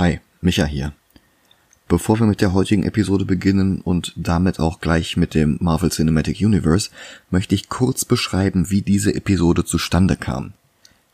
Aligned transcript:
Hi, 0.00 0.18
Micha 0.40 0.64
hier. 0.64 0.94
Bevor 1.86 2.18
wir 2.18 2.26
mit 2.26 2.40
der 2.40 2.54
heutigen 2.54 2.84
Episode 2.84 3.26
beginnen 3.26 3.82
und 3.82 4.14
damit 4.16 4.58
auch 4.58 4.80
gleich 4.80 5.18
mit 5.18 5.34
dem 5.34 5.58
Marvel 5.60 5.90
Cinematic 5.90 6.40
Universe, 6.40 6.88
möchte 7.30 7.54
ich 7.54 7.68
kurz 7.68 8.06
beschreiben, 8.06 8.70
wie 8.70 8.80
diese 8.80 9.14
Episode 9.14 9.62
zustande 9.66 10.16
kam. 10.16 10.54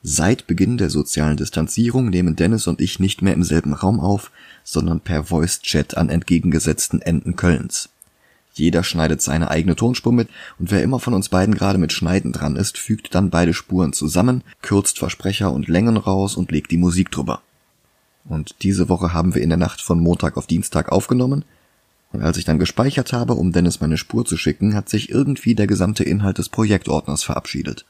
Seit 0.04 0.46
Beginn 0.46 0.78
der 0.78 0.88
sozialen 0.88 1.36
Distanzierung 1.36 2.10
nehmen 2.10 2.36
Dennis 2.36 2.68
und 2.68 2.80
ich 2.80 3.00
nicht 3.00 3.22
mehr 3.22 3.34
im 3.34 3.42
selben 3.42 3.72
Raum 3.72 3.98
auf, 3.98 4.30
sondern 4.62 5.00
per 5.00 5.24
Voice 5.24 5.62
Chat 5.62 5.96
an 5.96 6.08
entgegengesetzten 6.08 7.02
Enden 7.02 7.34
Kölns. 7.34 7.88
Jeder 8.54 8.84
schneidet 8.84 9.20
seine 9.20 9.50
eigene 9.50 9.74
Tonspur 9.74 10.12
mit 10.12 10.28
und 10.60 10.70
wer 10.70 10.84
immer 10.84 11.00
von 11.00 11.12
uns 11.12 11.28
beiden 11.28 11.56
gerade 11.56 11.78
mit 11.78 11.92
Schneiden 11.92 12.30
dran 12.30 12.54
ist, 12.54 12.78
fügt 12.78 13.16
dann 13.16 13.30
beide 13.30 13.52
Spuren 13.52 13.92
zusammen, 13.92 14.44
kürzt 14.62 15.00
Versprecher 15.00 15.52
und 15.52 15.66
Längen 15.66 15.96
raus 15.96 16.36
und 16.36 16.52
legt 16.52 16.70
die 16.70 16.76
Musik 16.76 17.10
drüber. 17.10 17.42
Und 18.28 18.56
diese 18.62 18.88
Woche 18.88 19.12
haben 19.12 19.34
wir 19.34 19.42
in 19.42 19.50
der 19.50 19.58
Nacht 19.58 19.80
von 19.80 20.00
Montag 20.00 20.36
auf 20.36 20.46
Dienstag 20.46 20.90
aufgenommen. 20.90 21.44
Und 22.12 22.22
als 22.22 22.38
ich 22.38 22.44
dann 22.44 22.58
gespeichert 22.58 23.12
habe, 23.12 23.34
um 23.34 23.52
Dennis 23.52 23.80
meine 23.80 23.98
Spur 23.98 24.24
zu 24.24 24.36
schicken, 24.36 24.74
hat 24.74 24.88
sich 24.88 25.10
irgendwie 25.10 25.54
der 25.54 25.66
gesamte 25.66 26.04
Inhalt 26.04 26.38
des 26.38 26.48
Projektordners 26.48 27.22
verabschiedet. 27.22 27.84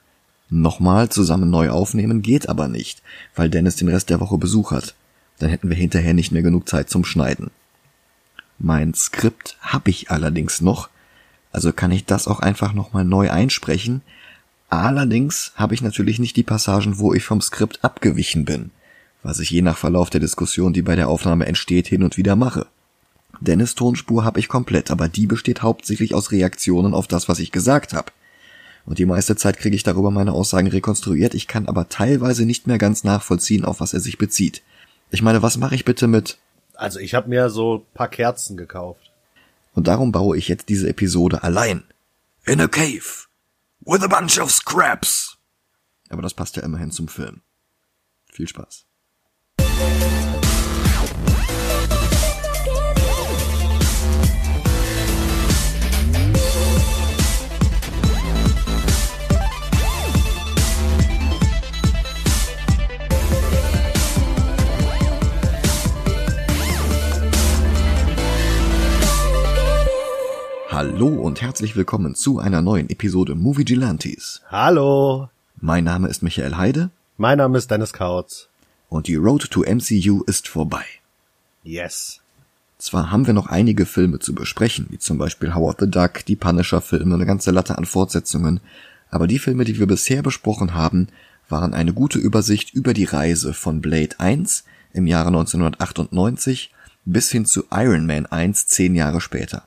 Nochmal 0.49 1.09
zusammen 1.09 1.51
neu 1.51 1.71
aufnehmen 1.71 2.23
geht 2.23 2.49
aber 2.49 2.69
nicht, 2.69 3.03
weil 3.35 3.51
Dennis 3.51 3.77
den 3.77 3.89
Rest 3.89 4.11
der 4.11 4.21
Woche 4.21 4.39
Besuch 4.39 4.73
hat. 4.73 4.95
Dann 5.39 5.51
hätten 5.51 5.69
wir 5.69 5.77
hinterher 5.77 6.15
nicht 6.15 6.33
mehr 6.33 6.43
genug 6.43 6.69
Zeit 6.69 6.89
zum 6.89 7.05
Schneiden. 7.05 7.51
Mein 8.59 8.95
Skript 8.95 9.57
hab 9.61 9.89
ich 9.89 10.11
allerdings 10.11 10.61
noch, 10.61 10.89
also 11.53 11.73
kann 11.73 11.91
ich 11.91 12.05
das 12.05 12.29
auch 12.29 12.41
einfach 12.41 12.73
nochmal 12.73 13.05
neu 13.05 13.31
einsprechen. 13.31 14.03
Allerdings 14.69 15.53
habe 15.57 15.75
ich 15.75 15.83
natürlich 15.83 16.19
nicht 16.19 16.37
die 16.37 16.43
Passagen, 16.43 16.99
wo 16.99 17.13
ich 17.13 17.25
vom 17.25 17.41
Skript 17.41 17.85
abgewichen 17.85 18.45
bin 18.45 18.71
was 19.27 19.41
ich 19.41 19.51
je 19.51 19.61
nach 19.61 19.77
Verlauf 19.77 20.09
der 20.09 20.21
Diskussion, 20.21 20.73
die 20.73 20.83
bei 20.83 20.95
der 20.95 21.09
Aufnahme 21.09 21.47
entsteht, 21.47 21.89
hin 21.89 22.05
und 22.05 22.17
wieder 22.17 22.37
mache. 22.37 22.69
Dennis 23.41 23.75
Tonspur 23.75 24.25
habe 24.25 24.39
ich 24.39 24.47
komplett, 24.47 24.89
aber 24.93 25.09
die 25.09 25.27
besteht 25.27 25.63
hauptsächlich 25.63 26.15
aus 26.15 26.31
Reaktionen 26.31 26.95
auf 26.95 27.09
das, 27.09 27.29
was 27.29 27.41
ich 27.41 27.51
gesagt 27.51 27.93
habe. 27.93 28.13
Und 28.85 29.01
die 29.01 29.05
meiste 29.05 29.35
Zeit 29.35 29.59
kriege 29.59 29.75
ich 29.75 29.83
darüber 29.83 30.13
meine 30.13 30.31
Aussagen 30.31 30.69
rekonstruiert, 30.69 31.35
ich 31.35 31.49
kann 31.49 31.67
aber 31.67 31.89
teilweise 31.89 32.47
nicht 32.47 32.69
mehr 32.69 32.79
ganz 32.79 33.03
nachvollziehen, 33.03 33.65
auf 33.65 33.81
was 33.81 33.95
er 33.95 34.01
sich 34.01 34.17
bezieht. 34.17 34.63
Ich 35.11 35.23
meine, 35.23 35.43
was 35.43 35.57
mache 35.57 35.75
ich 35.75 35.85
bitte 35.85 36.07
mit? 36.07 36.39
Also 36.75 37.01
ich 37.01 37.15
habe 37.15 37.29
mir 37.29 37.51
so 37.51 37.85
paar 37.95 38.09
Kerzen 38.09 38.57
gekauft. 38.57 39.11
Und 39.75 39.89
darum 39.89 40.13
baue 40.13 40.37
ich 40.37 40.47
jetzt 40.47 40.69
diese 40.69 40.89
Episode 40.89 41.43
allein. 41.43 41.83
In 42.45 42.61
a 42.61 42.69
cave. 42.69 43.27
With 43.81 44.03
a 44.03 44.07
bunch 44.07 44.41
of 44.41 44.53
scraps. 44.53 45.37
Aber 46.11 46.23
das 46.23 46.35
passt 46.35 46.55
ja 46.55 46.63
immerhin 46.63 46.93
zum 46.93 47.09
Film. 47.09 47.41
Viel 48.31 48.47
Spaß. 48.47 48.87
Hallo 49.77 49.83
und 71.09 71.43
herzlich 71.43 71.77
willkommen 71.77 72.15
zu 72.15 72.39
einer 72.39 72.63
neuen 72.63 72.89
Episode 72.89 73.35
Movie 73.35 73.67
Gelantes. 73.67 74.41
Hallo. 74.51 75.29
Mein 75.61 75.85
Name 75.85 76.09
ist 76.09 76.23
Michael 76.23 76.57
Heide. 76.57 76.89
Mein 77.19 77.37
Name 77.37 77.59
ist 77.59 77.71
Dennis 77.71 77.93
Kautz. 77.93 78.49
Und 78.89 79.09
die 79.09 79.17
Road 79.17 79.51
to 79.51 79.63
MCU 79.63 80.23
ist 80.27 80.49
vorbei. 80.49 80.85
Yes. 81.63 82.21
Zwar 82.79 83.11
haben 83.11 83.27
wir 83.27 83.35
noch 83.35 83.47
einige 83.47 83.87
Filme 83.87 84.19
zu 84.19 84.35
besprechen, 84.35 84.87
wie 84.91 84.99
zum 84.99 85.19
Beispiel 85.19 85.55
Howard 85.55 85.81
the 85.81 85.91
Duck, 85.91 86.25
die 86.27 86.37
Punisher-Filme, 86.37 87.15
eine 87.15 87.27
ganze 87.27 87.51
Latte 87.51 87.79
an 87.79 87.87
Fortsetzungen, 87.87 88.61
aber 89.11 89.27
die 89.27 89.39
Filme, 89.39 89.65
die 89.65 89.79
wir 89.79 89.87
bisher 89.87 90.23
besprochen 90.23 90.75
haben, 90.75 91.09
waren 91.49 91.75
eine 91.75 91.93
gute 91.93 92.19
Übersicht 92.19 92.75
über 92.75 92.93
die 92.93 93.05
Reise 93.05 93.55
von 93.55 93.81
Blade 93.81 94.19
1 94.19 94.65
im 94.93 95.07
Jahre 95.07 95.29
1998 95.29 96.73
bis 97.05 97.31
hin 97.31 97.47
zu 97.47 97.65
Iron 97.71 98.07
Man 98.07 98.27
1 98.27 98.67
zehn 98.67 98.95
Jahre 98.95 99.21
später. 99.21 99.67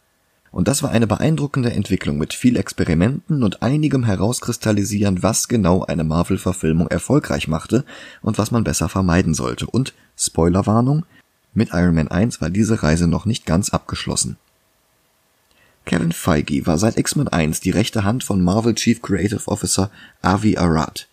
Und 0.51 0.67
das 0.67 0.81
war 0.81 0.89
eine 0.91 1.05
beeindruckende 1.05 1.71
Entwicklung 1.71 2.17
mit 2.17 2.33
viel 2.33 2.57
Experimenten 2.57 3.43
und 3.43 3.61
einigem 3.61 4.03
Herauskristallisieren, 4.03 5.21
was 5.21 5.47
genau 5.47 5.83
eine 5.83 6.03
Marvel-Verfilmung 6.03 6.87
erfolgreich 6.87 7.47
machte 7.47 7.85
und 8.21 8.37
was 8.37 8.51
man 8.51 8.63
besser 8.63 8.89
vermeiden 8.89 9.33
sollte. 9.33 9.67
Und, 9.67 9.93
Spoilerwarnung, 10.17 11.05
mit 11.53 11.69
Iron 11.73 11.95
Man 11.95 12.07
1 12.07 12.41
war 12.41 12.49
diese 12.49 12.81
Reise 12.81 13.07
noch 13.07 13.25
nicht 13.25 13.45
ganz 13.45 13.69
abgeschlossen. 13.69 14.37
Kevin 15.85 16.11
Feige 16.11 16.65
war 16.65 16.77
seit 16.77 16.97
X-Men 16.97 17.27
1 17.27 17.61
die 17.61 17.71
rechte 17.71 18.03
Hand 18.03 18.23
von 18.23 18.43
Marvel 18.43 18.75
Chief 18.75 19.01
Creative 19.01 19.47
Officer 19.47 19.89
Avi 20.21 20.57
Arad. 20.57 21.07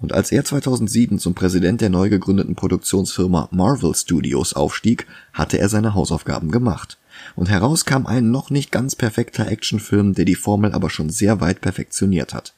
Und 0.00 0.12
als 0.14 0.32
er 0.32 0.44
2007 0.44 1.18
zum 1.18 1.34
Präsident 1.34 1.82
der 1.82 1.90
neu 1.90 2.08
gegründeten 2.08 2.54
Produktionsfirma 2.54 3.48
Marvel 3.50 3.94
Studios 3.94 4.54
aufstieg, 4.54 5.06
hatte 5.34 5.58
er 5.58 5.68
seine 5.68 5.94
Hausaufgaben 5.94 6.50
gemacht 6.50 6.98
und 7.36 7.48
heraus 7.48 7.84
kam 7.84 8.06
ein 8.06 8.30
noch 8.30 8.50
nicht 8.50 8.70
ganz 8.72 8.96
perfekter 8.96 9.48
Actionfilm, 9.48 10.14
der 10.14 10.24
die 10.24 10.34
Formel 10.34 10.72
aber 10.72 10.90
schon 10.90 11.10
sehr 11.10 11.40
weit 11.40 11.60
perfektioniert 11.60 12.34
hat. 12.34 12.54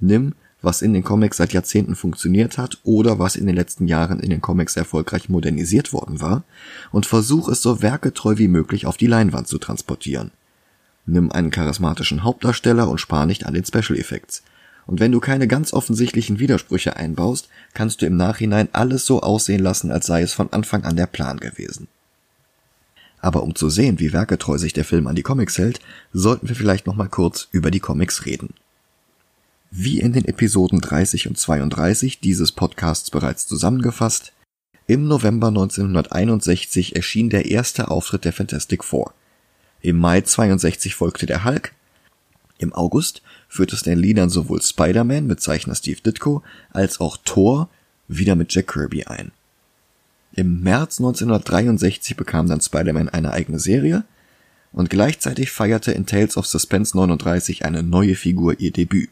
Nimm, 0.00 0.34
was 0.64 0.82
in 0.82 0.94
den 0.94 1.04
Comics 1.04 1.36
seit 1.36 1.52
Jahrzehnten 1.52 1.94
funktioniert 1.94 2.58
hat 2.58 2.78
oder 2.84 3.18
was 3.18 3.36
in 3.36 3.46
den 3.46 3.54
letzten 3.54 3.86
Jahren 3.86 4.18
in 4.20 4.30
den 4.30 4.40
Comics 4.40 4.76
erfolgreich 4.76 5.28
modernisiert 5.28 5.92
worden 5.92 6.20
war 6.20 6.44
und 6.90 7.06
versuch 7.06 7.48
es 7.48 7.62
so 7.62 7.82
werketreu 7.82 8.38
wie 8.38 8.48
möglich 8.48 8.86
auf 8.86 8.96
die 8.96 9.06
Leinwand 9.06 9.46
zu 9.46 9.58
transportieren. 9.58 10.30
Nimm 11.06 11.30
einen 11.30 11.50
charismatischen 11.50 12.24
Hauptdarsteller 12.24 12.88
und 12.88 12.98
spar 12.98 13.26
nicht 13.26 13.46
an 13.46 13.54
den 13.54 13.64
Special 13.64 13.98
Effects. 13.98 14.42
Und 14.86 15.00
wenn 15.00 15.12
du 15.12 15.20
keine 15.20 15.48
ganz 15.48 15.72
offensichtlichen 15.72 16.38
Widersprüche 16.38 16.96
einbaust, 16.96 17.48
kannst 17.72 18.02
du 18.02 18.06
im 18.06 18.16
Nachhinein 18.16 18.68
alles 18.72 19.06
so 19.06 19.20
aussehen 19.20 19.62
lassen, 19.62 19.90
als 19.90 20.06
sei 20.06 20.22
es 20.22 20.32
von 20.32 20.52
Anfang 20.52 20.84
an 20.84 20.96
der 20.96 21.06
Plan 21.06 21.40
gewesen. 21.40 21.88
Aber 23.24 23.42
um 23.42 23.54
zu 23.54 23.70
sehen, 23.70 24.00
wie 24.00 24.12
werketreu 24.12 24.58
sich 24.58 24.74
der 24.74 24.84
Film 24.84 25.06
an 25.06 25.16
die 25.16 25.22
Comics 25.22 25.56
hält, 25.56 25.80
sollten 26.12 26.46
wir 26.46 26.54
vielleicht 26.54 26.86
noch 26.86 26.94
mal 26.94 27.08
kurz 27.08 27.48
über 27.52 27.70
die 27.70 27.80
Comics 27.80 28.26
reden. 28.26 28.52
Wie 29.70 29.98
in 29.98 30.12
den 30.12 30.26
Episoden 30.26 30.82
30 30.82 31.28
und 31.28 31.38
32 31.38 32.20
dieses 32.20 32.52
Podcasts 32.52 33.10
bereits 33.10 33.46
zusammengefasst, 33.46 34.34
im 34.86 35.08
November 35.08 35.48
1961 35.48 36.96
erschien 36.96 37.30
der 37.30 37.46
erste 37.46 37.90
Auftritt 37.90 38.26
der 38.26 38.34
Fantastic 38.34 38.84
Four. 38.84 39.14
Im 39.80 39.98
Mai 39.98 40.20
62 40.20 40.94
folgte 40.94 41.24
der 41.24 41.44
Hulk. 41.44 41.72
Im 42.58 42.74
August 42.74 43.22
führte 43.48 43.78
Stan 43.78 44.02
dann 44.14 44.28
sowohl 44.28 44.60
Spider-Man 44.60 45.26
mit 45.26 45.40
Zeichner 45.40 45.74
Steve 45.74 46.02
Ditko 46.02 46.42
als 46.72 47.00
auch 47.00 47.16
Thor 47.24 47.70
wieder 48.06 48.36
mit 48.36 48.52
Jack 48.52 48.66
Kirby 48.66 49.04
ein. 49.04 49.32
Im 50.36 50.62
März 50.62 50.98
1963 50.98 52.16
bekam 52.16 52.48
dann 52.48 52.60
Spider-Man 52.60 53.08
eine 53.08 53.32
eigene 53.32 53.60
Serie 53.60 54.02
und 54.72 54.90
gleichzeitig 54.90 55.52
feierte 55.52 55.92
in 55.92 56.06
Tales 56.06 56.36
of 56.36 56.46
Suspense 56.46 56.96
39 56.96 57.64
eine 57.64 57.84
neue 57.84 58.16
Figur 58.16 58.58
ihr 58.58 58.72
Debüt. 58.72 59.10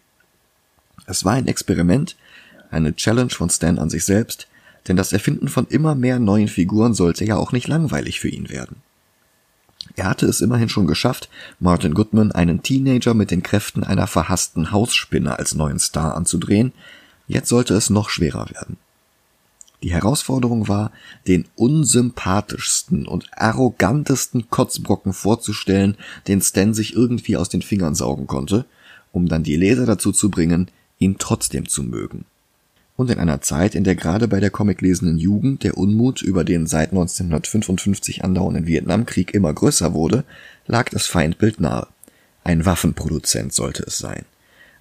Es 1.07 1.25
war 1.25 1.35
ein 1.35 1.47
Experiment, 1.47 2.17
eine 2.73 2.97
Challenge 2.97 3.31
von 3.31 3.51
Stan 3.51 3.79
an 3.79 3.89
sich 3.89 4.05
selbst, 4.05 4.49
denn 4.89 4.97
das 4.97 5.13
Erfinden 5.13 5.47
von 5.47 5.69
immer 5.69 5.95
mehr 5.95 6.19
neuen 6.19 6.49
Figuren 6.49 6.93
sollte 6.93 7.25
ja 7.25 7.37
auch 7.37 7.53
nicht 7.53 7.69
langweilig 7.69 8.19
für 8.19 8.29
ihn 8.29 8.49
werden. 8.49 8.83
Er 9.95 10.07
hatte 10.07 10.27
es 10.27 10.41
immerhin 10.41 10.69
schon 10.69 10.89
geschafft, 10.89 11.29
Martin 11.61 11.95
Goodman 11.95 12.33
einen 12.33 12.65
Teenager 12.65 13.15
mit 13.15 13.31
den 13.31 13.45
Kräften 13.45 13.85
einer 13.85 14.09
verhassten 14.09 14.73
Hausspinne 14.73 15.39
als 15.39 15.55
neuen 15.55 15.79
Star 15.79 16.17
anzudrehen, 16.17 16.73
jetzt 17.29 17.49
sollte 17.49 17.75
es 17.75 17.91
noch 17.91 18.11
schwerer 18.11 18.51
werden. 18.51 18.79
Die 19.83 19.93
Herausforderung 19.93 20.69
war, 20.69 20.93
den 21.27 21.47
unsympathischsten 21.57 23.07
und 23.07 23.27
arrogantesten 23.33 24.49
Kotzbrocken 24.49 25.13
vorzustellen, 25.13 25.97
den 26.29 26.41
Stan 26.41 26.73
sich 26.73 26.95
irgendwie 26.95 27.37
aus 27.37 27.49
den 27.49 27.63
Fingern 27.63 27.95
saugen 27.95 28.27
konnte, 28.27 28.65
um 29.11 29.29
dann 29.29 29.43
die 29.43 29.57
Leser 29.57 29.87
dazu 29.87 30.13
zu 30.13 30.31
bringen, 30.31 30.71
ihn 30.99 31.17
trotzdem 31.19 31.69
zu 31.69 31.83
mögen. 31.83 32.25
Und 32.97 33.11
in 33.11 33.19
einer 33.19 33.41
Zeit, 33.41 33.75
in 33.75 33.85
der 33.85 33.97
gerade 33.97 34.29
bei 34.29 34.39
der 34.39 34.51
comiclesenden 34.51 35.19
Jugend 35.19 35.65
der 35.65 35.77
Unmut 35.77 36.23
über 36.23 36.45
den 36.45 36.67
seit 36.67 36.91
1955 36.91 38.23
andauernden 38.23 38.67
Vietnamkrieg 38.67 39.35
immer 39.35 39.53
größer 39.53 39.95
wurde, 39.95 40.25
lag 40.67 40.91
das 40.91 41.07
Feindbild 41.07 41.59
nahe. 41.59 41.89
Ein 42.45 42.65
Waffenproduzent 42.67 43.53
sollte 43.53 43.85
es 43.85 43.99
sein. 43.99 44.25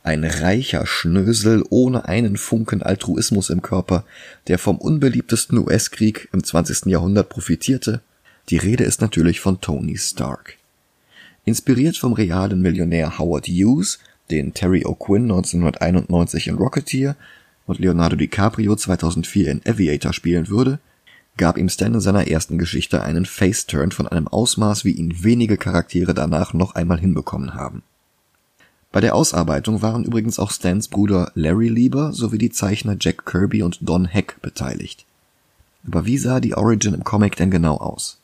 Ein 0.03 0.23
reicher 0.23 0.87
Schnösel 0.87 1.63
ohne 1.69 2.05
einen 2.05 2.35
Funken 2.37 2.81
Altruismus 2.81 3.51
im 3.51 3.61
Körper, 3.61 4.03
der 4.47 4.57
vom 4.57 4.77
unbeliebtesten 4.79 5.59
US-Krieg 5.59 6.27
im 6.33 6.43
20. 6.43 6.87
Jahrhundert 6.87 7.29
profitierte. 7.29 8.01
Die 8.49 8.57
Rede 8.57 8.83
ist 8.83 9.01
natürlich 9.01 9.39
von 9.39 9.61
Tony 9.61 9.97
Stark. 9.97 10.57
Inspiriert 11.45 11.97
vom 11.97 12.13
realen 12.13 12.61
Millionär 12.61 13.19
Howard 13.19 13.47
Hughes, 13.47 13.99
den 14.31 14.55
Terry 14.55 14.85
O'Quinn 14.85 15.23
1991 15.23 16.47
in 16.47 16.55
Rocketeer 16.55 17.15
und 17.67 17.77
Leonardo 17.77 18.15
DiCaprio 18.15 18.75
2004 18.75 19.51
in 19.51 19.61
Aviator 19.67 20.13
spielen 20.13 20.49
würde, 20.49 20.79
gab 21.37 21.57
ihm 21.57 21.69
Stan 21.69 21.93
in 21.93 21.99
seiner 21.99 22.27
ersten 22.27 22.57
Geschichte 22.57 23.03
einen 23.03 23.25
Face-Turn 23.25 23.91
von 23.91 24.07
einem 24.07 24.27
Ausmaß, 24.27 24.83
wie 24.83 24.91
ihn 24.91 25.23
wenige 25.23 25.57
Charaktere 25.57 26.15
danach 26.15 26.53
noch 26.53 26.73
einmal 26.73 26.99
hinbekommen 26.99 27.53
haben. 27.53 27.83
Bei 28.91 28.99
der 28.99 29.15
Ausarbeitung 29.15 29.81
waren 29.81 30.03
übrigens 30.03 30.37
auch 30.37 30.51
Stans 30.51 30.89
Bruder 30.89 31.31
Larry 31.33 31.69
Lieber 31.69 32.11
sowie 32.11 32.37
die 32.37 32.49
Zeichner 32.49 32.97
Jack 32.99 33.25
Kirby 33.25 33.63
und 33.63 33.77
Don 33.81 34.05
Heck 34.05 34.41
beteiligt. 34.41 35.05
Aber 35.87 36.05
wie 36.05 36.17
sah 36.17 36.39
die 36.39 36.55
Origin 36.55 36.93
im 36.93 37.03
Comic 37.03 37.37
denn 37.37 37.51
genau 37.51 37.77
aus? 37.77 38.19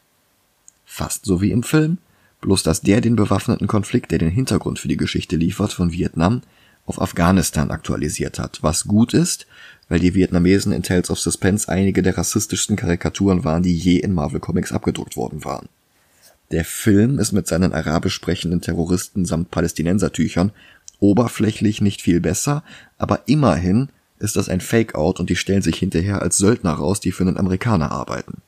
Fast 0.86 1.26
so 1.26 1.42
wie 1.42 1.52
im 1.52 1.64
Film, 1.64 2.00
bloß 2.42 2.64
dass 2.64 2.82
der 2.82 3.02
den 3.02 3.16
bewaffneten 3.16 3.68
Konflikt, 3.68 4.12
der 4.12 4.20
den 4.20 4.30
Hintergrund 4.30 4.80
für 4.80 4.90
die 4.90 4.98
Geschichte 4.98 5.38
liefert, 5.38 5.72
von 5.72 5.92
Vietnam 5.92 6.42
auf 6.86 7.02
Afghanistan 7.02 7.72
aktualisiert 7.72 8.40
hat, 8.40 8.62
was 8.62 8.86
gut 8.86 9.14
ist, 9.14 9.48
weil 9.90 10.00
die 10.00 10.14
Vietnamesen 10.14 10.72
in 10.72 10.84
Tales 10.84 11.10
of 11.10 11.20
Suspense 11.20 11.68
einige 11.70 12.02
der 12.02 12.18
rassistischsten 12.18 12.76
Karikaturen 12.76 13.44
waren, 13.44 13.64
die 13.64 13.76
je 13.76 13.98
in 13.98 14.14
Marvel 14.14 14.40
Comics 14.40 14.72
abgedruckt 14.72 15.16
worden 15.16 15.44
waren. 15.44 15.70
Der 16.52 16.64
Film 16.64 17.20
ist 17.20 17.34
mit 17.34 17.48
seinen 17.48 17.74
arabisch 17.74 18.14
sprechenden 18.14 18.62
Terroristen 18.62 19.26
samt 19.26 19.52
Palästinensertüchern 19.52 20.52
oberflächlich 21.00 21.82
nicht 21.82 22.02
viel 22.02 22.20
besser, 22.20 22.64
aber 22.98 23.24
immerhin 23.28 23.90
ist 24.20 24.36
das 24.36 24.50
ein 24.50 24.62
Fake-Out 24.62 25.20
und 25.20 25.30
die 25.30 25.36
stellen 25.36 25.62
sich 25.62 25.78
hinterher 25.78 26.22
als 26.22 26.38
Söldner 26.38 26.72
raus, 26.72 27.00
die 27.00 27.12
für 27.12 27.24
einen 27.24 27.38
Amerikaner 27.38 27.92
arbeiten. 27.92 28.42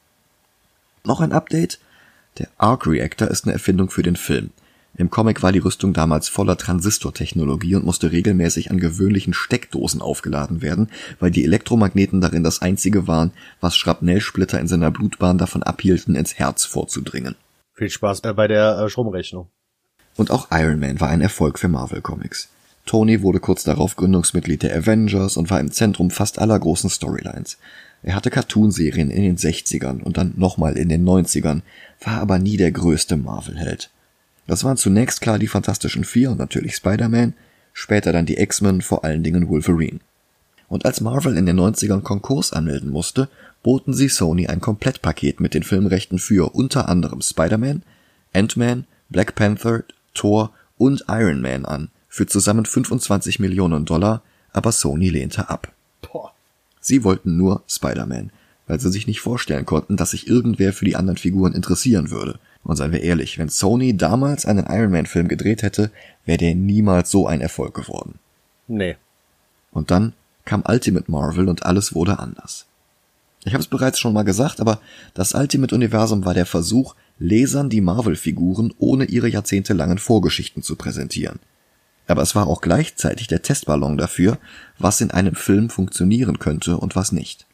Noch 1.03 1.21
ein 1.21 1.31
Update. 1.31 1.79
Der 2.37 2.47
Arc 2.57 2.87
Reactor 2.87 3.27
ist 3.27 3.45
eine 3.45 3.53
Erfindung 3.53 3.89
für 3.89 4.03
den 4.03 4.15
Film. 4.15 4.49
Im 4.97 5.09
Comic 5.09 5.43
war 5.43 5.51
die 5.51 5.59
Rüstung 5.59 5.93
damals 5.93 6.27
voller 6.27 6.57
Transistortechnologie 6.57 7.75
und 7.75 7.85
musste 7.85 8.11
regelmäßig 8.11 8.71
an 8.71 8.79
gewöhnlichen 8.79 9.33
Steckdosen 9.33 10.01
aufgeladen 10.01 10.61
werden, 10.61 10.89
weil 11.19 11.31
die 11.31 11.43
Elektromagneten 11.43 12.19
darin 12.21 12.43
das 12.43 12.61
einzige 12.61 13.07
waren, 13.07 13.31
was 13.61 13.77
Schrapnellsplitter 13.77 14.59
in 14.59 14.67
seiner 14.67 14.91
Blutbahn 14.91 15.37
davon 15.37 15.63
abhielten, 15.63 16.15
ins 16.15 16.35
Herz 16.35 16.65
vorzudringen. 16.65 17.35
Viel 17.79 17.89
Spaß 17.89 18.19
bei 18.35 18.47
der 18.49 18.77
äh, 18.77 18.89
Stromrechnung. 18.89 19.47
Und 20.17 20.31
auch 20.31 20.49
Iron 20.51 20.81
Man 20.81 20.99
war 20.99 21.07
ein 21.07 21.21
Erfolg 21.21 21.57
für 21.57 21.69
Marvel 21.69 22.01
Comics. 22.01 22.49
Tony 22.85 23.21
wurde 23.21 23.39
kurz 23.39 23.63
darauf 23.63 23.95
Gründungsmitglied 23.95 24.63
der 24.63 24.75
Avengers 24.75 25.37
und 25.37 25.49
war 25.49 25.61
im 25.61 25.71
Zentrum 25.71 26.11
fast 26.11 26.39
aller 26.39 26.59
großen 26.59 26.89
Storylines. 26.89 27.57
Er 28.03 28.15
hatte 28.15 28.31
Cartoonserien 28.31 29.09
in 29.09 29.23
den 29.23 29.37
60ern 29.37 30.01
und 30.01 30.17
dann 30.17 30.33
nochmal 30.35 30.77
in 30.77 30.89
den 30.89 31.07
90ern, 31.07 31.61
war 32.01 32.19
aber 32.19 32.37
nie 32.37 32.57
der 32.57 32.73
größte 32.73 33.15
Marvel-Held. 33.15 33.89
Das 34.45 34.65
waren 34.65 34.75
zunächst 34.75 35.21
klar 35.21 35.39
die 35.39 35.47
Fantastischen 35.47 36.03
Vier 36.03 36.31
und 36.31 36.37
natürlich 36.37 36.75
Spider-Man, 36.75 37.33
später 37.71 38.11
dann 38.11 38.25
die 38.25 38.39
X-Men, 38.39 38.81
vor 38.81 39.05
allen 39.05 39.23
Dingen 39.23 39.47
Wolverine. 39.47 40.01
Und 40.67 40.85
als 40.85 40.99
Marvel 40.99 41.37
in 41.37 41.45
den 41.45 41.57
90ern 41.57 42.01
Konkurs 42.01 42.51
anmelden 42.51 42.89
musste, 42.89 43.29
boten 43.63 43.93
sie 43.93 44.07
Sony 44.07 44.47
ein 44.47 44.61
Komplettpaket 44.61 45.39
mit 45.39 45.53
den 45.53 45.63
Filmrechten 45.63 46.19
für 46.19 46.55
unter 46.55 46.89
anderem 46.89 47.21
Spider-Man, 47.21 47.83
Ant-Man, 48.33 48.85
Black 49.09 49.35
Panther, 49.35 49.83
Thor 50.13 50.51
und 50.77 51.05
Iron 51.07 51.41
Man 51.41 51.65
an, 51.65 51.89
für 52.07 52.25
zusammen 52.25 52.65
25 52.65 53.39
Millionen 53.39 53.85
Dollar, 53.85 54.21
aber 54.53 54.71
Sony 54.71 55.09
lehnte 55.09 55.49
ab. 55.49 55.71
Sie 56.79 57.03
wollten 57.03 57.37
nur 57.37 57.63
Spider-Man, 57.67 58.31
weil 58.67 58.79
sie 58.79 58.91
sich 58.91 59.07
nicht 59.07 59.21
vorstellen 59.21 59.65
konnten, 59.65 59.97
dass 59.97 60.11
sich 60.11 60.27
irgendwer 60.27 60.73
für 60.73 60.85
die 60.85 60.95
anderen 60.95 61.17
Figuren 61.17 61.53
interessieren 61.53 62.09
würde. 62.09 62.39
Und 62.63 62.75
seien 62.75 62.91
wir 62.91 63.01
ehrlich, 63.01 63.37
wenn 63.37 63.49
Sony 63.49 63.95
damals 63.95 64.45
einen 64.45 64.65
Iron 64.67 64.91
Man 64.91 65.05
Film 65.05 65.27
gedreht 65.27 65.63
hätte, 65.63 65.91
wäre 66.25 66.37
der 66.37 66.55
niemals 66.55 67.09
so 67.09 67.27
ein 67.27 67.41
Erfolg 67.41 67.73
geworden. 67.73 68.19
Nee. 68.67 68.95
Und 69.71 69.91
dann 69.91 70.13
kam 70.45 70.63
Ultimate 70.67 71.09
Marvel 71.09 71.47
und 71.47 71.65
alles 71.65 71.93
wurde 71.93 72.19
anders. 72.19 72.65
Ich 73.45 73.53
habe 73.53 73.61
es 73.61 73.67
bereits 73.67 73.99
schon 73.99 74.13
mal 74.13 74.23
gesagt, 74.23 74.59
aber 74.59 74.81
das 75.13 75.33
Ultimate-Universum 75.33 76.25
war 76.25 76.33
der 76.33 76.45
Versuch, 76.45 76.95
Lesern 77.19 77.69
die 77.69 77.81
Marvel-Figuren 77.81 78.73
ohne 78.77 79.05
ihre 79.05 79.27
jahrzehntelangen 79.27 79.97
Vorgeschichten 79.97 80.63
zu 80.63 80.75
präsentieren. 80.75 81.39
Aber 82.07 82.21
es 82.21 82.33
war 82.33 82.47
auch 82.47 82.61
gleichzeitig 82.61 83.27
der 83.27 83.41
Testballon 83.41 83.97
dafür, 83.97 84.39
was 84.77 84.99
in 85.01 85.11
einem 85.11 85.35
Film 85.35 85.69
funktionieren 85.69 86.39
könnte 86.39 86.77
und 86.77 86.95
was 86.95 87.11
nicht. 87.11 87.45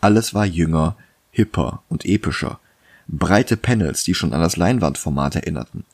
Alles 0.00 0.34
war 0.34 0.44
jünger, 0.44 0.96
hipper 1.30 1.82
und 1.88 2.04
epischer. 2.04 2.60
Breite 3.08 3.56
Panels, 3.56 4.04
die 4.04 4.14
schon 4.14 4.32
an 4.32 4.40
das 4.40 4.56
Leinwandformat 4.56 5.36
erinnerten. 5.36 5.84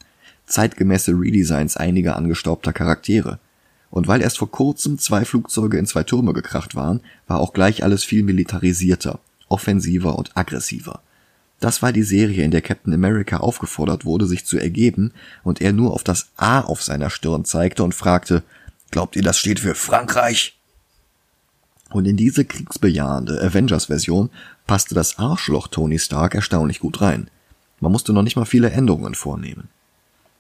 Zeitgemäße 0.47 1.13
Redesigns 1.13 1.77
einiger 1.77 2.17
angestaubter 2.17 2.73
Charaktere. 2.73 3.39
Und 3.91 4.07
weil 4.07 4.21
erst 4.21 4.39
vor 4.39 4.51
kurzem 4.51 4.99
zwei 4.99 5.25
Flugzeuge 5.25 5.79
in 5.79 5.87
zwei 5.87 6.03
Türme 6.03 6.33
gekracht 6.33 6.75
waren, 6.75 7.01
war 7.27 7.41
auch 7.41 7.53
gleich 7.53 7.83
alles 7.83 8.05
viel 8.05 8.23
militarisierter, 8.23 9.19
offensiver 9.49 10.19
und 10.19 10.37
aggressiver. 10.37 11.01
Das 11.61 11.83
war 11.83 11.93
die 11.93 12.03
Serie, 12.03 12.45
in 12.45 12.51
der 12.51 12.61
Captain 12.63 12.93
America 12.95 13.39
aufgefordert 13.39 14.05
wurde, 14.05 14.27
sich 14.27 14.45
zu 14.45 14.59
ergeben 14.59 15.13
und 15.43 15.61
er 15.61 15.73
nur 15.73 15.93
auf 15.93 16.05
das 16.05 16.29
A 16.37 16.61
auf 16.61 16.83
seiner 16.83 17.11
Stirn 17.11 17.45
zeigte 17.45 17.83
und 17.83 17.95
fragte, 17.95 18.43
Glaubt 18.91 19.17
ihr, 19.17 19.23
das 19.23 19.39
steht 19.39 19.61
für 19.61 19.75
Frankreich? 19.75 20.59
Und 21.91 22.07
in 22.07 22.17
diese 22.17 22.45
kriegsbejahende 22.45 23.41
Avengers-Version 23.43 24.31
passte 24.67 24.95
das 24.95 25.19
Arschloch 25.19 25.69
Tony 25.69 25.99
Stark 25.99 26.35
erstaunlich 26.35 26.81
gut 26.81 27.01
rein. 27.01 27.31
Man 27.81 27.93
musste 27.93 28.13
noch 28.13 28.23
nicht 28.23 28.37
mal 28.37 28.45
viele 28.45 28.71
Änderungen 28.71 29.15
vornehmen. 29.15 29.69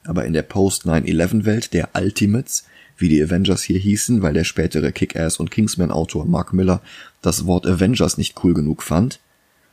Aber 0.04 0.24
in 0.24 0.32
der 0.32 0.42
Post-9-11-Welt 0.42 1.72
der 1.74 1.90
Ultimates 1.94 2.64
wie 2.98 3.08
die 3.08 3.22
Avengers 3.22 3.62
hier 3.62 3.78
hießen, 3.78 4.22
weil 4.22 4.34
der 4.34 4.44
spätere 4.44 4.92
Kick-Ass 4.92 5.38
und 5.38 5.50
Kingsman-Autor 5.50 6.26
Mark 6.26 6.52
Miller 6.52 6.82
das 7.22 7.46
Wort 7.46 7.66
Avengers 7.66 8.18
nicht 8.18 8.42
cool 8.44 8.54
genug 8.54 8.82
fand, 8.82 9.20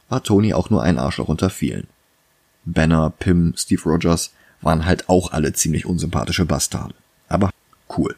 war 0.10 0.24
Tony 0.24 0.54
auch 0.54 0.70
nur 0.70 0.84
ein 0.84 1.00
Arschloch 1.00 1.28
unter 1.28 1.50
vielen. 1.50 1.88
Banner, 2.66 3.10
Pym, 3.10 3.54
Steve 3.58 3.82
Rogers 3.84 4.32
waren 4.62 4.86
halt 4.86 5.10
auch 5.10 5.32
alle 5.32 5.54
ziemlich 5.54 5.86
unsympathische 5.86 6.46
Bastarde. 6.46 6.96
Aber 7.28 7.52
cool. 7.98 8.16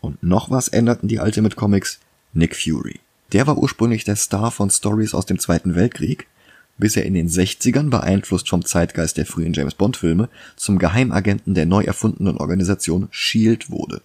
Und 0.00 0.22
noch 0.22 0.50
was 0.50 0.68
änderten 0.68 1.08
die 1.08 1.18
Ultimate 1.18 1.56
Comics? 1.56 1.98
Nick 2.32 2.54
Fury. 2.54 3.00
Der 3.32 3.46
war 3.46 3.58
ursprünglich 3.58 4.04
der 4.04 4.16
Star 4.16 4.50
von 4.50 4.70
Stories 4.70 5.14
aus 5.14 5.26
dem 5.26 5.38
Zweiten 5.38 5.74
Weltkrieg 5.74 6.26
bis 6.78 6.96
er 6.96 7.04
in 7.04 7.14
den 7.14 7.28
60ern, 7.28 7.90
beeinflusst 7.90 8.48
vom 8.48 8.64
Zeitgeist 8.64 9.16
der 9.16 9.26
frühen 9.26 9.52
James 9.52 9.74
Bond 9.74 9.96
Filme, 9.96 10.28
zum 10.56 10.78
Geheimagenten 10.78 11.54
der 11.54 11.66
neu 11.66 11.82
erfundenen 11.82 12.38
Organisation 12.38 13.08
SHIELD 13.10 13.70
wurde. 13.70 14.00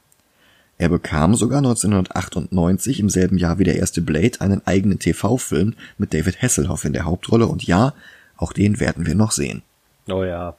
Er 0.78 0.90
bekam 0.90 1.36
sogar 1.36 1.60
1998 1.60 3.00
im 3.00 3.10
selben 3.10 3.38
Jahr 3.38 3.60
wie 3.60 3.64
der 3.64 3.78
erste 3.78 4.02
Blade 4.02 4.42
einen 4.42 4.66
eigenen 4.66 5.00
TV-Film 5.00 5.76
mit 5.98 6.14
David 6.14 6.42
Hasselhoff 6.42 6.84
in 6.84 6.94
der 6.94 7.06
Hauptrolle 7.06 7.48
und 7.48 7.64
ja, 7.64 7.94
auch 8.38 8.54
den 8.54 8.80
werden 8.80 9.06
wir 9.06 9.16
noch 9.16 9.32
sehen. 9.32 9.62
Oh 10.10 10.24
ja. 10.24 10.56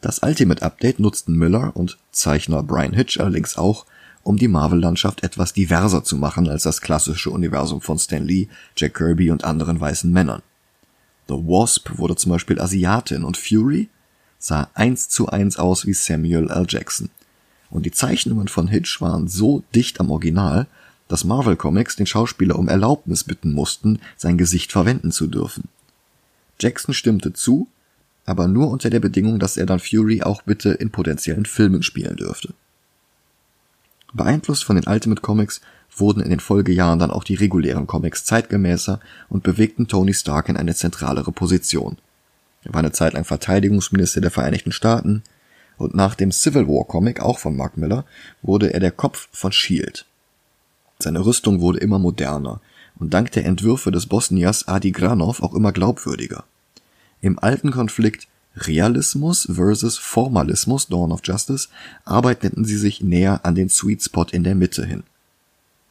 Das 0.00 0.20
Ultimate 0.22 0.62
Update 0.62 1.00
nutzten 1.00 1.36
Miller 1.36 1.72
und 1.74 1.98
Zeichner 2.12 2.62
Brian 2.62 2.92
Hitch 2.92 3.18
allerdings 3.18 3.56
auch, 3.56 3.86
um 4.22 4.36
die 4.36 4.48
Marvel-Landschaft 4.48 5.22
etwas 5.22 5.52
diverser 5.54 6.04
zu 6.04 6.16
machen 6.16 6.48
als 6.48 6.64
das 6.64 6.80
klassische 6.80 7.30
Universum 7.30 7.80
von 7.80 7.98
Stan 7.98 8.24
Lee, 8.24 8.48
Jack 8.76 8.94
Kirby 8.94 9.30
und 9.30 9.44
anderen 9.44 9.80
weißen 9.80 10.10
Männern. 10.10 10.42
The 11.28 11.34
Wasp 11.34 11.98
wurde 11.98 12.16
zum 12.16 12.32
Beispiel 12.32 12.60
Asiatin 12.60 13.24
und 13.24 13.36
Fury 13.36 13.88
sah 14.38 14.68
eins 14.74 15.08
zu 15.08 15.28
eins 15.28 15.56
aus 15.56 15.86
wie 15.86 15.94
Samuel 15.94 16.50
L. 16.50 16.66
Jackson. 16.68 17.10
Und 17.70 17.86
die 17.86 17.92
Zeichnungen 17.92 18.48
von 18.48 18.68
Hitch 18.68 19.00
waren 19.00 19.26
so 19.26 19.64
dicht 19.74 20.00
am 20.00 20.10
Original, 20.10 20.66
dass 21.08 21.24
Marvel 21.24 21.56
Comics 21.56 21.96
den 21.96 22.06
Schauspieler 22.06 22.58
um 22.58 22.68
Erlaubnis 22.68 23.24
bitten 23.24 23.52
mussten, 23.52 24.00
sein 24.16 24.38
Gesicht 24.38 24.72
verwenden 24.72 25.12
zu 25.12 25.26
dürfen. 25.26 25.68
Jackson 26.60 26.94
stimmte 26.94 27.32
zu, 27.32 27.68
aber 28.26 28.48
nur 28.48 28.70
unter 28.70 28.90
der 28.90 29.00
Bedingung, 29.00 29.38
dass 29.38 29.56
er 29.56 29.66
dann 29.66 29.80
Fury 29.80 30.22
auch 30.22 30.42
bitte 30.42 30.70
in 30.70 30.90
potenziellen 30.90 31.46
Filmen 31.46 31.82
spielen 31.82 32.16
dürfte. 32.16 32.54
Beeinflusst 34.12 34.64
von 34.64 34.76
den 34.76 34.86
Ultimate 34.86 35.20
Comics 35.20 35.60
wurden 35.96 36.22
in 36.22 36.30
den 36.30 36.40
Folgejahren 36.40 36.98
dann 36.98 37.10
auch 37.10 37.24
die 37.24 37.34
regulären 37.34 37.86
Comics 37.86 38.24
zeitgemäßer 38.24 39.00
und 39.28 39.42
bewegten 39.42 39.86
Tony 39.88 40.14
Stark 40.14 40.48
in 40.48 40.56
eine 40.56 40.74
zentralere 40.74 41.32
Position. 41.32 41.98
Er 42.64 42.74
war 42.74 42.80
eine 42.80 42.92
Zeit 42.92 43.12
lang 43.12 43.24
Verteidigungsminister 43.24 44.20
der 44.20 44.30
Vereinigten 44.30 44.72
Staaten 44.72 45.22
und 45.76 45.94
nach 45.94 46.14
dem 46.14 46.32
Civil 46.32 46.66
War 46.68 46.86
Comic, 46.86 47.20
auch 47.20 47.38
von 47.38 47.56
Mark 47.56 47.76
Miller, 47.76 48.04
wurde 48.42 48.72
er 48.72 48.80
der 48.80 48.92
Kopf 48.92 49.28
von 49.32 49.52
Shield. 49.52 50.06
Seine 50.98 51.24
Rüstung 51.24 51.60
wurde 51.60 51.80
immer 51.80 51.98
moderner 51.98 52.60
und 52.96 53.12
dank 53.12 53.32
der 53.32 53.44
Entwürfe 53.44 53.90
des 53.90 54.06
Bosniers 54.06 54.68
Adi 54.68 54.92
Granov 54.92 55.42
auch 55.42 55.54
immer 55.54 55.72
glaubwürdiger. 55.72 56.44
Im 57.20 57.38
alten 57.38 57.72
Konflikt 57.72 58.28
Realismus 58.56 59.48
versus 59.52 59.98
Formalismus 59.98 60.86
Dawn 60.86 61.10
of 61.10 61.20
Justice 61.24 61.68
arbeiteten 62.04 62.64
sie 62.64 62.76
sich 62.76 63.00
näher 63.00 63.44
an 63.44 63.56
den 63.56 63.68
Sweet 63.68 64.02
Spot 64.02 64.26
in 64.30 64.44
der 64.44 64.54
Mitte 64.54 64.86
hin. 64.86 65.02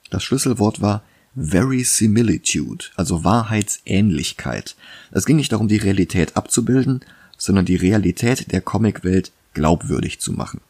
Das 0.10 0.24
Schlüsselwort 0.24 0.82
war 0.82 1.04
Verisimilitude, 1.36 2.86
also 2.96 3.24
Wahrheitsähnlichkeit. 3.24 4.76
Es 5.12 5.26
ging 5.26 5.38
nicht 5.38 5.52
darum, 5.52 5.68
die 5.68 5.78
Realität 5.78 6.38
abzubilden, 6.38 7.02
sondern 7.38 7.66
die 7.66 7.76
Realität 7.76 8.52
der 8.52 8.62
Comicwelt 8.62 9.32
glaubwürdig 9.54 10.20
zu 10.20 10.32
machen. 10.32 10.62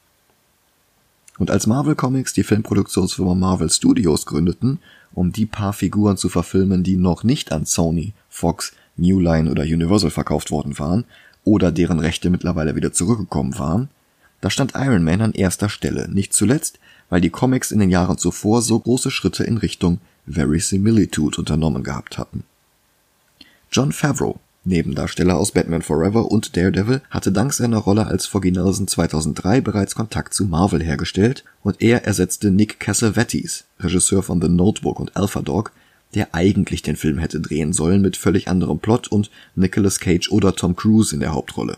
Und 1.37 1.51
als 1.51 1.67
Marvel 1.67 1.95
Comics 1.95 2.33
die 2.33 2.43
Filmproduktionsfirma 2.43 3.33
Marvel 3.33 3.69
Studios 3.69 4.25
gründeten, 4.25 4.79
um 5.13 5.31
die 5.31 5.45
paar 5.45 5.73
Figuren 5.73 6.17
zu 6.17 6.29
verfilmen, 6.29 6.83
die 6.83 6.95
noch 6.95 7.23
nicht 7.23 7.51
an 7.51 7.65
Sony, 7.65 8.13
Fox, 8.29 8.73
New 8.95 9.19
Line 9.19 9.49
oder 9.49 9.63
Universal 9.63 10.11
verkauft 10.11 10.51
worden 10.51 10.77
waren 10.79 11.05
oder 11.43 11.71
deren 11.71 11.99
Rechte 11.99 12.29
mittlerweile 12.29 12.75
wieder 12.75 12.93
zurückgekommen 12.93 13.57
waren, 13.57 13.89
da 14.41 14.49
stand 14.49 14.73
Iron 14.75 15.03
Man 15.03 15.21
an 15.21 15.33
erster 15.33 15.69
Stelle, 15.69 16.09
nicht 16.09 16.33
zuletzt, 16.33 16.79
weil 17.13 17.21
die 17.21 17.29
Comics 17.29 17.69
in 17.69 17.77
den 17.77 17.91
Jahren 17.91 18.17
zuvor 18.17 18.63
so 18.63 18.79
große 18.79 19.11
Schritte 19.11 19.43
in 19.43 19.59
Richtung 19.59 19.99
Verisimilitude 20.25 21.37
unternommen 21.37 21.83
gehabt 21.83 22.17
hatten. 22.17 22.43
John 23.71 23.91
Favreau, 23.91 24.39
Nebendarsteller 24.63 25.37
aus 25.37 25.51
Batman 25.51 25.83
Forever 25.83 26.31
und 26.31 26.57
Daredevil, 26.57 27.03
hatte 27.11 27.31
dank 27.31 27.53
seiner 27.53 27.77
Rolle 27.77 28.07
als 28.07 28.25
Foggy 28.25 28.51
Nelson 28.51 28.87
2003 28.87 29.61
bereits 29.61 29.93
Kontakt 29.93 30.33
zu 30.33 30.45
Marvel 30.45 30.81
hergestellt 30.81 31.43
und 31.61 31.83
er 31.83 32.03
ersetzte 32.03 32.49
Nick 32.49 32.79
Cassavetes, 32.79 33.65
Regisseur 33.79 34.23
von 34.23 34.41
The 34.41 34.49
Notebook 34.49 34.99
und 34.99 35.15
Alpha 35.15 35.43
Dog, 35.43 35.71
der 36.15 36.33
eigentlich 36.33 36.81
den 36.81 36.95
Film 36.95 37.19
hätte 37.19 37.39
drehen 37.39 37.73
sollen 37.73 38.01
mit 38.01 38.17
völlig 38.17 38.47
anderem 38.47 38.79
Plot 38.79 39.07
und 39.09 39.29
Nicolas 39.53 39.99
Cage 39.99 40.31
oder 40.31 40.55
Tom 40.55 40.75
Cruise 40.75 41.13
in 41.13 41.19
der 41.19 41.33
Hauptrolle. 41.33 41.77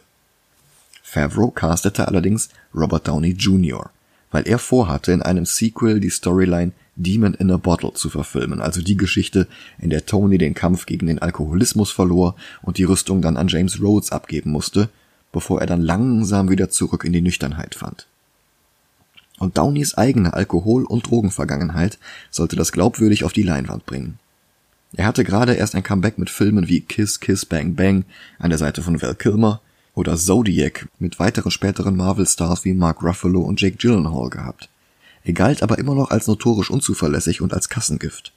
Favreau 1.04 1.52
castete 1.52 2.08
allerdings 2.08 2.48
Robert 2.74 3.06
Downey 3.06 3.32
Jr., 3.32 3.92
weil 4.36 4.50
er 4.50 4.60
vorhatte, 4.60 5.14
in 5.14 5.22
einem 5.22 5.46
Sequel 5.46 6.02
die 6.02 6.10
Storyline 6.10 6.74
Demon 6.98 7.36
in 7.36 7.50
a 7.52 7.56
Bottle 7.56 7.94
zu 7.94 8.10
verfilmen, 8.10 8.60
also 8.60 8.82
die 8.82 8.98
Geschichte, 8.98 9.48
in 9.80 9.92
der 9.92 10.06
Tony 10.06 10.38
den 10.38 10.54
Kampf 10.54 10.86
gegen 10.86 11.08
den 11.08 11.20
Alkoholismus 11.20 11.90
verlor 11.90 12.36
und 12.62 12.78
die 12.78 12.84
Rüstung 12.84 13.22
dann 13.22 13.38
an 13.38 13.48
James 13.48 13.82
Rhodes 13.82 14.12
abgeben 14.12 14.52
musste, 14.52 14.90
bevor 15.32 15.62
er 15.62 15.68
dann 15.68 15.82
langsam 15.82 16.50
wieder 16.50 16.70
zurück 16.70 17.06
in 17.06 17.14
die 17.14 17.22
Nüchternheit 17.22 17.76
fand. 17.76 18.08
Und 19.40 19.58
Downeys 19.58 19.94
eigene 19.94 20.34
Alkohol- 20.34 20.84
und 20.84 21.10
Drogenvergangenheit 21.10 21.98
sollte 22.30 22.58
das 22.58 22.74
glaubwürdig 22.74 23.24
auf 23.24 23.32
die 23.32 23.44
Leinwand 23.44 23.86
bringen. 23.86 24.20
Er 24.98 25.06
hatte 25.06 25.24
gerade 25.24 25.54
erst 25.54 25.76
ein 25.76 25.84
Comeback 25.84 26.18
mit 26.18 26.30
Filmen 26.30 26.68
wie 26.68 26.82
Kiss 26.82 27.22
Kiss 27.22 27.46
Bang 27.46 27.76
Bang 27.76 28.04
an 28.38 28.50
der 28.50 28.60
Seite 28.60 28.82
von 28.82 29.02
Val 29.02 29.16
Kilmer 29.16 29.62
oder 29.96 30.18
Zodiac 30.18 30.88
mit 31.00 31.20
weiteren 31.20 31.52
späteren 31.52 31.96
Marvel-Stars 31.96 32.66
wie 32.66 32.74
Mark 32.74 33.02
Ruffalo 33.02 33.42
und 33.42 33.60
Jake 33.60 33.78
Gyllenhaal 33.78 34.30
gehabt. 34.30 34.70
Er 35.24 35.34
galt 35.34 35.64
aber 35.64 35.80
immer 35.80 35.96
noch 35.96 36.12
als 36.12 36.28
notorisch 36.28 36.70
unzuverlässig 36.70 37.42
und 37.42 37.54
als 37.54 37.70
Kassengift. 37.70 38.32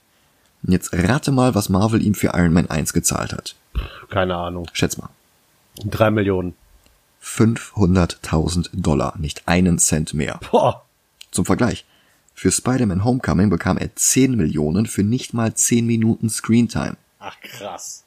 Jetzt 0.63 0.93
rate 0.93 1.31
mal, 1.31 1.55
was 1.55 1.69
Marvel 1.69 2.03
ihm 2.03 2.15
für 2.15 2.29
Iron 2.29 2.53
Man 2.53 2.71
1 2.71 2.93
gezahlt 2.93 3.33
hat. 3.33 3.55
Keine 4.09 4.37
Ahnung. 4.37 4.67
Schätz 4.73 4.97
mal. 4.97 5.11
Drei 5.85 6.11
Millionen. 6.11 6.55
500.000 7.23 8.71
Dollar, 8.73 9.15
nicht 9.19 9.47
einen 9.47 9.79
Cent 9.79 10.15
mehr. 10.15 10.41
Boah. 10.51 10.85
Zum 11.31 11.45
Vergleich. 11.45 11.85
Für 12.35 12.53
Spider-Man 12.53 13.05
Homecoming 13.05 13.51
bekam 13.51 13.79
er 13.79 13.95
10 13.95 14.37
Millionen 14.37 14.87
für 14.87 15.03
nicht 15.03 15.35
mal 15.35 15.55
10 15.55 15.87
Minuten 15.87 16.31
Screentime. 16.31 16.97
Ach 17.19 17.39
krass. 17.41 18.05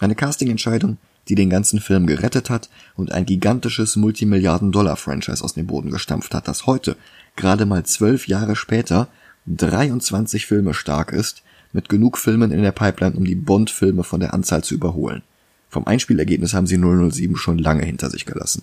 Eine 0.00 0.16
Castingentscheidung, 0.16 0.98
die 1.28 1.34
den 1.34 1.50
ganzen 1.50 1.80
Film 1.80 2.06
gerettet 2.06 2.50
hat 2.50 2.68
und 2.96 3.12
ein 3.12 3.26
gigantisches 3.26 3.96
Multimilliarden-Dollar-Franchise 3.96 5.42
aus 5.42 5.54
dem 5.54 5.66
Boden 5.66 5.90
gestampft 5.90 6.34
hat, 6.34 6.48
das 6.48 6.66
heute, 6.66 6.96
gerade 7.36 7.66
mal 7.66 7.84
zwölf 7.84 8.28
Jahre 8.28 8.56
später, 8.56 9.08
23 9.46 10.46
Filme 10.46 10.74
stark 10.74 11.12
ist, 11.12 11.42
mit 11.72 11.88
genug 11.88 12.18
Filmen 12.18 12.52
in 12.52 12.62
der 12.62 12.72
Pipeline, 12.72 13.16
um 13.16 13.24
die 13.24 13.34
Bond-Filme 13.34 14.04
von 14.04 14.20
der 14.20 14.32
Anzahl 14.32 14.62
zu 14.62 14.74
überholen. 14.74 15.22
Vom 15.68 15.86
Einspielergebnis 15.86 16.54
haben 16.54 16.66
sie 16.66 16.78
007 16.78 17.36
schon 17.36 17.58
lange 17.58 17.84
hinter 17.84 18.10
sich 18.10 18.26
gelassen. 18.26 18.62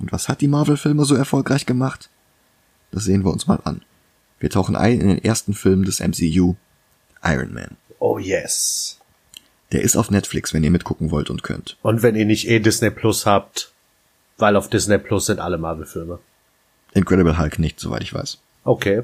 Und 0.00 0.10
was 0.10 0.28
hat 0.28 0.40
die 0.40 0.48
Marvel-Filme 0.48 1.04
so 1.04 1.14
erfolgreich 1.14 1.64
gemacht? 1.64 2.10
Das 2.90 3.04
sehen 3.04 3.24
wir 3.24 3.32
uns 3.32 3.46
mal 3.46 3.60
an. 3.64 3.82
Wir 4.40 4.50
tauchen 4.50 4.74
ein 4.74 5.00
in 5.00 5.08
den 5.08 5.24
ersten 5.24 5.54
Film 5.54 5.84
des 5.84 6.00
MCU, 6.00 6.56
Iron 7.22 7.54
Man. 7.54 7.76
Oh 8.00 8.18
yes. 8.18 8.98
Der 9.72 9.82
ist 9.82 9.96
auf 9.96 10.10
Netflix, 10.10 10.52
wenn 10.52 10.62
ihr 10.62 10.70
mitgucken 10.70 11.10
wollt 11.10 11.30
und 11.30 11.42
könnt. 11.42 11.78
Und 11.82 12.02
wenn 12.02 12.14
ihr 12.14 12.26
nicht 12.26 12.48
eh 12.48 12.60
Disney 12.60 12.90
Plus 12.90 13.26
habt, 13.26 13.72
weil 14.36 14.56
auf 14.56 14.68
Disney 14.68 14.98
Plus 14.98 15.26
sind 15.26 15.40
alle 15.40 15.58
Marvel-Filme. 15.58 16.18
Incredible 16.92 17.38
Hulk 17.38 17.58
nicht, 17.58 17.80
soweit 17.80 18.02
ich 18.02 18.12
weiß. 18.12 18.38
Okay. 18.64 19.02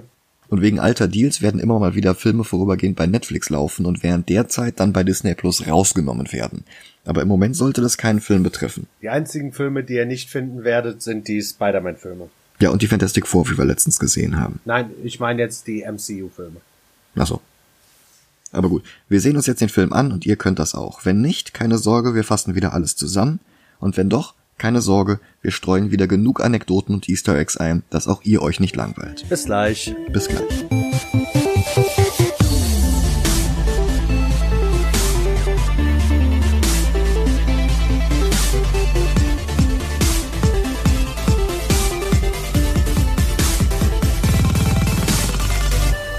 Und 0.48 0.62
wegen 0.62 0.78
alter 0.78 1.08
Deals 1.08 1.42
werden 1.42 1.60
immer 1.60 1.78
mal 1.78 1.94
wieder 1.94 2.14
Filme 2.14 2.44
vorübergehend 2.44 2.96
bei 2.96 3.06
Netflix 3.06 3.50
laufen 3.50 3.86
und 3.86 4.02
während 4.02 4.28
der 4.28 4.48
Zeit 4.48 4.80
dann 4.80 4.92
bei 4.92 5.04
Disney 5.04 5.34
Plus 5.34 5.66
rausgenommen 5.66 6.32
werden. 6.32 6.64
Aber 7.04 7.22
im 7.22 7.28
Moment 7.28 7.56
sollte 7.56 7.80
das 7.80 7.98
keinen 7.98 8.20
Film 8.20 8.42
betreffen. 8.42 8.86
Die 9.02 9.08
einzigen 9.08 9.52
Filme, 9.52 9.84
die 9.84 9.94
ihr 9.94 10.06
nicht 10.06 10.30
finden 10.30 10.64
werdet, 10.64 11.02
sind 11.02 11.28
die 11.28 11.42
Spider-Man-Filme. 11.42 12.28
Ja, 12.60 12.70
und 12.70 12.82
die 12.82 12.86
Fantastic 12.86 13.26
Four, 13.26 13.48
wie 13.48 13.56
wir 13.56 13.64
letztens 13.64 13.98
gesehen 13.98 14.38
haben. 14.38 14.60
Nein, 14.64 14.90
ich 15.04 15.20
meine 15.20 15.40
jetzt 15.40 15.66
die 15.66 15.82
MCU-Filme. 15.82 16.60
Ach 17.16 17.26
so. 17.26 17.40
Aber 18.50 18.68
gut, 18.68 18.82
wir 19.08 19.20
sehen 19.20 19.36
uns 19.36 19.46
jetzt 19.46 19.60
den 19.60 19.68
Film 19.68 19.92
an 19.92 20.10
und 20.10 20.24
ihr 20.24 20.36
könnt 20.36 20.58
das 20.58 20.74
auch. 20.74 21.04
Wenn 21.04 21.20
nicht, 21.20 21.52
keine 21.52 21.78
Sorge, 21.78 22.14
wir 22.14 22.24
fassen 22.24 22.54
wieder 22.54 22.72
alles 22.72 22.96
zusammen. 22.96 23.40
Und 23.78 23.96
wenn 23.96 24.08
doch, 24.08 24.34
keine 24.56 24.80
Sorge, 24.80 25.20
wir 25.42 25.50
streuen 25.50 25.90
wieder 25.90 26.06
genug 26.06 26.42
Anekdoten 26.42 26.94
und 26.94 27.08
Easter 27.08 27.36
Eggs 27.38 27.56
ein, 27.56 27.82
dass 27.90 28.08
auch 28.08 28.22
ihr 28.22 28.42
euch 28.42 28.58
nicht 28.58 28.74
langweilt. 28.74 29.28
Bis 29.28 29.44
gleich. 29.44 29.94
Bis 30.10 30.28
gleich. 30.28 30.64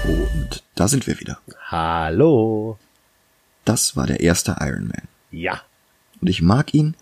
Und 0.04 0.62
da 0.76 0.88
sind 0.88 1.06
wir 1.06 1.18
wieder. 1.18 1.40
Hallo. 1.70 2.78
Das 3.64 3.94
war 3.94 4.08
der 4.08 4.18
erste 4.18 4.56
Iron 4.58 4.88
Man. 4.88 5.06
Ja. 5.30 5.60
Und 6.20 6.26
ich 6.26 6.42
mag 6.42 6.74
ihn, 6.74 6.96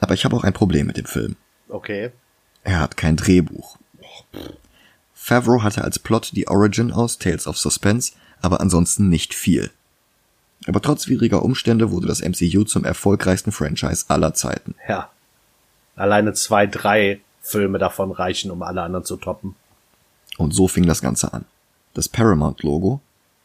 aber 0.00 0.14
ich 0.14 0.24
habe 0.24 0.34
auch 0.34 0.44
ein 0.44 0.54
Problem 0.54 0.86
mit 0.86 0.96
dem 0.96 1.04
Film. 1.04 1.36
Okay. 1.68 2.12
Er 2.64 2.80
hat 2.80 2.96
kein 2.96 3.16
Drehbuch. 3.16 3.76
Favreau 5.12 5.62
hatte 5.62 5.84
als 5.84 5.98
Plot 5.98 6.30
die 6.34 6.48
Origin 6.48 6.90
aus 6.90 7.18
Tales 7.18 7.46
of 7.46 7.58
Suspense, 7.58 8.12
aber 8.40 8.62
ansonsten 8.62 9.10
nicht 9.10 9.34
viel. 9.34 9.70
Aber 10.66 10.80
trotz 10.80 11.08
widriger 11.08 11.42
Umstände 11.42 11.90
wurde 11.90 12.06
das 12.06 12.22
MCU 12.22 12.64
zum 12.64 12.86
erfolgreichsten 12.86 13.52
Franchise 13.52 14.06
aller 14.08 14.32
Zeiten. 14.32 14.74
Ja. 14.88 15.10
Alleine 15.96 16.32
zwei, 16.32 16.66
drei 16.66 17.20
Filme 17.42 17.78
davon 17.78 18.10
reichen, 18.10 18.50
um 18.50 18.62
alle 18.62 18.80
anderen 18.80 19.04
zu 19.04 19.18
toppen. 19.18 19.54
Und 20.38 20.54
so 20.54 20.66
fing 20.66 20.86
das 20.86 21.02
Ganze 21.02 21.34
an. 21.34 21.44
Das 21.92 22.08
Paramount-Logo, 22.08 23.02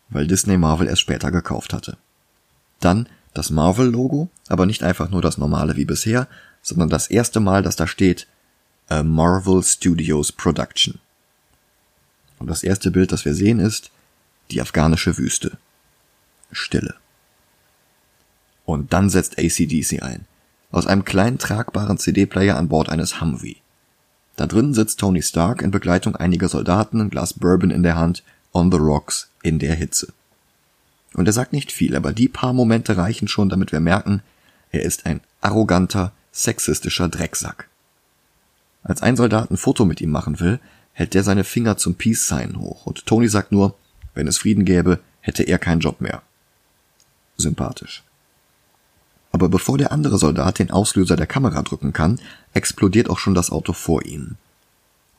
weil 0.10 0.27
Disney 0.27 0.57
Marvel 0.57 0.88
erst 0.88 1.01
später 1.01 1.31
gekauft 1.31 1.74
hatte. 1.74 1.98
Dann 2.79 3.07
das 3.33 3.50
Marvel-Logo, 3.50 4.29
aber 4.48 4.65
nicht 4.65 4.83
einfach 4.83 5.10
nur 5.10 5.22
das 5.22 5.38
normale 5.38 5.75
wie 5.75 5.86
bisher, 5.86 6.27
sondern 6.62 6.89
das 6.89 7.07
erste 7.07 7.39
Mal, 7.39 7.63
dass 7.63 7.75
da 7.75 7.88
steht 7.88 8.27
A 8.89 9.03
Marvel 9.03 9.63
Studios 9.63 10.31
Production. 10.31 11.00
Und 12.39 12.48
das 12.48 12.63
erste 12.63 12.91
Bild, 12.91 13.12
das 13.12 13.25
wir 13.25 13.33
sehen, 13.33 13.60
ist 13.60 13.91
die 14.51 14.62
afghanische 14.62 15.17
Wüste. 15.17 15.57
Stille. 16.51 16.95
Und 18.65 18.93
dann 18.93 19.10
setzt 19.10 19.39
ACDC 19.39 20.03
ein. 20.03 20.25
Aus 20.72 20.88
einem 20.88 21.05
kleinen 21.05 21.38
tragbaren 21.38 21.98
CD-Player 21.98 22.57
an 22.57 22.67
Bord 22.67 22.89
eines 22.89 23.22
Humvee. 23.22 23.57
Da 24.36 24.48
drin 24.48 24.74
sitzt 24.74 25.00
Tony 25.00 25.22
Stark 25.22 25.62
in 25.62 25.72
Begleitung 25.72 26.15
einiger 26.15 26.50
Soldaten, 26.50 27.00
ein 27.00 27.10
Glas 27.10 27.33
Bourbon 27.33 27.72
in 27.72 27.83
der 27.83 27.95
Hand, 27.95 28.24
on 28.53 28.72
the 28.72 28.77
rocks, 28.77 29.29
in 29.41 29.60
der 29.60 29.75
Hitze. 29.75 30.13
Und 31.13 31.27
er 31.27 31.33
sagt 31.33 31.53
nicht 31.53 31.72
viel, 31.72 31.95
aber 31.95 32.13
die 32.13 32.27
paar 32.27 32.53
Momente 32.53 32.98
reichen 32.98 33.27
schon, 33.27 33.50
damit 33.50 33.72
wir 33.72 33.79
merken, 33.79 34.22
er 34.72 34.83
ist 34.83 35.05
ein 35.05 35.22
arroganter, 35.41 36.13
sexistischer 36.31 37.10
Drecksack. 37.10 37.67
Als 38.83 39.01
ein 39.01 39.15
Soldat 39.15 39.51
ein 39.51 39.57
Foto 39.57 39.86
mit 39.86 40.01
ihm 40.01 40.10
machen 40.10 40.39
will, 40.39 40.60
hält 40.93 41.13
der 41.13 41.24
seine 41.24 41.43
Finger 41.43 41.77
zum 41.77 41.95
Peace-Sign 41.95 42.60
hoch 42.60 42.86
und 42.86 43.05
Tony 43.05 43.27
sagt 43.27 43.51
nur, 43.51 43.75
wenn 44.13 44.27
es 44.27 44.38
Frieden 44.38 44.65
gäbe, 44.65 45.00
hätte 45.22 45.43
er 45.43 45.57
keinen 45.57 45.79
Job 45.79 46.01
mehr. 46.01 46.22
Sympathisch. 47.38 48.03
Aber 49.31 49.50
bevor 49.50 49.77
der 49.77 49.91
andere 49.91 50.19
Soldat 50.19 50.60
den 50.60 50.69
Auslöser 50.69 51.15
der 51.15 51.25
Kamera 51.25 51.63
drücken 51.63 51.93
kann, 51.93 52.19
explodiert 52.53 53.10
auch 53.10 53.17
schon 53.17 53.33
das 53.33 53.50
Auto 53.50 53.74
vor 53.74 54.05
ihnen. 54.05 54.38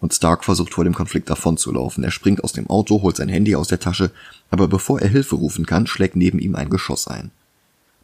Und 0.05 0.13
Stark 0.13 0.45
versucht 0.45 0.75
vor 0.75 0.85
dem 0.85 0.95
Konflikt 0.95 1.31
davonzulaufen. 1.31 2.05
Er 2.05 2.11
springt 2.11 2.45
aus 2.45 2.53
dem 2.53 2.69
Auto, 2.69 3.01
holt 3.01 3.17
sein 3.17 3.31
Handy 3.31 3.57
aus 3.57 3.69
der 3.69 3.81
Tasche, 3.81 4.11
aber 4.51 4.69
bevor 4.69 5.01
er 5.01 5.09
Hilfe 5.09 5.35
rufen 5.35 5.65
kann, 5.65 5.87
schlägt 5.87 6.15
neben 6.15 6.41
ihm 6.41 6.57
ein 6.57 6.69
Geschoss 6.69 7.09
ein. 7.09 7.31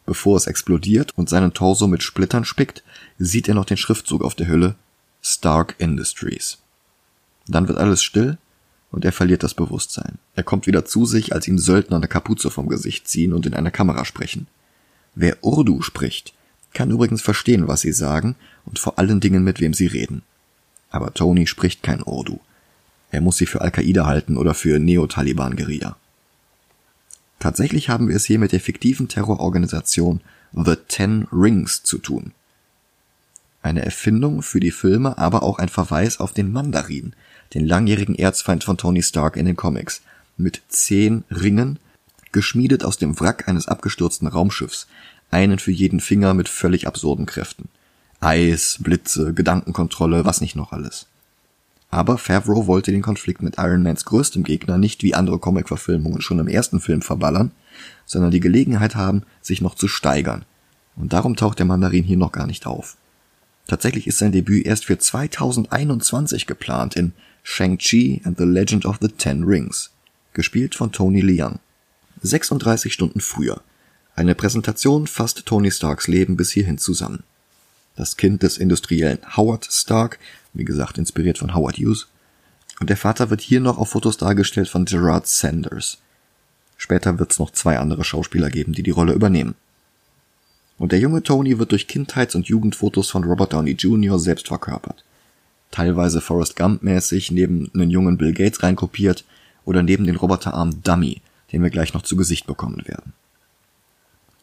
Bevor 0.07 0.35
es 0.35 0.47
explodiert 0.47 1.15
und 1.15 1.29
seinen 1.29 1.53
Torso 1.53 1.85
mit 1.85 2.01
Splittern 2.01 2.43
spickt, 2.43 2.81
sieht 3.19 3.47
er 3.47 3.53
noch 3.53 3.65
den 3.65 3.77
Schriftzug 3.77 4.23
auf 4.23 4.33
der 4.33 4.47
Hülle 4.47 4.73
Stark 5.21 5.75
Industries. 5.77 6.57
Dann 7.45 7.67
wird 7.67 7.77
alles 7.77 8.01
still 8.01 8.39
und 8.89 9.05
er 9.05 9.11
verliert 9.11 9.43
das 9.43 9.53
Bewusstsein. 9.53 10.17
Er 10.33 10.41
kommt 10.41 10.65
wieder 10.65 10.85
zu 10.85 11.05
sich, 11.05 11.35
als 11.35 11.47
ihm 11.47 11.59
Söldner 11.59 11.97
eine 11.97 12.07
Kapuze 12.07 12.49
vom 12.49 12.67
Gesicht 12.67 13.07
ziehen 13.07 13.31
und 13.31 13.45
in 13.45 13.53
eine 13.53 13.69
Kamera 13.69 14.05
sprechen. 14.05 14.47
Wer 15.13 15.37
Urdu 15.43 15.83
spricht, 15.83 16.33
kann 16.73 16.89
übrigens 16.89 17.21
verstehen, 17.21 17.67
was 17.67 17.81
sie 17.81 17.93
sagen 17.93 18.35
und 18.65 18.79
vor 18.79 18.97
allen 18.97 19.19
Dingen 19.19 19.43
mit 19.43 19.59
wem 19.59 19.75
sie 19.75 19.85
reden. 19.85 20.23
Aber 20.91 21.13
Tony 21.13 21.47
spricht 21.47 21.81
kein 21.81 22.03
Urdu. 22.03 22.39
Er 23.09 23.21
muss 23.21 23.37
sie 23.37 23.45
für 23.45 23.61
Al-Qaida 23.61 24.05
halten 24.05 24.37
oder 24.37 24.53
für 24.53 24.79
Neo-Taliban-Guerilla. 24.79 25.97
Tatsächlich 27.39 27.89
haben 27.89 28.07
wir 28.07 28.15
es 28.15 28.25
hier 28.25 28.37
mit 28.37 28.51
der 28.51 28.59
fiktiven 28.59 29.07
Terrororganisation 29.07 30.21
The 30.53 30.75
Ten 30.87 31.27
Rings 31.31 31.81
zu 31.81 31.97
tun. 31.97 32.33
Eine 33.63 33.83
Erfindung 33.83 34.41
für 34.41 34.59
die 34.59 34.71
Filme, 34.71 35.17
aber 35.17 35.43
auch 35.43 35.59
ein 35.59 35.69
Verweis 35.69 36.19
auf 36.19 36.33
den 36.33 36.51
Mandarin, 36.51 37.13
den 37.53 37.65
langjährigen 37.65 38.15
Erzfeind 38.15 38.63
von 38.63 38.77
Tony 38.77 39.03
Stark 39.03 39.37
in 39.37 39.45
den 39.45 39.55
Comics, 39.55 40.01
mit 40.37 40.61
zehn 40.69 41.23
Ringen, 41.29 41.79
geschmiedet 42.31 42.83
aus 42.83 42.97
dem 42.97 43.19
Wrack 43.19 43.47
eines 43.47 43.67
abgestürzten 43.67 44.27
Raumschiffs, 44.27 44.87
einen 45.31 45.59
für 45.59 45.71
jeden 45.71 45.99
Finger 45.99 46.33
mit 46.33 46.49
völlig 46.49 46.87
absurden 46.87 47.25
Kräften. 47.25 47.69
Eis, 48.21 48.77
Blitze, 48.79 49.33
Gedankenkontrolle, 49.33 50.25
was 50.25 50.41
nicht 50.41 50.55
noch 50.55 50.71
alles. 50.71 51.07
Aber 51.89 52.19
Favreau 52.19 52.67
wollte 52.67 52.91
den 52.91 53.01
Konflikt 53.01 53.41
mit 53.41 53.57
Iron 53.57 53.81
Mans 53.81 54.05
größtem 54.05 54.43
Gegner 54.43 54.77
nicht 54.77 55.01
wie 55.01 55.15
andere 55.15 55.39
Comic-Verfilmungen 55.39 56.21
schon 56.21 56.37
im 56.37 56.47
ersten 56.47 56.79
Film 56.79 57.01
verballern, 57.01 57.51
sondern 58.05 58.29
die 58.29 58.39
Gelegenheit 58.39 58.95
haben, 58.95 59.23
sich 59.41 59.59
noch 59.59 59.73
zu 59.73 59.87
steigern. 59.87 60.45
Und 60.95 61.13
darum 61.13 61.35
taucht 61.35 61.57
der 61.57 61.65
Mandarin 61.65 62.03
hier 62.03 62.15
noch 62.15 62.31
gar 62.31 62.45
nicht 62.45 62.67
auf. 62.67 62.95
Tatsächlich 63.67 64.05
ist 64.05 64.19
sein 64.19 64.31
Debüt 64.31 64.67
erst 64.67 64.85
für 64.85 64.99
2021 64.99 66.45
geplant 66.45 66.95
in 66.95 67.13
Shang-Chi 67.41 68.21
and 68.23 68.37
the 68.37 68.43
Legend 68.43 68.85
of 68.85 68.99
the 69.01 69.07
Ten 69.07 69.43
Rings, 69.45 69.89
gespielt 70.33 70.75
von 70.75 70.91
Tony 70.91 71.21
Leung. 71.21 71.59
36 72.21 72.93
Stunden 72.93 73.19
früher. 73.19 73.61
Eine 74.15 74.35
Präsentation 74.35 75.07
fasst 75.07 75.43
Tony 75.47 75.71
Starks 75.71 76.07
Leben 76.07 76.37
bis 76.37 76.51
hierhin 76.51 76.77
zusammen. 76.77 77.23
Das 77.95 78.17
Kind 78.17 78.43
des 78.43 78.57
Industriellen 78.57 79.19
Howard 79.35 79.67
Stark, 79.71 80.19
wie 80.53 80.65
gesagt 80.65 80.97
inspiriert 80.97 81.37
von 81.37 81.53
Howard 81.53 81.77
Hughes, 81.77 82.07
und 82.79 82.89
der 82.89 82.97
Vater 82.97 83.29
wird 83.29 83.41
hier 83.41 83.59
noch 83.59 83.77
auf 83.77 83.89
Fotos 83.89 84.17
dargestellt 84.17 84.67
von 84.67 84.85
Gerard 84.85 85.27
Sanders. 85.27 85.99
Später 86.77 87.19
wird 87.19 87.31
es 87.31 87.37
noch 87.37 87.51
zwei 87.51 87.77
andere 87.77 88.03
Schauspieler 88.03 88.49
geben, 88.49 88.73
die 88.73 88.81
die 88.81 88.89
Rolle 88.89 89.13
übernehmen. 89.13 89.53
Und 90.79 90.91
der 90.91 90.99
junge 90.99 91.21
Tony 91.21 91.59
wird 91.59 91.71
durch 91.71 91.87
Kindheits- 91.87 92.33
und 92.33 92.47
Jugendfotos 92.47 93.11
von 93.11 93.23
Robert 93.23 93.53
Downey 93.53 93.73
Jr. 93.73 94.17
selbst 94.17 94.47
verkörpert. 94.47 95.03
Teilweise 95.69 96.21
Forrest 96.21 96.57
Gump-mäßig 96.57 97.29
neben 97.29 97.69
einen 97.75 97.91
jungen 97.91 98.17
Bill 98.17 98.33
Gates 98.33 98.63
reinkopiert 98.63 99.25
oder 99.63 99.83
neben 99.83 100.05
den 100.05 100.15
Roboterarm 100.15 100.81
Dummy, 100.81 101.21
den 101.51 101.61
wir 101.61 101.69
gleich 101.69 101.93
noch 101.93 102.01
zu 102.01 102.15
Gesicht 102.15 102.47
bekommen 102.47 102.81
werden. 102.87 103.13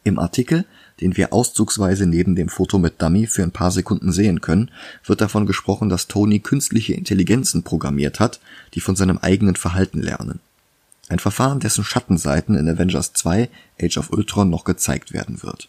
Im 0.05 0.21
Artikel, 0.21 0.65
den 1.01 1.17
wir 1.17 1.33
auszugsweise 1.33 2.07
neben 2.07 2.35
dem 2.35 2.49
Foto 2.49 2.79
mit 2.79 3.01
Dummy 3.01 3.27
für 3.27 3.43
ein 3.43 3.53
paar 3.53 3.71
Sekunden 3.71 4.13
sehen 4.13 4.41
können, 4.41 4.71
wird 5.05 5.21
davon 5.21 5.47
gesprochen, 5.47 5.89
dass 5.89 6.09
Tony 6.09 6.41
künstliche 6.41 6.95
Intelligenzen 6.95 7.63
programmiert 7.63 8.21
hat, 8.21 8.41
die 8.75 8.81
von 8.81 8.97
seinem 8.97 9.19
eigenen 9.19 9.57
Verhalten 9.57 10.01
lernen. 10.01 10.41
Ein 11.09 11.19
Verfahren, 11.19 11.61
dessen 11.61 11.85
Schattenseiten 11.85 12.55
in 12.55 12.69
Avengers 12.69 13.13
2 13.15 13.49
Age 13.81 13.97
of 13.99 14.11
Ultron 14.11 14.51
noch 14.51 14.65
gezeigt 14.65 15.13
werden 15.13 15.43
wird. 15.43 15.69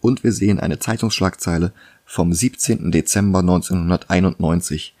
Und 0.00 0.22
wir 0.22 0.32
sehen 0.32 0.60
eine 0.60 0.78
Zeitungsschlagzeile 0.78 1.72
vom 2.04 2.32
17. 2.32 2.92
Dezember 2.92 3.40
1991. 3.40 4.94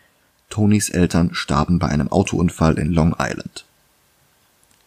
Tonys 0.50 0.88
Eltern 0.88 1.34
starben 1.34 1.78
bei 1.78 1.88
einem 1.88 2.08
Autounfall 2.08 2.78
in 2.78 2.92
Long 2.92 3.14
Island. 3.18 3.64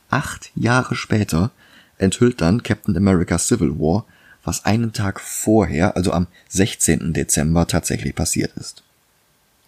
Acht 0.10 0.51
Jahre 0.55 0.95
später 0.95 1.51
enthüllt 1.98 2.41
dann 2.41 2.63
Captain 2.63 2.98
America 2.98 3.38
Civil 3.38 3.79
War, 3.79 4.05
was 4.43 4.65
einen 4.65 4.93
Tag 4.93 5.19
vorher, 5.19 5.95
also 5.95 6.12
am 6.12 6.27
16. 6.50 7.13
Dezember, 7.13 7.67
tatsächlich 7.67 8.15
passiert 8.15 8.55
ist. 8.57 8.83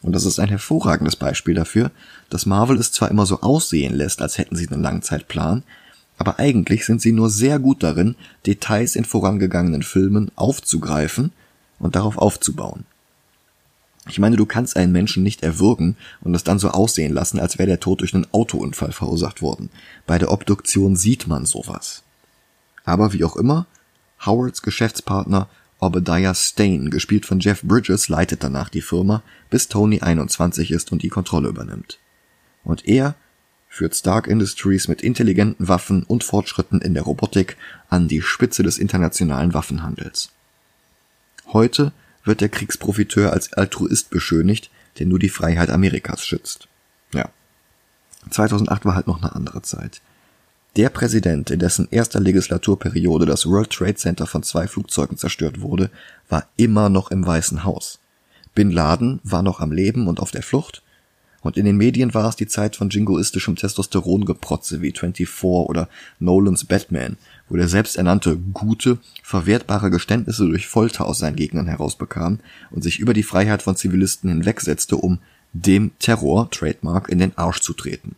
Und 0.02 0.14
das 0.14 0.26
ist 0.26 0.40
ein 0.40 0.50
hervorragendes 0.50 1.16
Beispiel 1.16 1.56
dafür, 1.56 1.92
dass 2.30 2.46
Marvel 2.46 2.78
es 2.78 2.92
zwar 2.92 3.10
immer 3.10 3.26
so 3.26 3.42
aussehen 3.42 3.94
lässt, 3.94 4.22
als 4.22 4.38
hätten 4.38 4.56
sie 4.56 4.68
einen 4.68 4.82
Langzeitplan, 4.82 5.64
aber 6.18 6.40
eigentlich 6.40 6.86
sind 6.86 7.02
sie 7.02 7.12
nur 7.12 7.30
sehr 7.30 7.60
gut 7.60 7.84
darin, 7.84 8.16
Details 8.46 8.96
in 8.96 9.06
vorangegangenen 9.06 9.82
Filmen 9.82 10.32
aufzugreifen 10.36 11.32
und 11.80 11.96
darauf 11.96 12.18
aufzubauen. 12.18 12.86
Ich 14.10 14.20
meine, 14.20 14.36
du 14.36 14.46
kannst 14.46 14.76
einen 14.76 14.92
Menschen 14.92 15.24
nicht 15.24 15.44
erwürgen 15.44 15.96
und 16.22 16.36
es 16.36 16.44
dann 16.44 16.60
so 16.60 16.70
aussehen 16.70 17.14
lassen, 17.14 17.40
als 17.40 17.58
wäre 17.58 17.68
der 17.68 17.80
Tod 17.80 18.02
durch 18.02 18.14
einen 18.14 18.28
Autounfall 18.34 18.92
verursacht 18.92 19.42
worden. 19.42 19.70
Bei 20.06 20.20
der 20.20 20.32
Obduktion 20.32 20.98
sieht 20.98 21.28
man 21.28 21.46
sowas. 21.46 22.04
Aber 22.84 23.14
wie 23.14 23.24
auch 23.24 23.38
immer, 23.38 23.66
Howards 24.26 24.62
Geschäftspartner 24.62 25.50
Obadiah 25.80 26.34
Stane, 26.34 26.90
gespielt 26.90 27.26
von 27.26 27.40
Jeff 27.40 27.62
Bridges, 27.62 28.08
leitet 28.08 28.44
danach 28.44 28.70
die 28.70 28.82
Firma, 28.82 29.22
bis 29.50 29.68
Tony 29.68 30.00
21 30.00 30.72
ist 30.72 30.92
und 30.94 31.04
die 31.04 31.10
Kontrolle 31.10 31.50
übernimmt. 31.50 32.00
Und 32.64 32.88
er 32.88 33.16
führt 33.68 33.96
Stark 33.96 34.28
Industries 34.28 34.88
mit 34.88 35.02
intelligenten 35.02 35.68
Waffen 35.68 36.04
und 36.04 36.24
Fortschritten 36.24 36.80
in 36.80 36.94
der 36.94 37.04
Robotik 37.04 37.58
an 37.90 38.08
die 38.08 38.22
Spitze 38.22 38.64
des 38.64 38.78
internationalen 38.78 39.54
Waffenhandels. 39.54 40.30
Heute 41.52 41.92
wird 42.24 42.40
der 42.40 42.50
Kriegsprofiteur 42.50 43.34
als 43.34 43.52
Altruist 43.54 44.10
beschönigt, 44.10 44.70
der 45.00 45.08
nur 45.08 45.20
die 45.20 45.30
Freiheit 45.30 45.70
Amerikas 45.70 46.26
schützt. 46.26 46.68
Ja. 47.14 47.30
2008 48.30 48.86
war 48.86 48.96
halt 48.96 49.08
noch 49.08 49.22
eine 49.22 49.36
andere 49.36 49.64
Zeit. 49.64 50.02
Der 50.76 50.90
Präsident, 50.90 51.52
in 51.52 51.60
dessen 51.60 51.88
erster 51.92 52.20
Legislaturperiode 52.20 53.28
das 53.28 53.46
World 53.46 53.70
Trade 53.70 53.94
Center 53.94 54.26
von 54.26 54.42
zwei 54.42 54.68
Flugzeugen 54.68 55.18
zerstört 55.18 55.62
wurde, 55.62 55.92
war 56.30 56.48
immer 56.58 56.90
noch 56.90 57.12
im 57.12 57.24
Weißen 57.24 57.64
Haus. 57.64 58.00
Bin 58.56 58.72
Laden 58.72 59.20
war 59.24 59.44
noch 59.44 59.60
am 59.60 59.72
Leben 59.72 60.08
und 60.08 60.20
auf 60.20 60.32
der 60.32 60.42
Flucht. 60.42 60.82
Und 61.42 61.58
in 61.58 61.66
den 61.66 61.78
Medien 61.78 62.16
war 62.16 62.28
es 62.28 62.38
die 62.38 62.48
Zeit 62.48 62.76
von 62.76 62.90
jingoistischem 62.90 63.56
Testosterongeprotze 63.56 64.82
wie 64.82 64.92
24 64.92 65.44
oder 65.44 65.90
Nolans 66.20 66.66
Batman, 66.66 67.18
wo 67.50 67.56
der 67.56 67.68
selbsternannte 67.68 68.38
Gute 68.38 68.98
verwertbare 69.22 69.92
Geständnisse 69.92 70.48
durch 70.48 70.68
Folter 70.68 71.06
aus 71.06 71.20
seinen 71.20 71.36
Gegnern 71.36 71.68
herausbekam 71.68 72.40
und 72.72 72.82
sich 72.82 72.98
über 72.98 73.14
die 73.14 73.24
Freiheit 73.24 73.62
von 73.62 73.76
Zivilisten 73.76 74.30
hinwegsetzte, 74.30 74.96
um 74.96 75.20
dem 75.52 75.92
Terror, 76.00 76.50
Trademark, 76.50 77.10
in 77.10 77.20
den 77.20 77.38
Arsch 77.38 77.60
zu 77.60 77.74
treten. 77.74 78.16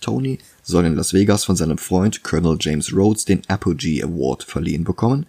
Tony 0.00 0.38
soll 0.66 0.84
in 0.84 0.96
Las 0.96 1.14
Vegas 1.14 1.44
von 1.44 1.54
seinem 1.54 1.78
Freund 1.78 2.24
Colonel 2.24 2.58
James 2.60 2.92
Rhodes 2.92 3.24
den 3.24 3.42
Apogee 3.46 4.02
Award 4.02 4.42
verliehen 4.42 4.82
bekommen, 4.82 5.24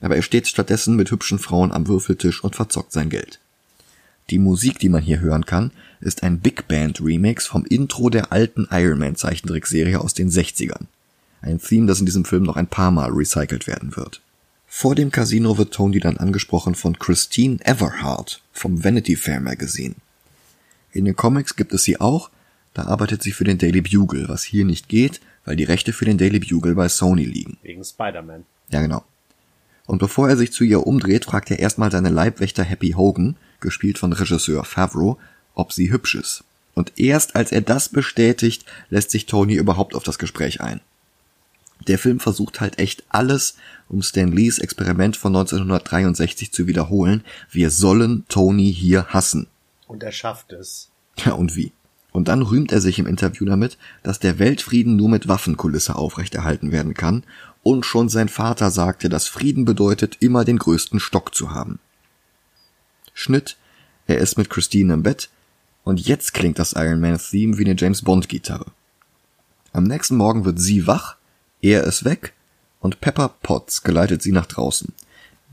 aber 0.00 0.16
er 0.16 0.22
steht 0.22 0.48
stattdessen 0.48 0.96
mit 0.96 1.10
hübschen 1.10 1.38
Frauen 1.38 1.72
am 1.72 1.86
Würfeltisch 1.86 2.42
und 2.42 2.56
verzockt 2.56 2.92
sein 2.92 3.10
Geld. 3.10 3.38
Die 4.30 4.38
Musik, 4.38 4.78
die 4.78 4.88
man 4.88 5.02
hier 5.02 5.20
hören 5.20 5.44
kann, 5.44 5.72
ist 6.00 6.22
ein 6.22 6.40
Big 6.40 6.68
Band 6.68 7.00
Remix 7.02 7.46
vom 7.46 7.66
Intro 7.66 8.08
der 8.08 8.32
alten 8.32 8.66
Iron 8.70 8.98
Man 8.98 9.16
Zeichentrickserie 9.16 10.00
aus 10.00 10.14
den 10.14 10.30
60ern. 10.30 10.86
Ein 11.42 11.60
Theme, 11.60 11.86
das 11.86 12.00
in 12.00 12.06
diesem 12.06 12.24
Film 12.24 12.44
noch 12.44 12.56
ein 12.56 12.66
paar 12.66 12.90
Mal 12.90 13.10
recycelt 13.10 13.66
werden 13.66 13.94
wird. 13.94 14.22
Vor 14.66 14.94
dem 14.94 15.10
Casino 15.10 15.58
wird 15.58 15.74
Tony 15.74 16.00
dann 16.00 16.16
angesprochen 16.16 16.74
von 16.74 16.98
Christine 16.98 17.58
Everhart 17.60 18.42
vom 18.52 18.84
Vanity 18.84 19.16
Fair 19.16 19.40
Magazine. 19.40 19.94
In 20.92 21.04
den 21.04 21.16
Comics 21.16 21.56
gibt 21.56 21.72
es 21.74 21.84
sie 21.84 22.00
auch, 22.00 22.30
da 22.78 22.84
arbeitet 22.84 23.24
sie 23.24 23.32
für 23.32 23.42
den 23.42 23.58
Daily 23.58 23.80
Bugle, 23.80 24.28
was 24.28 24.44
hier 24.44 24.64
nicht 24.64 24.88
geht, 24.88 25.20
weil 25.44 25.56
die 25.56 25.64
Rechte 25.64 25.92
für 25.92 26.04
den 26.04 26.16
Daily 26.16 26.38
Bugle 26.38 26.76
bei 26.76 26.88
Sony 26.88 27.24
liegen. 27.24 27.58
Wegen 27.62 27.82
Spider-Man. 27.82 28.44
Ja, 28.70 28.80
genau. 28.80 29.02
Und 29.86 29.98
bevor 29.98 30.28
er 30.28 30.36
sich 30.36 30.52
zu 30.52 30.62
ihr 30.62 30.86
umdreht, 30.86 31.24
fragt 31.24 31.50
er 31.50 31.58
erstmal 31.58 31.90
seine 31.90 32.10
Leibwächter 32.10 32.62
Happy 32.62 32.92
Hogan, 32.92 33.34
gespielt 33.58 33.98
von 33.98 34.12
Regisseur 34.12 34.64
Favreau, 34.64 35.18
ob 35.56 35.72
sie 35.72 35.90
hübsch 35.90 36.14
ist. 36.14 36.44
Und 36.74 36.92
erst 37.00 37.34
als 37.34 37.50
er 37.50 37.62
das 37.62 37.88
bestätigt, 37.88 38.64
lässt 38.90 39.10
sich 39.10 39.26
Tony 39.26 39.54
überhaupt 39.54 39.96
auf 39.96 40.04
das 40.04 40.20
Gespräch 40.20 40.60
ein. 40.60 40.80
Der 41.88 41.98
Film 41.98 42.20
versucht 42.20 42.60
halt 42.60 42.78
echt 42.78 43.02
alles, 43.08 43.56
um 43.88 44.02
Stan 44.02 44.30
Lees 44.30 44.60
Experiment 44.60 45.16
von 45.16 45.34
1963 45.34 46.52
zu 46.52 46.68
wiederholen. 46.68 47.24
Wir 47.50 47.72
sollen 47.72 48.24
Tony 48.28 48.72
hier 48.72 49.06
hassen. 49.06 49.48
Und 49.88 50.04
er 50.04 50.12
schafft 50.12 50.52
es. 50.52 50.90
Ja, 51.24 51.32
und 51.32 51.56
wie? 51.56 51.72
Und 52.12 52.28
dann 52.28 52.42
rühmt 52.42 52.72
er 52.72 52.80
sich 52.80 52.98
im 52.98 53.06
Interview 53.06 53.44
damit, 53.44 53.78
dass 54.02 54.18
der 54.18 54.38
Weltfrieden 54.38 54.96
nur 54.96 55.08
mit 55.08 55.28
Waffenkulisse 55.28 55.94
aufrechterhalten 55.94 56.72
werden 56.72 56.94
kann, 56.94 57.24
und 57.62 57.84
schon 57.84 58.08
sein 58.08 58.28
Vater 58.28 58.70
sagte, 58.70 59.08
dass 59.08 59.28
Frieden 59.28 59.64
bedeutet, 59.64 60.16
immer 60.20 60.44
den 60.44 60.58
größten 60.58 61.00
Stock 61.00 61.34
zu 61.34 61.50
haben. 61.52 61.80
Schnitt, 63.12 63.56
er 64.06 64.18
ist 64.18 64.38
mit 64.38 64.48
Christine 64.48 64.94
im 64.94 65.02
Bett, 65.02 65.28
und 65.84 66.00
jetzt 66.00 66.34
klingt 66.34 66.58
das 66.58 66.72
Iron 66.74 67.00
Man 67.00 67.18
Theme 67.18 67.58
wie 67.58 67.64
eine 67.64 67.76
James 67.76 68.02
Bond 68.02 68.28
Gitarre. 68.28 68.66
Am 69.72 69.84
nächsten 69.84 70.16
Morgen 70.16 70.44
wird 70.44 70.60
sie 70.60 70.86
wach, 70.86 71.16
er 71.60 71.84
ist 71.84 72.04
weg, 72.04 72.32
und 72.80 73.00
Pepper 73.00 73.28
Potts 73.42 73.82
geleitet 73.82 74.22
sie 74.22 74.32
nach 74.32 74.46
draußen. 74.46 74.94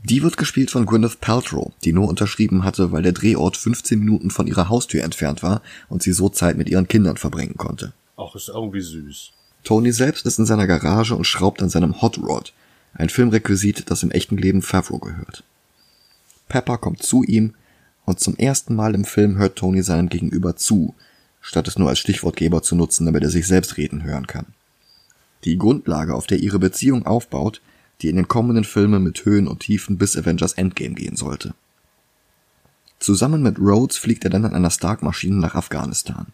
Die 0.08 0.22
wird 0.22 0.36
gespielt 0.36 0.70
von 0.70 0.86
Gwyneth 0.86 1.20
Paltrow, 1.20 1.72
die 1.82 1.92
nur 1.92 2.08
unterschrieben 2.08 2.62
hatte, 2.62 2.92
weil 2.92 3.02
der 3.02 3.10
Drehort 3.10 3.56
15 3.56 3.98
Minuten 3.98 4.30
von 4.30 4.46
ihrer 4.46 4.68
Haustür 4.68 5.02
entfernt 5.02 5.42
war 5.42 5.62
und 5.88 6.00
sie 6.00 6.12
so 6.12 6.28
Zeit 6.28 6.56
mit 6.56 6.68
ihren 6.68 6.86
Kindern 6.86 7.16
verbringen 7.16 7.56
konnte. 7.56 7.92
Auch 8.14 8.36
ist 8.36 8.48
irgendwie 8.48 8.82
süß. 8.82 9.32
Tony 9.64 9.90
selbst 9.90 10.24
ist 10.24 10.38
in 10.38 10.46
seiner 10.46 10.68
Garage 10.68 11.16
und 11.16 11.24
schraubt 11.24 11.60
an 11.60 11.70
seinem 11.70 12.02
Hot 12.02 12.18
Rod, 12.18 12.52
ein 12.94 13.08
Filmrequisit, 13.08 13.90
das 13.90 14.04
im 14.04 14.12
echten 14.12 14.36
Leben 14.36 14.62
Favreau 14.62 14.98
gehört. 14.98 15.42
Pepper 16.48 16.78
kommt 16.78 17.02
zu 17.02 17.24
ihm 17.24 17.54
und 18.04 18.20
zum 18.20 18.36
ersten 18.36 18.76
Mal 18.76 18.94
im 18.94 19.04
Film 19.04 19.38
hört 19.38 19.56
Tony 19.56 19.82
seinem 19.82 20.08
Gegenüber 20.08 20.54
zu, 20.54 20.94
statt 21.40 21.66
es 21.66 21.78
nur 21.78 21.88
als 21.88 21.98
Stichwortgeber 21.98 22.62
zu 22.62 22.76
nutzen, 22.76 23.06
damit 23.06 23.24
er 23.24 23.30
sich 23.30 23.48
selbst 23.48 23.76
reden 23.76 24.04
hören 24.04 24.28
kann. 24.28 24.46
Die 25.42 25.58
Grundlage, 25.58 26.14
auf 26.14 26.28
der 26.28 26.38
ihre 26.38 26.60
Beziehung 26.60 27.06
aufbaut, 27.06 27.60
die 28.02 28.08
in 28.08 28.16
den 28.16 28.28
kommenden 28.28 28.64
Filmen 28.64 29.02
mit 29.02 29.24
Höhen 29.24 29.48
und 29.48 29.60
Tiefen 29.60 29.98
bis 29.98 30.16
Avengers 30.16 30.54
Endgame 30.54 30.94
gehen 30.94 31.16
sollte. 31.16 31.54
Zusammen 32.98 33.42
mit 33.42 33.58
Rhodes 33.58 33.98
fliegt 33.98 34.24
er 34.24 34.30
dann 34.30 34.44
in 34.44 34.54
einer 34.54 34.70
Stark-Maschine 34.70 35.36
nach 35.36 35.54
Afghanistan. 35.54 36.26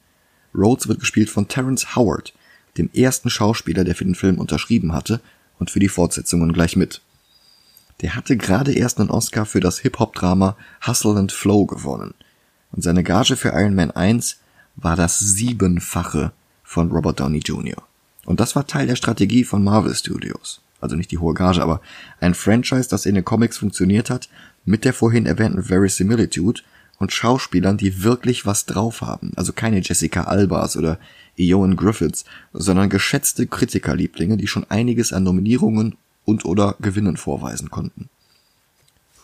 Rhodes 0.54 0.88
wird 0.88 1.00
gespielt 1.00 1.30
von 1.30 1.48
Terrence 1.48 1.96
Howard, 1.96 2.34
dem 2.78 2.90
ersten 2.92 3.30
Schauspieler, 3.30 3.84
der 3.84 3.94
für 3.94 4.04
den 4.04 4.14
Film 4.14 4.38
unterschrieben 4.38 4.92
hatte 4.92 5.20
und 5.58 5.70
für 5.70 5.80
die 5.80 5.88
Fortsetzungen 5.88 6.52
gleich 6.52 6.76
mit. 6.76 7.00
Der 8.00 8.14
hatte 8.16 8.36
gerade 8.36 8.72
erst 8.72 8.98
einen 8.98 9.10
Oscar 9.10 9.46
für 9.46 9.60
das 9.60 9.78
Hip-Hop-Drama 9.80 10.56
Hustle 10.86 11.16
and 11.16 11.32
Flow 11.32 11.66
gewonnen. 11.66 12.14
Und 12.72 12.82
seine 12.82 13.04
Gage 13.04 13.36
für 13.36 13.50
Iron 13.50 13.74
Man 13.74 13.90
1 13.90 14.38
war 14.76 14.96
das 14.96 15.18
siebenfache 15.18 16.32
von 16.64 16.90
Robert 16.90 17.20
Downey 17.20 17.40
Jr. 17.40 17.82
Und 18.24 18.40
das 18.40 18.56
war 18.56 18.66
Teil 18.66 18.86
der 18.86 18.96
Strategie 18.96 19.44
von 19.44 19.62
Marvel 19.62 19.94
Studios. 19.94 20.60
Also 20.82 20.96
nicht 20.96 21.10
die 21.10 21.18
hohe 21.18 21.34
Gage, 21.34 21.62
aber 21.62 21.80
ein 22.20 22.34
Franchise, 22.34 22.88
das 22.88 23.06
in 23.06 23.14
den 23.14 23.24
Comics 23.24 23.56
funktioniert 23.56 24.10
hat, 24.10 24.28
mit 24.64 24.84
der 24.84 24.92
vorhin 24.92 25.26
erwähnten 25.26 25.64
Verisimilitude 25.64 26.62
und 26.98 27.12
Schauspielern, 27.12 27.76
die 27.76 28.04
wirklich 28.04 28.46
was 28.46 28.66
drauf 28.66 29.00
haben. 29.00 29.32
Also 29.36 29.52
keine 29.52 29.80
Jessica 29.80 30.24
Albas 30.24 30.76
oder 30.76 30.98
Eoin 31.36 31.76
Griffiths, 31.76 32.24
sondern 32.52 32.90
geschätzte 32.90 33.46
Kritikerlieblinge, 33.46 34.36
die 34.36 34.46
schon 34.46 34.66
einiges 34.70 35.12
an 35.12 35.24
Nominierungen 35.24 35.96
und 36.24 36.44
oder 36.44 36.76
Gewinnen 36.80 37.16
vorweisen 37.16 37.70
konnten. 37.70 38.08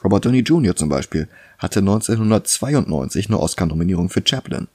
Robert 0.03 0.25
Downey 0.25 0.41
Jr. 0.41 0.77
zum 0.77 0.89
Beispiel 0.89 1.29
hatte 1.59 1.81
1992 1.81 3.29
eine 3.29 3.41
Oscar-Nominierung 3.41 4.11
für 4.11 4.23
Chaplin. 4.25 4.69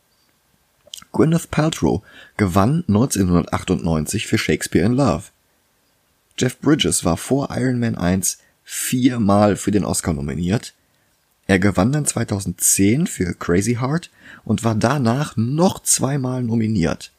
Gwyneth 1.12 1.52
Paltrow 1.52 2.02
gewann 2.38 2.84
1998 2.88 4.28
für 4.28 4.38
Shakespeare 4.38 4.86
in 4.86 4.94
Love. 4.94 5.24
Jeff 6.38 6.60
Bridges 6.60 7.06
war 7.06 7.18
vor 7.18 7.50
Iron 7.52 7.80
Man 7.80 7.96
1 7.96 8.40
viermal 8.64 9.56
für 9.56 9.72
den 9.72 9.86
Oscar 9.86 10.14
nominiert. 10.14 10.74
Er 11.46 11.60
gewann 11.60 11.92
dann 11.92 12.06
2010 12.06 13.08
für 13.08 13.34
Crazy 13.34 13.76
Heart 13.76 14.10
und 14.46 14.64
war 14.64 14.76
danach 14.76 15.36
noch 15.36 15.84
zweimal 15.84 16.42
nominiert. 16.42 17.12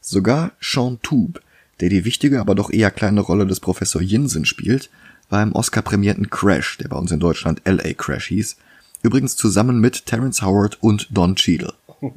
Sogar 0.00 0.52
Sean 0.60 1.00
Tube, 1.02 1.40
der 1.80 1.88
die 1.88 2.04
wichtige, 2.04 2.40
aber 2.40 2.54
doch 2.54 2.70
eher 2.70 2.90
kleine 2.90 3.20
Rolle 3.20 3.46
des 3.46 3.60
Professor 3.60 4.00
Yinsen 4.00 4.44
spielt, 4.44 4.88
war 5.28 5.42
im 5.42 5.52
Oscar-prämierten 5.52 6.30
Crash, 6.30 6.78
der 6.78 6.88
bei 6.88 6.96
uns 6.96 7.10
in 7.10 7.20
Deutschland 7.20 7.62
LA 7.64 7.94
Crash 7.94 8.28
hieß, 8.28 8.56
übrigens 9.02 9.36
zusammen 9.36 9.80
mit 9.80 10.06
Terence 10.06 10.42
Howard 10.42 10.80
und 10.80 11.08
Don 11.10 11.34
Cheadle. 11.34 11.74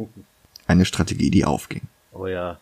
Eine 0.68 0.86
Strategie, 0.86 1.32
die 1.32 1.46
aufging. 1.46 1.82
Oh 2.14 2.28
ja. 2.28 2.60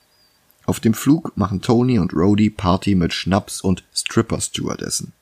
Auf 0.67 0.81
dem 0.81 0.93
Flug 0.93 1.31
machen 1.37 1.61
Tony 1.61 1.97
und 1.97 2.13
Rhodey 2.13 2.49
Party 2.49 2.93
mit 2.93 3.13
Schnaps 3.13 3.61
und 3.61 3.85
Stripper-Stewardessen. 3.95 5.13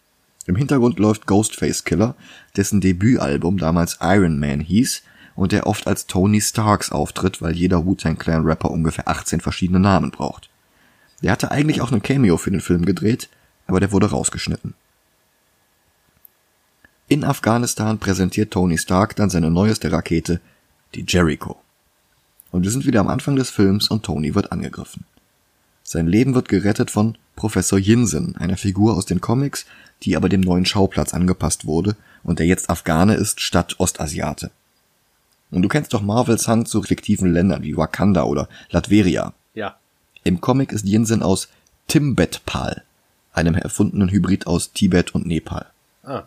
Im 0.47 0.55
Hintergrund 0.55 0.97
läuft 0.97 1.27
Ghostface 1.27 1.83
Killer, 1.83 2.15
dessen 2.57 2.81
Debütalbum 2.81 3.59
damals 3.59 3.99
Iron 4.01 4.39
Man 4.39 4.59
hieß 4.59 5.03
und 5.35 5.51
der 5.51 5.67
oft 5.67 5.85
als 5.85 6.07
Tony 6.07 6.41
Starks 6.41 6.91
auftritt, 6.91 7.43
weil 7.43 7.55
jeder 7.55 7.85
Wu-Tang 7.85 8.17
Clan 8.17 8.43
Rapper 8.43 8.71
ungefähr 8.71 9.07
18 9.07 9.39
verschiedene 9.39 9.79
Namen 9.79 10.09
braucht. 10.09 10.49
Der 11.21 11.31
hatte 11.31 11.51
eigentlich 11.51 11.79
auch 11.79 11.91
einen 11.91 12.01
Cameo 12.01 12.37
für 12.37 12.49
den 12.49 12.61
Film 12.61 12.83
gedreht, 12.83 13.29
aber 13.67 13.79
der 13.79 13.91
wurde 13.91 14.09
rausgeschnitten. 14.09 14.73
In 17.07 17.23
Afghanistan 17.23 17.99
präsentiert 17.99 18.49
Tony 18.49 18.79
Stark 18.79 19.15
dann 19.15 19.29
seine 19.29 19.51
neueste 19.51 19.91
Rakete, 19.91 20.41
die 20.95 21.05
Jericho. 21.07 21.61
Und 22.49 22.63
wir 22.63 22.71
sind 22.71 22.87
wieder 22.87 23.01
am 23.01 23.09
Anfang 23.09 23.35
des 23.35 23.51
Films 23.51 23.89
und 23.89 24.01
Tony 24.01 24.33
wird 24.33 24.51
angegriffen. 24.51 25.05
Sein 25.87 26.07
Leben 26.07 26.33
wird 26.33 26.49
gerettet 26.49 26.89
von 26.89 27.15
Professor 27.35 27.77
Yinsen, 27.77 28.35
einer 28.37 28.57
Figur 28.57 28.97
aus 28.97 29.05
den 29.05 29.21
Comics, 29.21 29.67
die 30.01 30.17
aber 30.17 30.29
dem 30.29 30.41
neuen 30.41 30.65
Schauplatz 30.65 31.13
angepasst 31.13 31.65
wurde 31.65 31.95
und 32.23 32.39
der 32.39 32.47
jetzt 32.47 32.71
Afghane 32.71 33.13
ist 33.13 33.39
statt 33.39 33.75
Ostasiate. 33.77 34.49
Und 35.51 35.61
du 35.61 35.67
kennst 35.67 35.93
doch 35.93 36.01
Marvels 36.01 36.47
Hand 36.47 36.67
zu 36.67 36.81
fiktiven 36.81 37.31
Ländern 37.31 37.61
wie 37.61 37.77
Wakanda 37.77 38.23
oder 38.23 38.49
Latveria. 38.71 39.33
Ja. 39.53 39.77
Im 40.23 40.41
Comic 40.41 40.71
ist 40.71 40.85
Yinsen 40.87 41.21
aus 41.21 41.49
Timbetpal, 41.87 42.83
einem 43.31 43.53
erfundenen 43.53 44.09
Hybrid 44.09 44.47
aus 44.47 44.73
Tibet 44.73 45.13
und 45.13 45.27
Nepal. 45.27 45.67
Ah. 46.03 46.23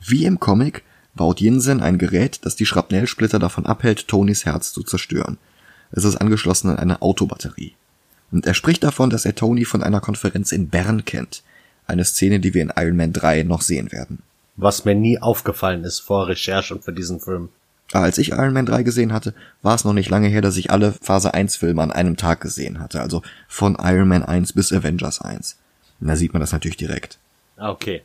Wie 0.00 0.24
im 0.24 0.40
Comic 0.40 0.82
baut 1.14 1.40
Yinsen 1.40 1.80
ein 1.80 1.98
Gerät, 1.98 2.40
das 2.44 2.56
die 2.56 2.66
Schrapnellsplitter 2.66 3.38
davon 3.38 3.64
abhält, 3.64 4.08
Tonys 4.08 4.44
Herz 4.44 4.72
zu 4.72 4.82
zerstören. 4.82 5.38
Es 5.92 6.02
ist 6.02 6.16
angeschlossen 6.16 6.70
an 6.70 6.78
eine 6.78 7.00
Autobatterie. 7.00 7.76
Und 8.32 8.46
er 8.46 8.54
spricht 8.54 8.82
davon, 8.82 9.10
dass 9.10 9.24
er 9.24 9.34
Tony 9.34 9.64
von 9.64 9.82
einer 9.82 10.00
Konferenz 10.00 10.52
in 10.52 10.68
Bern 10.68 11.04
kennt. 11.04 11.42
Eine 11.86 12.04
Szene, 12.04 12.40
die 12.40 12.54
wir 12.54 12.62
in 12.62 12.72
Iron 12.76 12.96
Man 12.96 13.12
3 13.12 13.42
noch 13.42 13.60
sehen 13.62 13.92
werden. 13.92 14.22
Was 14.56 14.84
mir 14.84 14.94
nie 14.94 15.18
aufgefallen 15.18 15.84
ist 15.84 16.00
vor 16.00 16.28
Recherche 16.28 16.74
und 16.74 16.84
für 16.84 16.92
diesen 16.92 17.20
Film. 17.20 17.50
Als 17.92 18.16
ich 18.16 18.30
Iron 18.30 18.54
Man 18.54 18.66
3 18.66 18.82
gesehen 18.84 19.12
hatte, 19.12 19.34
war 19.60 19.74
es 19.74 19.84
noch 19.84 19.92
nicht 19.92 20.08
lange 20.08 20.28
her, 20.28 20.40
dass 20.40 20.56
ich 20.56 20.70
alle 20.70 20.92
Phase 20.92 21.34
1 21.34 21.56
Filme 21.56 21.82
an 21.82 21.92
einem 21.92 22.16
Tag 22.16 22.40
gesehen 22.40 22.80
hatte. 22.80 23.00
Also 23.02 23.22
von 23.48 23.76
Iron 23.78 24.08
Man 24.08 24.22
1 24.22 24.54
bis 24.54 24.72
Avengers 24.72 25.20
1. 25.20 25.58
Und 26.00 26.08
da 26.08 26.16
sieht 26.16 26.32
man 26.32 26.40
das 26.40 26.52
natürlich 26.52 26.78
direkt. 26.78 27.18
Ah, 27.56 27.70
Okay. 27.70 28.02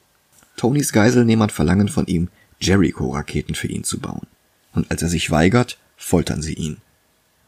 Tonys 0.58 0.92
Geiselnehmern 0.92 1.52
verlangen 1.52 1.88
von 1.88 2.08
ihm, 2.08 2.30
Jericho-Raketen 2.60 3.54
für 3.54 3.68
ihn 3.68 3.84
zu 3.84 4.00
bauen. 4.00 4.26
Und 4.74 4.90
als 4.90 5.04
er 5.04 5.08
sich 5.08 5.30
weigert, 5.30 5.78
foltern 5.96 6.42
sie 6.42 6.56
ihn. 6.56 6.78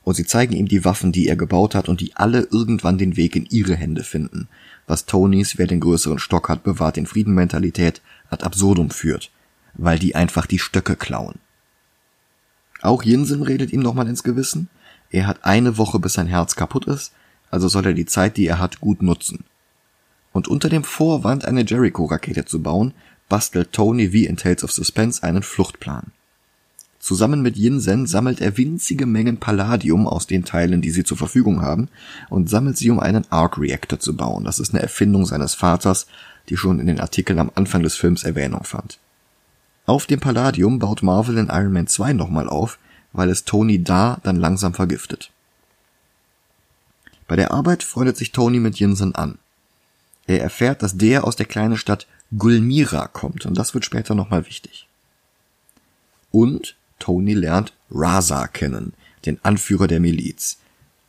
Und 0.09 0.15
sie 0.15 0.25
zeigen 0.25 0.55
ihm 0.55 0.67
die 0.67 0.85
Waffen, 0.85 1.11
die 1.11 1.27
er 1.27 1.35
gebaut 1.35 1.75
hat 1.75 1.87
und 1.87 2.01
die 2.01 2.15
alle 2.15 2.47
irgendwann 2.49 2.97
den 2.97 3.15
Weg 3.15 3.35
in 3.35 3.45
ihre 3.45 3.75
Hände 3.75 4.03
finden. 4.03 4.47
Was 4.87 5.05
Tonys, 5.05 5.59
wer 5.59 5.67
den 5.67 5.81
größeren 5.81 6.17
Stock 6.17 6.49
hat, 6.49 6.63
bewahrt 6.63 6.95
den 6.95 7.05
Friedenmentalität 7.05 8.01
ad 8.31 8.43
absurdum 8.43 8.89
führt. 8.89 9.29
Weil 9.75 9.99
die 9.99 10.15
einfach 10.15 10.47
die 10.47 10.57
Stöcke 10.57 10.95
klauen. 10.95 11.35
Auch 12.81 13.03
Jinsen 13.03 13.43
redet 13.43 13.71
ihm 13.71 13.81
nochmal 13.81 14.07
ins 14.07 14.23
Gewissen. 14.23 14.67
Er 15.11 15.27
hat 15.27 15.45
eine 15.45 15.77
Woche, 15.77 15.99
bis 15.99 16.13
sein 16.13 16.25
Herz 16.25 16.55
kaputt 16.55 16.87
ist, 16.87 17.13
also 17.51 17.67
soll 17.67 17.85
er 17.85 17.93
die 17.93 18.07
Zeit, 18.07 18.35
die 18.37 18.47
er 18.47 18.57
hat, 18.57 18.79
gut 18.79 19.03
nutzen. 19.03 19.43
Und 20.33 20.47
unter 20.47 20.69
dem 20.69 20.83
Vorwand, 20.83 21.45
eine 21.45 21.63
Jericho-Rakete 21.63 22.45
zu 22.45 22.63
bauen, 22.63 22.95
bastelt 23.27 23.73
Tony 23.73 24.11
wie 24.11 24.25
in 24.25 24.37
Tales 24.37 24.63
of 24.63 24.71
Suspense 24.71 25.21
einen 25.21 25.43
Fluchtplan. 25.43 26.13
Zusammen 26.99 27.41
mit 27.41 27.55
Yinsen 27.55 28.07
sammelt 28.07 28.41
er 28.41 28.57
winzige 28.57 29.05
Mengen 29.05 29.37
Palladium 29.37 30.05
aus 30.05 30.27
den 30.27 30.43
Teilen, 30.43 30.81
die 30.81 30.91
sie 30.91 31.05
zur 31.05 31.17
Verfügung 31.17 31.61
haben, 31.61 31.87
und 32.29 32.49
sammelt 32.49 32.77
sie, 32.77 32.89
um 32.89 32.99
einen 32.99 33.25
Arc 33.31 33.57
Reactor 33.57 33.99
zu 33.99 34.15
bauen. 34.15 34.43
Das 34.43 34.59
ist 34.59 34.73
eine 34.73 34.83
Erfindung 34.83 35.25
seines 35.25 35.55
Vaters, 35.55 36.07
die 36.49 36.57
schon 36.57 36.79
in 36.79 36.87
den 36.87 36.99
Artikeln 36.99 37.39
am 37.39 37.51
Anfang 37.55 37.83
des 37.83 37.95
Films 37.95 38.23
Erwähnung 38.23 38.65
fand. 38.65 38.99
Auf 39.85 40.07
dem 40.07 40.19
Palladium 40.19 40.77
baut 40.77 41.01
Marvel 41.01 41.37
in 41.37 41.47
Iron 41.47 41.71
Man 41.71 41.87
2 41.87 42.13
nochmal 42.13 42.49
auf, 42.49 42.77
weil 43.13 43.29
es 43.29 43.45
Tony 43.45 43.83
da 43.83 44.19
dann 44.23 44.35
langsam 44.35 44.73
vergiftet. 44.73 45.31
Bei 47.27 47.35
der 47.35 47.51
Arbeit 47.51 47.83
freundet 47.83 48.17
sich 48.17 48.31
Tony 48.31 48.59
mit 48.59 48.79
Yinsen 48.79 49.15
an. 49.15 49.37
Er 50.27 50.41
erfährt, 50.41 50.83
dass 50.83 50.97
der 50.97 51.23
aus 51.23 51.35
der 51.35 51.45
kleinen 51.45 51.77
Stadt 51.77 52.07
Gulmira 52.37 53.07
kommt 53.07 53.45
und 53.45 53.57
das 53.57 53.73
wird 53.73 53.85
später 53.85 54.15
nochmal 54.15 54.45
wichtig. 54.45 54.87
Und 56.31 56.75
Tony 56.99 57.33
lernt 57.33 57.73
Raza 57.91 58.47
kennen, 58.47 58.93
den 59.25 59.39
Anführer 59.43 59.87
der 59.87 59.99
Miliz. 59.99 60.59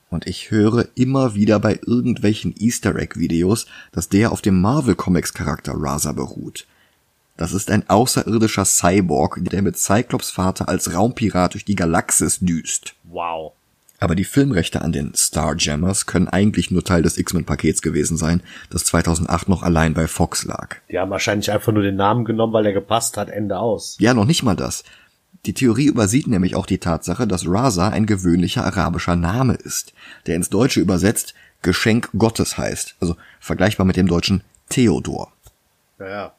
Und 0.09 0.27
ich 0.27 0.51
höre 0.51 0.89
immer 0.95 1.35
wieder 1.35 1.61
bei 1.61 1.79
irgendwelchen 1.87 2.55
Easter 2.59 2.97
Egg 2.97 3.19
Videos, 3.19 3.67
dass 3.93 4.09
der 4.09 4.33
auf 4.33 4.43
dem 4.43 4.61
Marvel 4.61 4.97
Comics 4.97 5.35
Charakter 5.35 5.75
Raza 5.77 6.13
beruht. 6.13 6.67
Das 7.37 7.53
ist 7.55 7.71
ein 7.71 7.89
außerirdischer 7.89 8.65
Cyborg, 8.65 9.41
der 9.43 9.63
mit 9.63 9.79
Cyclops 9.79 10.31
Vater 10.31 10.69
als 10.69 10.93
Raumpirat 10.93 11.55
durch 11.55 11.65
die 11.65 11.77
Galaxis 11.77 12.41
düst. 12.41 12.95
Wow. 13.05 13.53
Aber 13.99 14.15
die 14.15 14.25
Filmrechte 14.25 14.83
an 14.83 14.93
den 14.93 15.13
Starjammers 15.15 16.07
können 16.07 16.29
eigentlich 16.29 16.71
nur 16.71 16.83
Teil 16.83 17.03
des 17.03 17.19
X-Men-Pakets 17.19 17.83
gewesen 17.83 18.17
sein, 18.17 18.43
das 18.71 18.85
2008 18.85 19.49
noch 19.49 19.63
allein 19.63 19.95
bei 19.95 20.07
Fox 20.07 20.45
lag. 20.45 20.77
Die 20.91 20.99
haben 20.99 21.11
wahrscheinlich 21.11 21.53
einfach 21.53 21.73
nur 21.73 21.83
den 21.83 21.97
Namen 21.97 22.25
genommen, 22.25 22.53
weil 22.53 22.67
er 22.67 22.73
gepasst 22.73 23.17
hat. 23.17 23.29
Ende 23.29 23.59
aus. 23.59 23.97
Ja, 24.01 24.15
noch 24.15 24.25
nicht 24.25 24.43
mal 24.43 24.57
das. 24.57 24.85
Die 25.47 25.55
Theorie 25.55 25.87
übersieht 25.87 26.27
nämlich 26.27 26.55
auch 26.55 26.67
die 26.67 26.79
Tatsache, 26.79 27.27
dass 27.27 27.47
Raza 27.47 27.89
ein 27.89 28.07
gewöhnlicher 28.07 28.65
arabischer 28.65 29.17
Name 29.17 29.55
ist, 29.55 29.95
der 30.27 30.37
ins 30.37 30.51
Deutsche 30.51 30.81
übersetzt 30.81 31.35
Geschenk 31.63 32.11
Gottes 32.17 32.59
heißt, 32.59 32.97
also 33.01 33.17
vergleichbar 33.39 33.87
mit 33.87 33.97
dem 33.97 34.07
deutschen 34.07 34.43
Theodor. 34.69 35.33
Ja, 35.99 36.09
ja. 36.09 36.33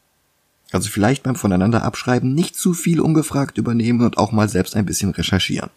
Also 0.72 0.90
vielleicht 0.90 1.24
beim 1.24 1.36
voneinander 1.36 1.84
abschreiben 1.84 2.34
nicht 2.34 2.56
zu 2.56 2.74
viel 2.74 3.02
ungefragt 3.02 3.58
übernehmen 3.58 4.02
und 4.02 4.18
auch 4.18 4.32
mal 4.32 4.50
selbst 4.50 4.76
ein 4.76 4.86
bisschen 4.86 5.12
recherchieren. 5.12 5.70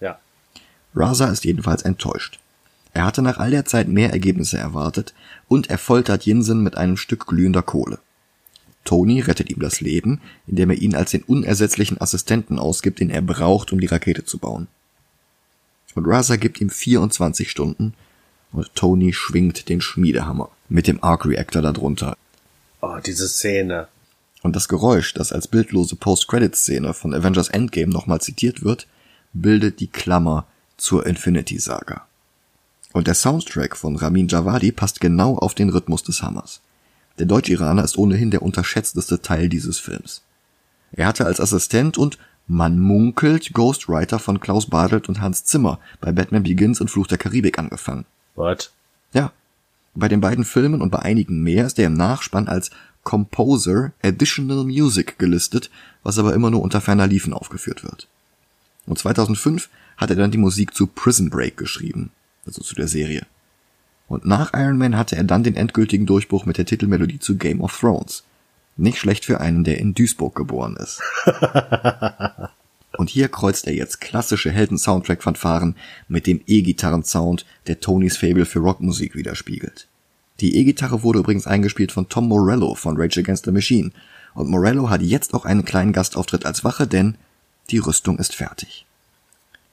Ja. 0.00 0.18
Raza 0.94 1.26
ist 1.26 1.44
jedenfalls 1.44 1.82
enttäuscht. 1.82 2.40
Er 2.92 3.04
hatte 3.04 3.22
nach 3.22 3.38
all 3.38 3.50
der 3.50 3.66
Zeit 3.66 3.86
mehr 3.86 4.10
Ergebnisse 4.10 4.58
erwartet 4.58 5.14
und 5.46 5.70
er 5.70 5.78
foltert 5.78 6.24
Jinsen 6.24 6.62
mit 6.62 6.76
einem 6.76 6.96
Stück 6.96 7.26
glühender 7.26 7.62
Kohle. 7.62 7.98
Tony 8.84 9.20
rettet 9.20 9.50
ihm 9.50 9.60
das 9.60 9.80
Leben, 9.80 10.20
indem 10.46 10.70
er 10.70 10.76
ihn 10.76 10.94
als 10.94 11.10
den 11.10 11.22
unersetzlichen 11.22 12.00
Assistenten 12.00 12.58
ausgibt, 12.58 13.00
den 13.00 13.10
er 13.10 13.22
braucht, 13.22 13.72
um 13.72 13.80
die 13.80 13.86
Rakete 13.86 14.24
zu 14.24 14.38
bauen. 14.38 14.68
Und 15.94 16.06
Raza 16.06 16.36
gibt 16.36 16.60
ihm 16.60 16.70
24 16.70 17.50
Stunden 17.50 17.94
und 18.52 18.74
Tony 18.74 19.12
schwingt 19.12 19.68
den 19.68 19.80
Schmiedehammer 19.80 20.50
mit 20.68 20.86
dem 20.86 21.02
Arc 21.02 21.26
Reactor 21.26 21.62
darunter. 21.62 22.16
Oh, 22.80 22.96
diese 23.04 23.28
Szene. 23.28 23.88
Und 24.42 24.56
das 24.56 24.68
Geräusch, 24.68 25.12
das 25.12 25.32
als 25.32 25.48
bildlose 25.48 25.96
Post-Credit-Szene 25.96 26.94
von 26.94 27.12
Avengers 27.12 27.48
Endgame 27.48 27.92
nochmal 27.92 28.20
zitiert 28.20 28.64
wird, 28.64 28.86
bildet 29.32 29.80
die 29.80 29.88
Klammer 29.88 30.46
zur 30.76 31.06
Infinity-Saga. 31.06 32.06
Und 32.92 33.06
der 33.06 33.14
Soundtrack 33.14 33.76
von 33.76 33.96
Ramin 33.96 34.28
Javadi 34.28 34.72
passt 34.72 35.00
genau 35.00 35.36
auf 35.36 35.54
den 35.54 35.68
Rhythmus 35.68 36.02
des 36.02 36.22
Hammers. 36.22 36.60
Der 37.20 37.26
Deutsch-Iraner 37.26 37.84
ist 37.84 37.98
ohnehin 37.98 38.30
der 38.30 38.40
unterschätzteste 38.40 39.20
Teil 39.20 39.50
dieses 39.50 39.78
Films. 39.78 40.22
Er 40.90 41.06
hatte 41.06 41.26
als 41.26 41.38
Assistent 41.38 41.98
und 41.98 42.16
man 42.46 42.78
munkelt 42.78 43.52
Ghostwriter 43.52 44.18
von 44.18 44.40
Klaus 44.40 44.70
Badelt 44.70 45.06
und 45.06 45.20
Hans 45.20 45.44
Zimmer 45.44 45.78
bei 46.00 46.12
Batman 46.12 46.44
Begins 46.44 46.80
und 46.80 46.90
Fluch 46.90 47.06
der 47.06 47.18
Karibik 47.18 47.58
angefangen. 47.58 48.06
What? 48.36 48.72
Ja. 49.12 49.32
Bei 49.94 50.08
den 50.08 50.22
beiden 50.22 50.46
Filmen 50.46 50.80
und 50.80 50.88
bei 50.88 51.00
einigen 51.00 51.42
mehr 51.42 51.66
ist 51.66 51.78
er 51.78 51.88
im 51.88 51.92
Nachspann 51.92 52.48
als 52.48 52.70
Composer 53.02 53.92
Additional 54.02 54.64
Music 54.64 55.18
gelistet, 55.18 55.70
was 56.02 56.18
aber 56.18 56.32
immer 56.32 56.50
nur 56.50 56.62
unter 56.62 56.80
ferner 56.80 57.06
Liefen 57.06 57.34
aufgeführt 57.34 57.84
wird. 57.84 58.08
Und 58.86 58.98
2005 58.98 59.68
hat 59.98 60.08
er 60.08 60.16
dann 60.16 60.30
die 60.30 60.38
Musik 60.38 60.74
zu 60.74 60.86
Prison 60.86 61.28
Break 61.28 61.58
geschrieben, 61.58 62.12
also 62.46 62.62
zu 62.62 62.74
der 62.74 62.88
Serie. 62.88 63.26
Und 64.10 64.26
nach 64.26 64.52
Iron 64.54 64.76
Man 64.76 64.96
hatte 64.96 65.14
er 65.14 65.22
dann 65.22 65.44
den 65.44 65.54
endgültigen 65.54 66.04
Durchbruch 66.04 66.44
mit 66.44 66.58
der 66.58 66.66
Titelmelodie 66.66 67.20
zu 67.20 67.36
Game 67.36 67.60
of 67.60 67.78
Thrones. 67.78 68.24
Nicht 68.76 68.98
schlecht 68.98 69.24
für 69.24 69.40
einen, 69.40 69.62
der 69.62 69.78
in 69.78 69.94
Duisburg 69.94 70.34
geboren 70.34 70.76
ist. 70.76 71.00
Und 72.98 73.08
hier 73.08 73.28
kreuzt 73.28 73.68
er 73.68 73.72
jetzt 73.72 74.00
klassische 74.00 74.50
Helden-Soundtrack-Fanfaren 74.50 75.76
mit 76.08 76.26
dem 76.26 76.40
E-Gitarren-Sound, 76.44 77.46
der 77.68 77.78
Tonys 77.78 78.16
Fable 78.16 78.46
für 78.46 78.58
Rockmusik 78.58 79.14
widerspiegelt. 79.14 79.86
Die 80.40 80.56
E-Gitarre 80.56 81.04
wurde 81.04 81.20
übrigens 81.20 81.46
eingespielt 81.46 81.92
von 81.92 82.08
Tom 82.08 82.26
Morello 82.26 82.74
von 82.74 82.96
Rage 83.00 83.20
Against 83.20 83.44
the 83.44 83.52
Machine. 83.52 83.92
Und 84.34 84.50
Morello 84.50 84.90
hat 84.90 85.02
jetzt 85.02 85.34
auch 85.34 85.44
einen 85.44 85.64
kleinen 85.64 85.92
Gastauftritt 85.92 86.44
als 86.46 86.64
Wache, 86.64 86.88
denn 86.88 87.14
die 87.70 87.78
Rüstung 87.78 88.18
ist 88.18 88.34
fertig. 88.34 88.86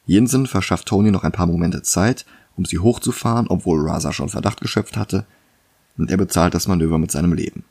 Jensen 0.06 0.46
verschafft 0.46 0.86
Tony 0.88 1.10
noch 1.10 1.24
ein 1.24 1.32
paar 1.32 1.48
Momente 1.48 1.82
Zeit, 1.82 2.28
um 2.58 2.66
sie 2.66 2.80
hochzufahren, 2.80 3.48
obwohl 3.48 3.88
Raza 3.88 4.12
schon 4.12 4.30
Verdacht 4.30 4.60
geschöpft 4.60 4.98
hatte, 4.98 5.26
und 5.98 6.12
er 6.12 6.18
bezahlt 6.18 6.54
das 6.54 6.68
Manöver 6.68 6.98
mit 6.98 7.12
seinem 7.12 7.34
Leben. 7.34 7.64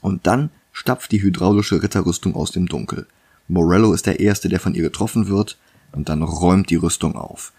Und 0.00 0.26
dann 0.26 0.50
stapft 0.72 1.12
die 1.12 1.22
hydraulische 1.22 1.82
Ritterrüstung 1.82 2.34
aus 2.34 2.50
dem 2.50 2.66
Dunkel. 2.66 3.06
Morello 3.48 3.92
ist 3.92 4.06
der 4.06 4.20
Erste, 4.20 4.48
der 4.48 4.60
von 4.60 4.74
ihr 4.74 4.82
getroffen 4.82 5.28
wird, 5.28 5.58
und 5.92 6.08
dann 6.08 6.22
räumt 6.22 6.70
die 6.70 6.76
Rüstung 6.76 7.16
auf. 7.16 7.52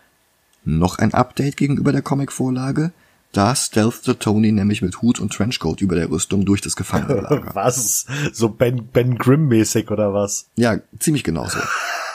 Noch 0.64 0.98
ein 0.98 1.14
Update 1.14 1.58
gegenüber 1.58 1.92
der 1.92 2.02
Comicvorlage? 2.02 2.92
Da 3.32 3.56
stealthte 3.56 4.20
Tony 4.20 4.52
nämlich 4.52 4.82
mit 4.82 5.02
Hut 5.02 5.20
und 5.20 5.34
Trenchcoat 5.34 5.82
über 5.82 5.96
der 5.96 6.10
Rüstung 6.10 6.46
durch 6.46 6.62
das 6.62 6.76
Gefangenenlager. 6.76 7.52
was? 7.56 8.06
So 8.34 8.50
Ben, 8.50 8.88
ben 8.88 9.18
Grimm-mäßig 9.18 9.90
oder 9.92 10.14
was? 10.14 10.50
Ja, 10.56 10.78
ziemlich 11.00 11.24
genauso. 11.24 11.60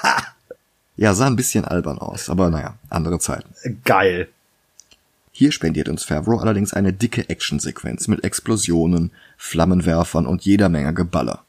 ja, 0.96 1.14
sah 1.14 1.26
ein 1.26 1.37
bisschen 1.37 1.64
albern 1.64 1.98
aus, 1.98 2.28
aber 2.28 2.50
naja, 2.50 2.78
andere 2.90 3.18
Zeiten. 3.18 3.55
Geil. 3.85 4.28
Hier 5.35 5.50
spendiert 5.50 5.88
uns 5.88 6.05
Favreau 6.05 6.38
allerdings 6.38 6.74
eine 6.74 6.92
dicke 6.92 7.28
Actionsequenz 7.31 8.07
mit 8.07 8.22
Explosionen, 8.22 9.11
Flammenwerfern 9.38 10.26
und 10.26 10.44
jeder 10.44 10.68
Menge 10.68 10.92
Geballer. 10.92 11.42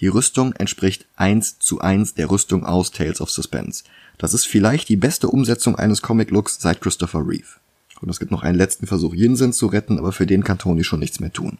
Die 0.00 0.08
Rüstung 0.08 0.54
entspricht 0.54 1.06
eins 1.14 1.58
zu 1.58 1.80
eins 1.80 2.14
der 2.14 2.30
Rüstung 2.30 2.64
aus 2.64 2.90
Tales 2.90 3.20
of 3.20 3.30
Suspense. 3.30 3.84
Das 4.18 4.34
ist 4.34 4.46
vielleicht 4.46 4.88
die 4.88 4.96
beste 4.96 5.28
Umsetzung 5.28 5.76
eines 5.76 6.02
Comic-Looks 6.02 6.60
seit 6.60 6.80
Christopher 6.80 7.20
Reeve. 7.20 7.60
Und 8.00 8.08
es 8.08 8.18
gibt 8.18 8.30
noch 8.30 8.42
einen 8.42 8.56
letzten 8.56 8.86
Versuch, 8.86 9.14
Yinsen 9.14 9.52
zu 9.52 9.66
retten, 9.66 9.98
aber 9.98 10.12
für 10.12 10.26
den 10.26 10.42
kann 10.42 10.58
Tony 10.58 10.84
schon 10.84 11.00
nichts 11.00 11.20
mehr 11.20 11.32
tun. 11.32 11.58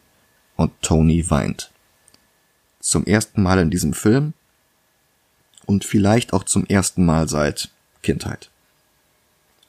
Und 0.55 0.71
Tony 0.81 1.29
weint. 1.29 1.71
Zum 2.79 3.05
ersten 3.05 3.43
Mal 3.43 3.59
in 3.59 3.69
diesem 3.69 3.93
Film 3.93 4.33
und 5.65 5.85
vielleicht 5.85 6.33
auch 6.33 6.43
zum 6.43 6.65
ersten 6.65 7.05
Mal 7.05 7.27
seit 7.27 7.69
Kindheit. 8.01 8.49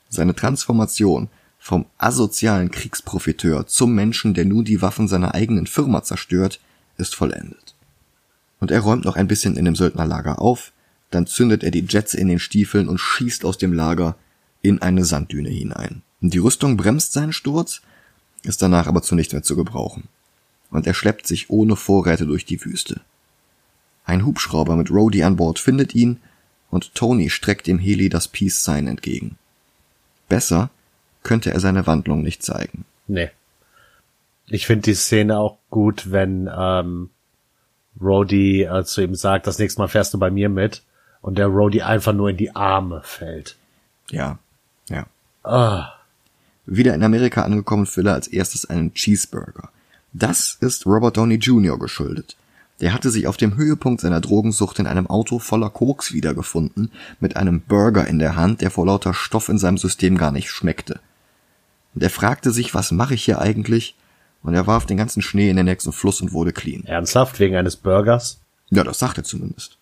Seine 0.09 0.35
Transformation 0.35 1.29
vom 1.59 1.87
asozialen 1.97 2.71
Kriegsprofiteur 2.71 3.67
zum 3.67 3.95
Menschen, 3.95 4.35
der 4.35 4.45
nun 4.45 4.65
die 4.65 4.83
Waffen 4.83 5.09
seiner 5.09 5.35
eigenen 5.35 5.67
Firma 5.67 6.03
zerstört, 6.03 6.61
ist 6.99 7.15
vollendet. 7.15 7.75
Und 8.61 8.71
er 8.71 8.81
räumt 8.81 9.05
noch 9.05 9.17
ein 9.17 9.29
bisschen 9.29 9.57
in 9.57 9.65
dem 9.65 9.77
Söldnerlager 9.77 10.41
auf, 10.41 10.73
dann 11.11 11.27
zündet 11.27 11.63
er 11.63 11.71
die 11.71 11.87
Jets 11.89 12.15
in 12.15 12.29
den 12.29 12.39
Stiefeln 12.39 12.89
und 12.89 12.99
schießt 12.99 13.45
aus 13.45 13.59
dem 13.59 13.73
Lager 13.73 14.17
in 14.63 14.83
eine 14.83 15.05
Sanddüne 15.05 15.51
hinein. 15.51 16.03
Die 16.21 16.39
Rüstung 16.39 16.77
bremst 16.77 17.13
seinen 17.13 17.33
Sturz, 17.33 17.83
ist 18.43 18.63
danach 18.63 18.87
aber 18.87 19.03
zu 19.03 19.15
nichts 19.15 19.33
mehr 19.33 19.43
zu 19.43 19.57
gebrauchen. 19.57 20.05
Und 20.71 20.87
er 20.87 20.95
schleppt 20.95 21.27
sich 21.27 21.51
ohne 21.51 21.77
Vorräte 21.77 22.27
durch 22.27 22.45
die 22.45 22.65
Wüste. 22.65 23.01
Ein 24.05 24.27
Hubschrauber 24.27 24.77
mit 24.77 24.91
Rhodey 24.91 25.23
an 25.23 25.37
Bord 25.37 25.59
findet 25.59 25.95
ihn 25.95 26.21
und 26.71 26.95
Tony 26.95 27.31
streckt 27.31 27.67
dem 27.67 27.79
Heli 27.79 28.09
das 28.09 28.29
Peace 28.29 28.65
Sign 28.65 28.87
entgegen. 28.87 29.37
Besser 30.29 30.71
könnte 31.23 31.53
er 31.53 31.61
seine 31.61 31.87
Wandlung 31.87 32.23
nicht 32.23 32.43
zeigen. 32.43 32.85
Nee. 33.07 33.31
Ich 34.47 34.67
finde 34.67 34.83
die 34.83 34.95
Szene 34.95 35.39
auch 35.39 35.59
gut, 35.71 36.11
wenn 36.11 36.51
ähm, 36.55 37.11
Rhodey 38.01 38.65
äh, 38.65 38.85
zu 38.85 39.03
ihm 39.03 39.15
sagt, 39.15 39.47
das 39.47 39.59
nächste 39.59 39.81
Mal 39.81 39.89
fährst 39.89 40.15
du 40.15 40.19
bei 40.19 40.31
mir 40.31 40.49
mit 40.49 40.83
und 41.21 41.39
der 41.39 41.47
Rhodey 41.47 41.83
einfach 41.83 42.13
nur 42.13 42.31
in 42.31 42.37
die 42.37 42.55
Arme 42.55 43.03
fällt. 43.05 43.57
Ja, 44.11 44.39
ja. 44.89 45.07
Ah. 45.45 45.93
Wieder 46.67 46.95
in 46.95 47.03
Amerika 47.03 47.43
angekommen 47.43 47.89
will 47.95 48.07
er 48.07 48.15
als 48.15 48.29
erstes 48.29 48.69
einen 48.69 48.95
Cheeseburger. 48.95 49.71
Das 50.13 50.57
ist 50.61 50.87
Robert 50.87 51.17
Downey 51.17 51.37
Jr. 51.37 51.79
geschuldet. 51.79 52.37
Der 52.81 52.93
hatte 52.93 53.11
sich 53.11 53.27
auf 53.27 53.37
dem 53.37 53.57
Höhepunkt 53.57 54.01
seiner 54.01 54.21
Drogensucht 54.21 54.79
in 54.79 54.87
einem 54.87 55.07
Auto 55.07 55.39
voller 55.39 55.71
Koks 55.71 56.13
wiedergefunden, 56.13 56.91
mit 57.21 57.37
einem 57.37 57.61
Burger 57.61 58.07
in 58.09 58.19
der 58.19 58.35
Hand, 58.35 58.61
der 58.61 58.71
vor 58.71 58.87
lauter 58.87 59.15
Stoff 59.15 59.49
in 59.49 59.59
seinem 59.59 59.79
System 59.79 60.19
gar 60.19 60.33
nicht 60.33 60.51
schmeckte. 60.51 61.01
Und 61.95 62.03
er 62.03 62.11
fragte 62.11 62.51
sich, 62.51 62.75
was 62.75 62.91
mache 62.91 63.15
ich 63.15 63.25
hier 63.25 63.41
eigentlich? 63.41 63.95
Und 64.43 64.55
er 64.55 64.67
warf 64.67 64.87
den 64.87 64.97
ganzen 64.97 65.23
Schnee 65.23 65.51
in 65.51 65.57
den 65.57 65.67
nächsten 65.67 65.93
Fluss 65.93 66.21
und 66.21 66.33
wurde 66.33 66.53
clean. 66.53 66.85
Ernsthaft? 66.85 67.39
Wegen 67.39 67.55
eines 67.55 67.77
Burgers? 67.77 68.41
Ja, 68.71 68.83
das 68.83 68.99
sagt 68.99 69.19
er 69.19 69.25
zumindest. 69.25 69.79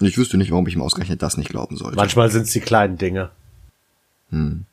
Und 0.00 0.06
ich 0.06 0.18
wüsste 0.18 0.36
nicht, 0.36 0.50
warum 0.50 0.66
ich 0.66 0.74
ihm 0.74 0.82
ausgerechnet 0.82 1.22
das 1.22 1.36
nicht 1.36 1.50
glauben 1.50 1.76
sollte. 1.76 1.96
Manchmal 1.96 2.30
sind 2.30 2.42
es 2.42 2.52
die 2.52 2.60
kleinen 2.60 2.98
Dinge. 2.98 3.30
Hm. 4.30 4.64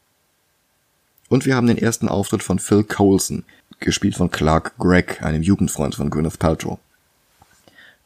Und 1.29 1.45
wir 1.45 1.55
haben 1.55 1.67
den 1.67 1.77
ersten 1.77 2.09
Auftritt 2.09 2.43
von 2.43 2.59
Phil 2.59 2.83
Coulson, 2.83 3.43
gespielt 3.79 4.15
von 4.15 4.31
Clark 4.31 4.77
Gregg, 4.77 5.21
einem 5.21 5.43
Jugendfreund 5.43 5.95
von 5.95 6.09
Gwyneth 6.09 6.39
Paltrow. 6.39 6.79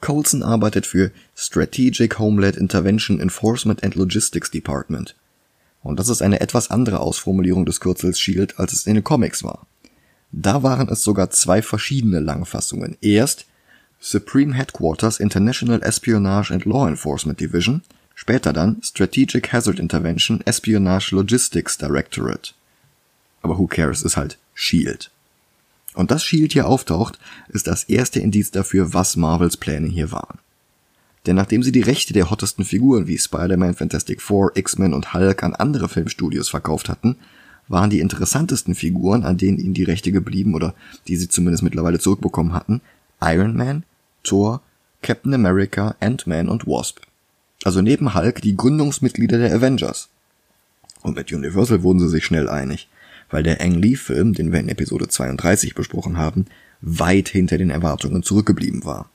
Coulson 0.02 0.44
arbeitet 0.44 0.86
für 0.86 1.12
Strategic 1.36 2.20
Homeland 2.20 2.58
Intervention 2.58 3.20
Enforcement 3.20 3.84
and 3.84 3.96
Logistics 3.96 4.52
Department. 4.52 5.16
Und 5.84 6.00
das 6.00 6.10
ist 6.10 6.22
eine 6.22 6.42
etwas 6.42 6.72
andere 6.72 7.00
Ausformulierung 7.00 7.66
des 7.66 7.80
Kürzels 7.80 8.20
SHIELD, 8.20 8.60
als 8.60 8.74
es 8.74 8.88
in 8.88 8.96
den 8.96 9.04
Comics 9.04 9.44
war. 9.44 9.68
Da 10.32 10.64
waren 10.64 10.90
es 10.90 11.04
sogar 11.04 11.30
zwei 11.30 11.62
verschiedene 11.62 12.20
Langfassungen. 12.20 12.98
Erst 13.02 13.46
Supreme 14.00 14.54
Headquarters 14.54 15.20
International 15.20 15.82
Espionage 15.82 16.52
and 16.54 16.66
Law 16.66 16.88
Enforcement 16.88 17.40
Division, 17.40 17.84
später 18.14 18.52
dann 18.52 18.82
Strategic 18.84 19.54
Hazard 19.54 19.80
Intervention 19.80 20.42
Espionage 20.46 21.16
Logistics 21.16 21.78
Directorate. 21.78 22.54
Aber 23.42 23.58
who 23.58 23.68
cares, 23.68 24.02
ist 24.02 24.18
halt 24.18 24.38
SHIELD. 24.54 25.10
Und 25.96 26.12
dass 26.12 26.24
SHIELD 26.24 26.54
hier 26.54 26.68
auftaucht, 26.68 27.20
ist 27.48 27.68
das 27.68 27.86
erste 27.86 28.20
Indiz 28.20 28.52
dafür, 28.52 28.94
was 28.94 29.16
Marvels 29.16 29.58
Pläne 29.58 29.88
hier 29.88 30.12
waren. 30.12 30.40
Denn 31.26 31.36
nachdem 31.36 31.64
sie 31.64 31.72
die 31.72 31.82
Rechte 31.82 32.14
der 32.14 32.30
hottesten 32.30 32.66
Figuren 32.66 33.08
wie 33.08 33.18
Spider-Man, 33.18 33.76
Fantastic 33.76 34.22
Four, 34.22 34.52
X-Men 34.56 34.94
und 34.94 35.14
Hulk 35.14 35.42
an 35.42 35.56
andere 35.56 35.90
Filmstudios 35.90 36.50
verkauft 36.50 36.90
hatten, 36.90 37.16
waren 37.68 37.90
die 37.90 38.00
interessantesten 38.00 38.76
Figuren, 38.76 39.24
an 39.24 39.38
denen 39.38 39.58
ihnen 39.58 39.74
die 39.74 39.84
Rechte 39.84 40.12
geblieben 40.12 40.54
oder 40.54 40.76
die 41.08 41.16
sie 41.16 41.30
zumindest 41.30 41.64
mittlerweile 41.64 42.00
zurückbekommen 42.00 42.54
hatten, 42.54 42.82
Iron 43.22 43.56
Man, 43.56 43.84
Thor, 44.24 44.62
Captain 45.02 45.34
America, 45.34 45.96
Ant-Man 46.00 46.48
und 46.48 46.68
Wasp. 46.68 47.00
Also 47.64 47.82
neben 47.82 48.14
Hulk 48.14 48.42
die 48.42 48.56
Gründungsmitglieder 48.56 49.40
der 49.40 49.56
Avengers. 49.56 50.10
Und 51.02 51.16
mit 51.16 51.32
Universal 51.32 51.82
wurden 51.82 52.00
sie 52.00 52.10
sich 52.10 52.26
schnell 52.26 52.50
einig, 52.50 52.88
weil 53.30 53.44
der 53.44 53.62
Ang 53.62 53.76
Lee-Film, 53.76 54.34
den 54.34 54.52
wir 54.52 54.60
in 54.60 54.70
Episode 54.70 55.08
32 55.08 55.76
besprochen 55.76 56.18
haben, 56.18 56.46
weit 56.82 57.30
hinter 57.30 57.58
den 57.58 57.70
Erwartungen 57.70 58.24
zurückgeblieben 58.24 58.86
war. 58.86 59.10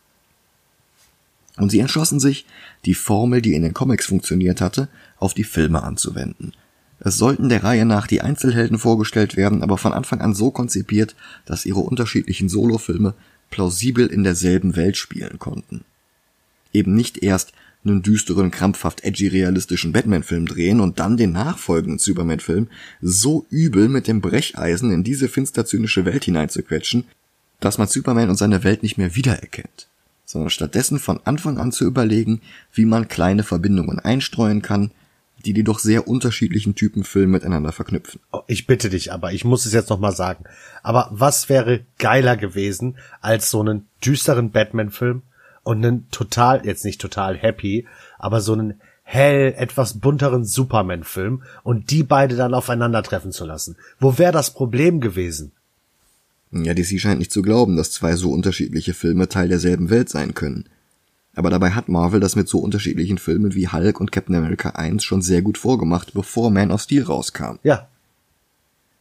Und 1.56 1.70
sie 1.70 1.80
entschlossen 1.80 2.20
sich, 2.20 2.46
die 2.84 2.94
Formel, 2.94 3.42
die 3.42 3.54
in 3.54 3.62
den 3.62 3.74
Comics 3.74 4.06
funktioniert 4.06 4.60
hatte, 4.60 4.88
auf 5.18 5.34
die 5.34 5.44
Filme 5.44 5.82
anzuwenden. 5.82 6.54
Es 7.00 7.16
sollten 7.16 7.48
der 7.48 7.64
Reihe 7.64 7.86
nach 7.86 8.06
die 8.06 8.20
Einzelhelden 8.20 8.78
vorgestellt 8.78 9.36
werden, 9.36 9.62
aber 9.62 9.78
von 9.78 9.92
Anfang 9.92 10.20
an 10.20 10.34
so 10.34 10.50
konzipiert, 10.50 11.14
dass 11.46 11.66
ihre 11.66 11.80
unterschiedlichen 11.80 12.48
Solofilme 12.48 13.14
plausibel 13.50 14.06
in 14.06 14.22
derselben 14.22 14.76
Welt 14.76 14.96
spielen 14.96 15.38
konnten. 15.38 15.84
Eben 16.72 16.94
nicht 16.94 17.22
erst 17.22 17.52
einen 17.84 18.02
düsteren, 18.02 18.50
krampfhaft 18.50 19.04
edgy 19.04 19.28
realistischen 19.28 19.92
Batman-Film 19.92 20.46
drehen 20.46 20.80
und 20.80 20.98
dann 20.98 21.16
den 21.16 21.32
nachfolgenden 21.32 21.98
Superman-Film 21.98 22.68
so 23.00 23.46
übel 23.48 23.88
mit 23.88 24.06
dem 24.06 24.20
Brecheisen 24.20 24.92
in 24.92 25.02
diese 25.02 25.28
finster 25.28 25.64
zynische 25.64 26.04
Welt 26.04 26.24
hineinzuquetschen, 26.24 27.04
dass 27.58 27.78
man 27.78 27.88
Superman 27.88 28.28
und 28.28 28.36
seine 28.36 28.64
Welt 28.64 28.82
nicht 28.82 28.98
mehr 28.98 29.14
wiedererkennt, 29.14 29.88
sondern 30.26 30.50
stattdessen 30.50 30.98
von 30.98 31.20
Anfang 31.24 31.58
an 31.58 31.72
zu 31.72 31.84
überlegen, 31.86 32.42
wie 32.72 32.84
man 32.84 33.08
kleine 33.08 33.44
Verbindungen 33.44 33.98
einstreuen 33.98 34.60
kann, 34.60 34.90
die 35.46 35.54
die 35.54 35.64
doch 35.64 35.78
sehr 35.78 36.06
unterschiedlichen 36.06 36.74
Typen 36.74 37.02
Film 37.02 37.30
miteinander 37.30 37.72
verknüpfen. 37.72 38.20
Oh, 38.30 38.42
ich 38.46 38.66
bitte 38.66 38.90
dich, 38.90 39.12
aber 39.12 39.32
ich 39.32 39.44
muss 39.44 39.64
es 39.64 39.72
jetzt 39.72 39.88
noch 39.88 39.98
mal 39.98 40.14
sagen. 40.14 40.44
Aber 40.82 41.08
was 41.12 41.48
wäre 41.48 41.80
geiler 41.98 42.36
gewesen 42.36 42.98
als 43.22 43.50
so 43.50 43.60
einen 43.60 43.86
düsteren 44.04 44.50
Batman-Film 44.50 45.22
und 45.62 45.84
einen 45.84 46.10
total, 46.10 46.64
jetzt 46.66 46.84
nicht 46.84 47.00
total 47.00 47.36
happy, 47.36 47.86
aber 48.18 48.40
so 48.40 48.52
einen 48.52 48.80
hell, 49.02 49.54
etwas 49.56 49.98
bunteren 49.98 50.44
Superman-Film 50.44 51.42
und 51.64 51.90
die 51.90 52.04
beide 52.04 52.36
dann 52.36 52.54
aufeinandertreffen 52.54 53.32
zu 53.32 53.44
lassen? 53.44 53.76
Wo 53.98 54.18
wäre 54.18 54.32
das 54.32 54.54
Problem 54.54 55.00
gewesen? 55.00 55.52
Ja, 56.52 56.74
DC 56.74 57.00
scheint 57.00 57.18
nicht 57.18 57.32
zu 57.32 57.42
glauben, 57.42 57.76
dass 57.76 57.90
zwei 57.92 58.16
so 58.16 58.32
unterschiedliche 58.32 58.94
Filme 58.94 59.28
Teil 59.28 59.48
derselben 59.48 59.90
Welt 59.90 60.08
sein 60.08 60.34
können. 60.34 60.66
Aber 61.34 61.50
dabei 61.50 61.70
hat 61.70 61.88
Marvel 61.88 62.20
das 62.20 62.34
mit 62.36 62.48
so 62.48 62.58
unterschiedlichen 62.58 63.18
Filmen 63.18 63.54
wie 63.54 63.68
Hulk 63.68 64.00
und 64.00 64.10
Captain 64.10 64.34
America 64.34 64.70
1 64.70 65.02
schon 65.04 65.22
sehr 65.22 65.42
gut 65.42 65.58
vorgemacht, 65.58 66.12
bevor 66.12 66.50
Man 66.50 66.72
of 66.72 66.80
Steel 66.80 67.04
rauskam. 67.04 67.58
Ja. 67.62 67.88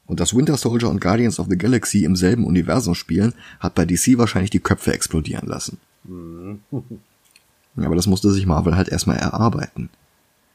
Und 0.06 0.20
dass 0.20 0.36
Winter 0.36 0.58
Soldier 0.58 0.90
und 0.90 1.02
Guardians 1.02 1.40
of 1.40 1.48
the 1.50 1.58
Galaxy 1.58 2.04
im 2.04 2.16
selben 2.16 2.46
Universum 2.46 2.96
spielen, 2.96 3.34
hat 3.60 3.76
bei 3.76 3.86
DC 3.86 4.18
wahrscheinlich 4.18 4.52
die 4.52 4.60
Köpfe 4.60 4.94
explodieren 4.94 5.48
lassen. 5.48 5.78
Mhm. 6.04 6.60
Aber 7.76 7.96
das 7.96 8.08
musste 8.08 8.32
sich 8.32 8.46
Marvel 8.46 8.76
halt 8.76 8.90
erstmal 8.90 9.18
erarbeiten. 9.18 9.90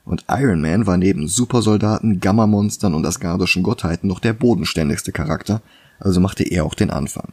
Und 0.04 0.24
Iron 0.28 0.60
Man 0.60 0.86
war 0.86 0.98
neben 0.98 1.28
Supersoldaten, 1.28 2.20
Gamma-Monstern 2.20 2.94
und 2.94 3.06
asgardischen 3.06 3.62
Gottheiten 3.62 4.08
noch 4.08 4.20
der 4.20 4.34
bodenständigste 4.34 5.12
Charakter, 5.12 5.62
also 5.98 6.20
machte 6.20 6.44
er 6.44 6.64
auch 6.64 6.74
den 6.74 6.90
Anfang. 6.90 7.32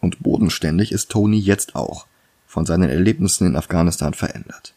Und 0.00 0.20
bodenständig 0.20 0.92
ist 0.92 1.10
Tony 1.10 1.38
jetzt 1.38 1.74
auch, 1.74 2.06
von 2.46 2.66
seinen 2.66 2.90
Erlebnissen 2.90 3.46
in 3.46 3.56
Afghanistan 3.56 4.14
verändert. 4.14 4.74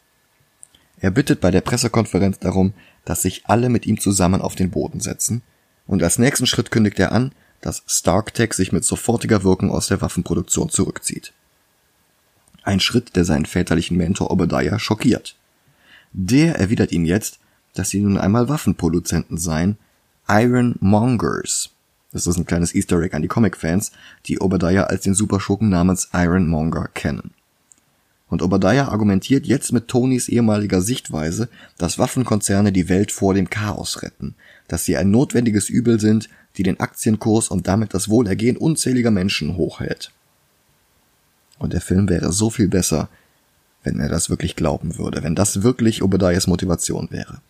Er 0.99 1.11
bittet 1.11 1.41
bei 1.41 1.51
der 1.51 1.61
Pressekonferenz 1.61 2.39
darum, 2.39 2.73
dass 3.03 3.21
sich 3.21 3.43
alle 3.45 3.69
mit 3.69 3.85
ihm 3.85 3.99
zusammen 3.99 4.41
auf 4.41 4.55
den 4.55 4.71
Boden 4.71 4.99
setzen, 4.99 5.41
und 5.87 6.01
als 6.01 6.17
nächsten 6.17 6.47
Schritt 6.47 6.71
kündigt 6.71 6.97
er 6.97 7.11
an, 7.11 7.31
dass 7.61 7.83
StarkTech 7.85 8.53
sich 8.53 8.71
mit 8.71 8.85
sofortiger 8.85 9.43
Wirkung 9.43 9.69
aus 9.71 9.87
der 9.87 10.01
Waffenproduktion 10.01 10.69
zurückzieht. 10.69 11.33
Ein 12.65 12.79
Schritt, 12.79 13.15
der 13.15 13.25
seinen 13.25 13.45
väterlichen 13.45 13.95
Mentor 13.95 14.31
Obadiah 14.31 14.79
schockiert. 14.79 15.35
Der 16.13 16.55
erwidert 16.55 16.91
ihm 16.91 17.05
jetzt, 17.05 17.39
dass 17.75 17.91
sie 17.91 18.01
nun 18.01 18.17
einmal 18.17 18.49
Waffenproduzenten 18.49 19.37
seien, 19.37 19.77
Iron 20.27 20.75
Mongers. 20.79 21.69
Das 22.11 22.25
ist 22.25 22.37
ein 22.37 22.47
kleines 22.47 22.73
Easter 22.73 22.99
Egg 23.01 23.15
an 23.15 23.21
die 23.21 23.27
Comic-Fans, 23.27 23.91
die 24.25 24.39
Obadiah 24.39 24.85
als 24.85 25.03
den 25.03 25.13
Superschurken 25.13 25.69
namens 25.69 26.09
Iron 26.13 26.47
Monger 26.47 26.89
kennen. 26.95 27.35
Und 28.29 28.41
Obadiah 28.41 28.87
argumentiert 28.87 29.45
jetzt 29.45 29.71
mit 29.71 29.87
Tonys 29.87 30.27
ehemaliger 30.27 30.81
Sichtweise, 30.81 31.49
dass 31.77 31.99
Waffenkonzerne 31.99 32.71
die 32.71 32.89
Welt 32.89 33.11
vor 33.11 33.35
dem 33.35 33.51
Chaos 33.51 34.01
retten, 34.01 34.33
dass 34.67 34.85
sie 34.85 34.97
ein 34.97 35.11
notwendiges 35.11 35.69
Übel 35.69 35.99
sind, 35.99 36.29
die 36.57 36.63
den 36.63 36.79
Aktienkurs 36.79 37.49
und 37.49 37.67
damit 37.67 37.93
das 37.93 38.09
Wohlergehen 38.09 38.57
unzähliger 38.57 39.11
Menschen 39.11 39.55
hochhält. 39.55 40.11
Und 41.65 41.73
der 41.73 41.81
Film 41.81 42.07
wäre 42.09 42.31
so 42.31 42.51
viel 42.51 42.67
besser, 42.67 43.09
wenn 43.83 43.99
er 43.99 44.07
das 44.07 44.29
wirklich 44.29 44.55
glauben 44.55 44.99
würde, 44.99 45.23
wenn 45.23 45.33
das 45.33 45.63
wirklich 45.63 46.03
Obadiahs 46.03 46.45
Motivation 46.45 47.07
wäre. 47.09 47.41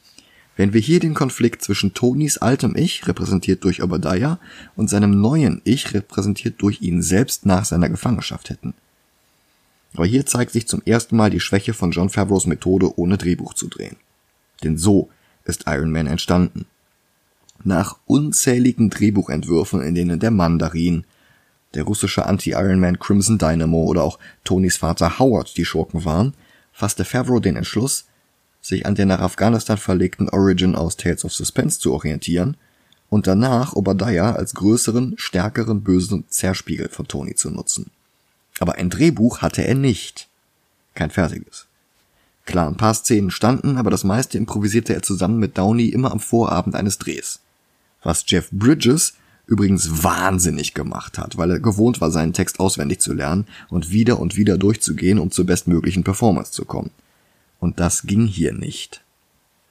Wenn 0.56 0.71
wir 0.71 0.80
hier 0.80 1.01
den 1.01 1.13
Konflikt 1.13 1.62
zwischen 1.62 1.93
Tonys 1.93 2.38
altem 2.38 2.78
Ich, 2.78 3.06
repräsentiert 3.10 3.65
durch 3.65 3.84
Obadiah, 3.84 4.39
und 4.78 4.89
seinem 4.89 5.19
neuen 5.19 5.60
Ich, 5.65 5.93
repräsentiert 5.93 6.62
durch 6.62 6.82
ihn 6.82 7.01
selbst 7.01 7.45
nach 7.45 7.65
seiner 7.65 7.89
Gefangenschaft 7.89 8.49
hätten. 8.49 8.73
Aber 9.95 10.06
hier 10.06 10.25
zeigt 10.25 10.54
sich 10.54 10.65
zum 10.65 10.82
ersten 10.86 11.17
Mal 11.17 11.30
die 11.30 11.41
Schwäche 11.41 11.73
von 11.73 11.91
John 11.91 12.10
Favreaus 12.10 12.45
Methode, 12.45 12.97
ohne 12.97 13.17
Drehbuch 13.17 13.54
zu 13.54 13.67
drehen. 13.67 13.97
Denn 14.63 14.78
so 14.78 15.10
ist 15.43 15.65
Iron 15.67 15.91
Man 15.91 16.08
entstanden. 16.08 16.67
Nach 17.65 17.97
unzähligen 18.06 18.89
Drehbuchentwürfen, 18.89 19.82
in 19.82 19.93
denen 19.93 20.21
der 20.21 20.32
Mandarin, 20.32 21.04
der 21.76 21.84
russische 21.84 22.26
Anti-Iron 22.26 22.80
Man 22.80 23.00
Crimson 23.00 23.38
Dynamo 23.38 23.84
oder 23.84 24.04
auch 24.04 24.18
Tonys 24.44 24.78
Vater 24.78 25.20
Howard 25.20 25.56
die 25.58 25.66
Schurken 25.66 26.06
waren, 26.06 26.34
fasste 26.72 27.06
Favreau 27.06 27.40
den 27.40 27.56
Entschluss, 27.56 28.06
sich 28.62 28.86
an 28.86 28.96
der 28.96 29.06
nach 29.06 29.20
Afghanistan 29.20 29.78
verlegten 29.78 30.30
Origin 30.30 30.76
aus 30.76 30.98
Tales 30.98 31.24
of 31.24 31.34
Suspense 31.34 31.80
zu 31.80 31.94
orientieren 31.94 32.58
und 33.10 33.28
danach 33.28 33.74
Obadiah 33.74 34.32
als 34.32 34.56
größeren, 34.56 35.14
stärkeren, 35.18 35.84
bösen 35.84 36.26
Zerspiegel 36.30 36.90
von 36.90 37.08
Tony 37.08 37.36
zu 37.36 37.52
nutzen. 37.52 37.92
Aber 38.60 38.76
ein 38.76 38.90
Drehbuch 38.90 39.42
hatte 39.42 39.66
er 39.66 39.76
nicht. 39.76 40.28
Kein 40.96 41.12
fertiges. 41.12 41.68
Klar, 42.46 42.68
ein 42.68 42.78
paar 42.78 42.94
Szenen 42.94 43.32
standen, 43.32 43.78
aber 43.78 43.90
das 43.90 44.04
meiste 44.04 44.38
improvisierte 44.38 44.94
er 44.94 45.02
zusammen 45.02 45.40
mit 45.40 45.58
Downey 45.58 45.90
immer 45.90 46.12
am 46.12 46.20
Vorabend 46.20 46.76
eines 46.76 46.98
Drehs. 46.98 47.42
Was 48.04 48.24
Jeff 48.28 48.50
Bridges 48.52 49.14
übrigens 49.48 50.04
wahnsinnig 50.04 50.74
gemacht 50.74 51.18
hat, 51.18 51.38
weil 51.38 51.52
er 51.52 51.60
gewohnt 51.60 52.02
war, 52.02 52.12
seinen 52.12 52.34
Text 52.34 52.60
auswendig 52.60 53.00
zu 53.00 53.14
lernen 53.14 53.46
und 53.70 53.92
wieder 53.92 54.20
und 54.20 54.36
wieder 54.38 54.58
durchzugehen, 54.58 55.20
um 55.20 55.32
zur 55.32 55.46
bestmöglichen 55.46 56.04
Performance 56.04 56.52
zu 56.52 56.66
kommen. 56.66 56.92
Und 57.60 57.80
das 57.80 58.04
ging 58.04 58.26
hier 58.26 58.54
nicht. 58.54 59.02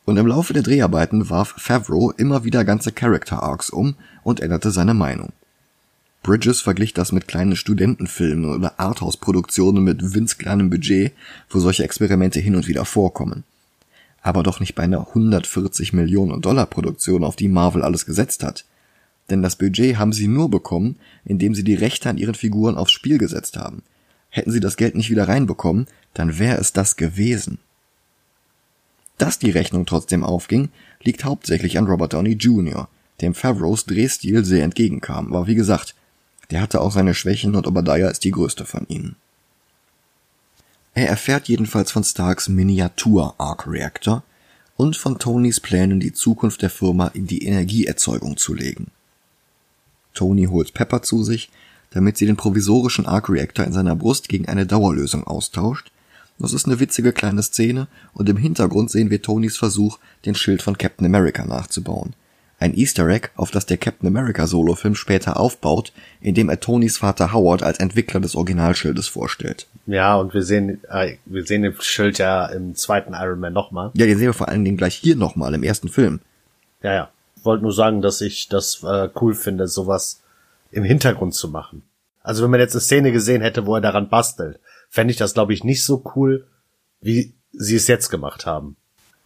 Und 0.04 0.16
im 0.16 0.26
Laufe 0.26 0.52
der 0.52 0.62
Dreharbeiten 0.62 1.30
warf 1.30 1.54
Favreau 1.56 2.10
immer 2.12 2.44
wieder 2.44 2.64
ganze 2.64 2.92
Character 2.92 3.42
Arcs 3.42 3.70
um 3.70 3.94
und 4.22 4.40
änderte 4.40 4.70
seine 4.70 4.94
Meinung. 4.94 5.32
Bridges 6.22 6.60
verglich 6.60 6.94
das 6.94 7.12
mit 7.12 7.28
kleinen 7.28 7.54
Studentenfilmen 7.54 8.46
oder 8.46 8.78
Arthouse-Produktionen 8.78 9.84
mit 9.84 10.14
winzkleinem 10.14 10.70
Budget, 10.70 11.12
wo 11.50 11.58
solche 11.58 11.84
Experimente 11.84 12.40
hin 12.40 12.56
und 12.56 12.66
wieder 12.66 12.84
vorkommen. 12.84 13.44
Aber 14.22 14.42
doch 14.42 14.58
nicht 14.58 14.74
bei 14.74 14.84
einer 14.84 15.08
140 15.08 15.92
Millionen 15.92 16.40
Dollar 16.40 16.66
Produktion, 16.66 17.24
auf 17.24 17.36
die 17.36 17.48
Marvel 17.48 17.82
alles 17.82 18.06
gesetzt 18.06 18.42
hat. 18.42 18.64
Denn 19.30 19.42
das 19.42 19.56
Budget 19.56 19.96
haben 19.96 20.12
sie 20.12 20.28
nur 20.28 20.50
bekommen, 20.50 20.96
indem 21.24 21.54
sie 21.54 21.64
die 21.64 21.74
Rechte 21.74 22.10
an 22.10 22.18
ihren 22.18 22.34
Figuren 22.34 22.76
aufs 22.76 22.92
Spiel 22.92 23.18
gesetzt 23.18 23.56
haben. 23.56 23.82
Hätten 24.28 24.50
sie 24.50 24.60
das 24.60 24.76
Geld 24.76 24.94
nicht 24.94 25.10
wieder 25.10 25.28
reinbekommen, 25.28 25.86
dann 26.12 26.38
wäre 26.38 26.58
es 26.58 26.72
das 26.72 26.96
gewesen. 26.96 27.58
Dass 29.16 29.38
die 29.38 29.50
Rechnung 29.50 29.86
trotzdem 29.86 30.24
aufging, 30.24 30.70
liegt 31.02 31.24
hauptsächlich 31.24 31.78
an 31.78 31.86
Robert 31.86 32.12
Downey 32.12 32.32
Jr., 32.32 32.88
dem 33.20 33.34
Favreaus 33.34 33.86
Drehstil 33.86 34.44
sehr 34.44 34.64
entgegenkam, 34.64 35.32
aber 35.32 35.46
wie 35.46 35.54
gesagt, 35.54 35.94
der 36.50 36.60
hatte 36.60 36.80
auch 36.80 36.92
seine 36.92 37.14
Schwächen 37.14 37.54
und 37.54 37.66
Obadiah 37.66 38.10
ist 38.10 38.24
die 38.24 38.32
größte 38.32 38.66
von 38.66 38.86
ihnen. 38.88 39.16
Er 40.94 41.08
erfährt 41.08 41.48
jedenfalls 41.48 41.90
von 41.90 42.04
Starks 42.04 42.48
Miniatur-Arc-Reactor 42.48 44.22
und 44.76 44.96
von 44.96 45.18
Tonys 45.18 45.60
Plänen, 45.60 46.00
die 46.00 46.12
Zukunft 46.12 46.62
der 46.62 46.70
Firma 46.70 47.08
in 47.08 47.26
die 47.26 47.44
Energieerzeugung 47.44 48.36
zu 48.36 48.54
legen. 48.54 48.90
Tony 50.14 50.46
holt 50.46 50.72
Pepper 50.74 51.02
zu 51.02 51.22
sich, 51.22 51.50
damit 51.90 52.16
sie 52.16 52.26
den 52.26 52.36
provisorischen 52.36 53.06
Arc-Reactor 53.06 53.64
in 53.64 53.72
seiner 53.72 53.94
Brust 53.94 54.28
gegen 54.28 54.48
eine 54.48 54.66
Dauerlösung 54.66 55.24
austauscht 55.24 55.90
das 56.38 56.52
ist 56.52 56.66
eine 56.66 56.80
witzige 56.80 57.12
kleine 57.12 57.42
Szene 57.42 57.86
und 58.12 58.28
im 58.28 58.36
Hintergrund 58.36 58.90
sehen 58.90 59.10
wir 59.10 59.22
Tonys 59.22 59.56
Versuch, 59.56 59.98
den 60.24 60.34
Schild 60.34 60.62
von 60.62 60.76
Captain 60.76 61.06
America 61.06 61.44
nachzubauen. 61.44 62.14
Ein 62.58 62.76
Easter 62.76 63.06
Egg, 63.08 63.28
auf 63.36 63.50
das 63.50 63.66
der 63.66 63.76
Captain 63.76 64.08
America 64.08 64.46
Solofilm 64.46 64.94
später 64.94 65.38
aufbaut, 65.38 65.92
indem 66.20 66.48
er 66.48 66.60
Tonys 66.60 66.98
Vater 66.98 67.32
Howard 67.32 67.62
als 67.62 67.78
Entwickler 67.78 68.20
des 68.20 68.34
Originalschildes 68.36 69.08
vorstellt. 69.08 69.66
Ja, 69.86 70.16
und 70.16 70.34
wir 70.34 70.42
sehen, 70.42 70.80
äh, 70.88 71.16
wir 71.24 71.44
sehen 71.44 71.62
den 71.62 71.74
Schild 71.80 72.18
ja 72.18 72.46
im 72.46 72.74
zweiten 72.74 73.12
Iron 73.12 73.40
Man 73.40 73.52
nochmal. 73.52 73.90
Ja, 73.94 74.06
den 74.06 74.18
sehen 74.18 74.28
wir 74.28 74.34
vor 74.34 74.48
allen 74.48 74.64
Dingen 74.64 74.76
gleich 74.76 74.94
hier 74.94 75.16
nochmal 75.16 75.52
im 75.54 75.62
ersten 75.62 75.88
Film. 75.88 76.20
Ja, 76.82 76.94
ja. 76.94 77.10
Wollte 77.44 77.62
nur 77.62 77.72
sagen, 77.72 78.02
dass 78.02 78.20
ich 78.20 78.48
das 78.48 78.82
äh, 78.82 79.08
cool 79.20 79.34
finde, 79.34 79.68
sowas 79.68 80.22
im 80.70 80.84
Hintergrund 80.84 81.34
zu 81.34 81.48
machen. 81.48 81.82
Also 82.22 82.42
wenn 82.42 82.50
man 82.50 82.60
jetzt 82.60 82.74
eine 82.74 82.80
Szene 82.80 83.12
gesehen 83.12 83.42
hätte, 83.42 83.66
wo 83.66 83.74
er 83.74 83.80
daran 83.80 84.08
bastelt, 84.08 84.58
fände 84.88 85.12
ich 85.12 85.18
das, 85.18 85.34
glaube 85.34 85.52
ich, 85.52 85.62
nicht 85.62 85.84
so 85.84 86.02
cool, 86.14 86.46
wie 87.00 87.34
sie 87.52 87.76
es 87.76 87.86
jetzt 87.86 88.08
gemacht 88.08 88.46
haben. 88.46 88.76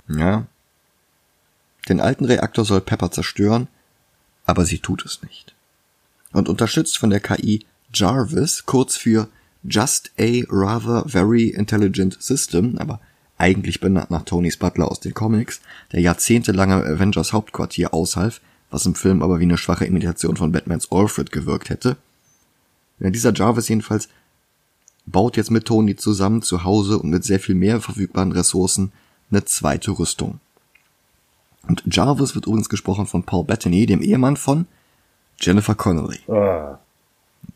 Ja. 0.08 0.46
Den 1.88 2.00
alten 2.00 2.24
Reaktor 2.24 2.64
soll 2.64 2.80
Pepper 2.80 3.10
zerstören, 3.10 3.68
aber 4.44 4.64
sie 4.64 4.78
tut 4.78 5.04
es 5.04 5.22
nicht. 5.22 5.54
Und 6.32 6.48
unterstützt 6.48 6.98
von 6.98 7.10
der 7.10 7.20
KI 7.20 7.64
Jarvis, 7.94 8.66
kurz 8.66 8.96
für 8.96 9.28
Just 9.62 10.10
a 10.18 10.44
Rather 10.50 11.04
Very 11.08 11.48
Intelligent 11.48 12.20
System, 12.20 12.78
aber 12.78 13.00
eigentlich 13.38 13.80
benannt 13.80 14.10
nach 14.10 14.24
Tonys 14.24 14.56
Butler 14.56 14.90
aus 14.90 15.00
den 15.00 15.14
Comics, 15.14 15.60
der 15.92 16.00
jahrzehntelange 16.00 16.74
Avengers 16.74 17.32
Hauptquartier 17.32 17.94
aushalf, 17.94 18.40
was 18.70 18.84
im 18.84 18.94
Film 18.94 19.22
aber 19.22 19.38
wie 19.38 19.44
eine 19.44 19.56
schwache 19.56 19.86
Imitation 19.86 20.36
von 20.36 20.52
Batmans 20.52 20.90
Alfred 20.90 21.32
gewirkt 21.32 21.70
hätte. 21.70 21.96
Ja, 22.98 23.10
dieser 23.10 23.32
Jarvis 23.32 23.68
jedenfalls 23.68 24.08
baut 25.06 25.36
jetzt 25.36 25.50
mit 25.50 25.64
Tony 25.64 25.96
zusammen 25.96 26.42
zu 26.42 26.64
Hause 26.64 26.98
und 26.98 27.10
mit 27.10 27.24
sehr 27.24 27.40
viel 27.40 27.54
mehr 27.54 27.80
verfügbaren 27.80 28.32
Ressourcen 28.32 28.92
eine 29.30 29.44
zweite 29.44 29.92
Rüstung. 29.92 30.40
Und 31.66 31.82
Jarvis 31.86 32.34
wird 32.34 32.46
übrigens 32.46 32.68
gesprochen 32.68 33.06
von 33.06 33.22
Paul 33.22 33.44
Bettany, 33.44 33.86
dem 33.86 34.02
Ehemann 34.02 34.36
von 34.36 34.66
Jennifer 35.40 35.74
Connelly. 35.74 36.18
Ah. 36.28 36.78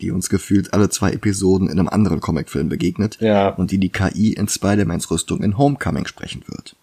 Die 0.03 0.11
uns 0.11 0.29
gefühlt 0.29 0.75
alle 0.75 0.91
zwei 0.91 1.13
Episoden 1.13 1.71
in 1.71 1.79
einem 1.79 1.89
anderen 1.89 2.21
Comicfilm 2.21 2.69
begegnet 2.69 3.19
Ja. 3.21 3.49
und 3.51 3.71
die 3.71 3.79
die 3.79 3.89
KI 3.89 4.35
in 4.35 4.49
Spider-Mans 4.49 5.11
Rüstung 5.11 5.43
in 5.43 5.57
Homecoming 5.57 6.07
sprechen 6.07 6.43
wird. 6.49 6.77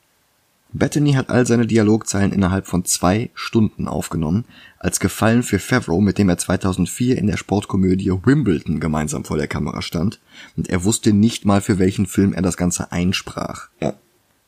Bettany 0.71 1.13
hat 1.13 1.29
all 1.29 1.47
seine 1.47 1.65
Dialogzeilen 1.65 2.31
innerhalb 2.31 2.67
von 2.67 2.85
zwei 2.85 3.31
Stunden 3.33 3.87
aufgenommen, 3.87 4.45
als 4.77 4.99
Gefallen 4.99 5.41
für 5.41 5.57
Favreau, 5.57 5.99
mit 5.99 6.19
dem 6.19 6.29
er 6.29 6.37
2004 6.37 7.17
in 7.17 7.25
der 7.25 7.37
Sportkomödie 7.37 8.11
Wimbledon 8.11 8.79
gemeinsam 8.79 9.25
vor 9.25 9.37
der 9.37 9.47
Kamera 9.47 9.81
stand, 9.81 10.19
und 10.55 10.69
er 10.69 10.83
wusste 10.83 11.11
nicht 11.11 11.43
mal, 11.43 11.61
für 11.61 11.79
welchen 11.79 12.05
Film 12.05 12.33
er 12.33 12.43
das 12.43 12.55
Ganze 12.55 12.91
einsprach. 12.91 13.69
Ja. 13.81 13.95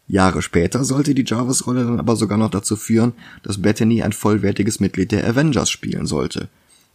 Jahre 0.08 0.42
später 0.44 0.84
sollte 0.84 1.16
die 1.16 1.24
Jarvis-Rolle 1.26 1.86
dann 1.86 2.00
aber 2.00 2.16
sogar 2.16 2.38
noch 2.38 2.52
dazu 2.52 2.76
führen, 2.76 3.14
dass 3.44 3.62
Bettany 3.62 4.04
ein 4.04 4.14
vollwertiges 4.14 4.80
Mitglied 4.80 5.12
der 5.12 5.28
Avengers 5.28 5.70
spielen 5.72 6.06
sollte. 6.06 6.50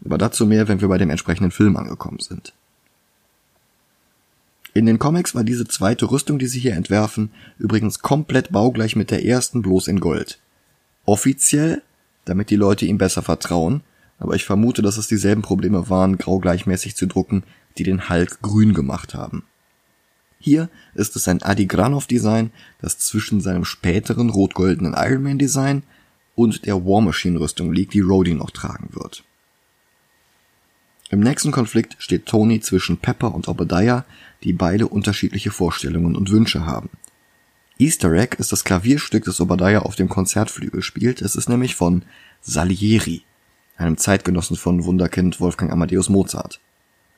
Aber 0.05 0.19
dazu 0.19 0.47
mehr, 0.47 0.69
wenn 0.69 0.81
wir 0.81 0.89
bei 0.89 0.99
dem 0.99 1.11
entsprechenden 1.11 1.51
Film 1.51 1.77
angekommen 1.77 2.21
sind. 2.21 2.53
In 4.75 4.85
den 4.85 4.99
Comics 4.99 5.35
war 5.35 5.43
diese 5.43 5.67
zweite 5.67 6.11
Rüstung, 6.11 6.39
die 6.39 6.47
sie 6.47 6.61
hier 6.61 6.75
entwerfen, 6.75 7.31
übrigens 7.59 8.01
komplett 8.01 8.53
baugleich 8.53 8.95
mit 8.95 9.11
der 9.11 9.25
ersten, 9.25 9.63
bloß 9.63 9.89
in 9.89 10.01
Gold. 10.01 10.39
Offiziell, 11.07 11.83
damit 12.27 12.51
die 12.51 12.57
Leute 12.57 12.85
ihm 12.85 12.99
besser 12.99 13.23
vertrauen, 13.23 13.81
aber 14.19 14.35
ich 14.35 14.45
vermute, 14.45 14.83
dass 14.83 14.99
es 14.99 15.09
dieselben 15.09 15.43
Probleme 15.43 15.89
waren, 15.89 16.19
grau 16.19 16.41
gleichmäßig 16.41 16.95
zu 16.95 17.07
drucken, 17.07 17.43
die 17.79 17.85
den 17.85 18.09
Hulk 18.09 18.43
grün 18.43 18.75
gemacht 18.75 19.15
haben. 19.15 19.45
Hier 20.39 20.69
ist 20.95 21.17
es 21.17 21.27
ein 21.29 21.43
Adi 21.43 21.67
Granov-Design, 21.67 22.51
das 22.81 22.99
zwischen 22.99 23.41
seinem 23.41 23.65
späteren 23.65 24.31
rot-goldenen 24.31 24.95
Iron 24.97 25.23
Man-Design 25.23 25.83
und 26.35 26.67
der 26.67 26.85
War 26.85 27.01
Machine-Rüstung 27.01 27.73
liegt, 27.73 27.95
die 27.95 28.01
Rhodey 28.01 28.35
noch 28.35 28.51
tragen 28.51 28.91
wird. 28.93 29.25
Im 31.09 31.21
nächsten 31.21 31.53
Konflikt 31.53 31.97
steht 31.99 32.27
Tony 32.27 32.61
zwischen 32.61 32.97
Pepper 32.97 33.33
und 33.33 33.47
Obadiah, 33.47 34.05
die 34.43 34.53
beide 34.53 34.89
unterschiedliche 34.89 35.53
Vorstellungen 35.53 36.17
und 36.17 36.31
Wünsche 36.31 36.67
haben. 36.67 36.91
Easter 37.79 38.13
Egg 38.13 38.37
ist 38.39 38.51
das 38.53 38.65
Klavierstück, 38.65 39.25
das 39.25 39.41
Obadiah 39.41 39.81
auf 39.81 39.95
dem 39.95 40.09
Konzertflügel 40.09 40.83
spielt. 40.83 41.23
Es 41.23 41.37
ist 41.37 41.49
nämlich 41.49 41.77
von 41.77 42.03
Salieri, 42.41 43.23
einem 43.77 43.99
Zeitgenossen 43.99 44.57
von 44.57 44.85
Wunderkind 44.85 45.41
Wolfgang 45.41 45.71
Amadeus 45.71 46.09
Mozart. 46.09 46.59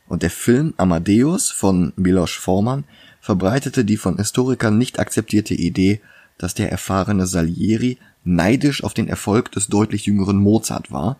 Und 0.06 0.22
der 0.22 0.30
Film 0.30 0.74
Amadeus 0.76 1.50
von 1.50 1.92
Milos 1.96 2.32
Forman 2.32 2.84
verbreitete 3.20 3.84
die 3.84 3.96
von 3.96 4.16
Historikern 4.16 4.76
nicht 4.76 4.98
akzeptierte 4.98 5.54
Idee, 5.54 6.00
dass 6.36 6.54
der 6.54 6.70
erfahrene 6.70 7.26
Salieri 7.26 7.98
neidisch 8.24 8.84
auf 8.84 8.94
den 8.94 9.08
Erfolg 9.08 9.52
des 9.52 9.68
deutlich 9.68 10.06
jüngeren 10.06 10.38
Mozart 10.38 10.90
war 10.90 11.18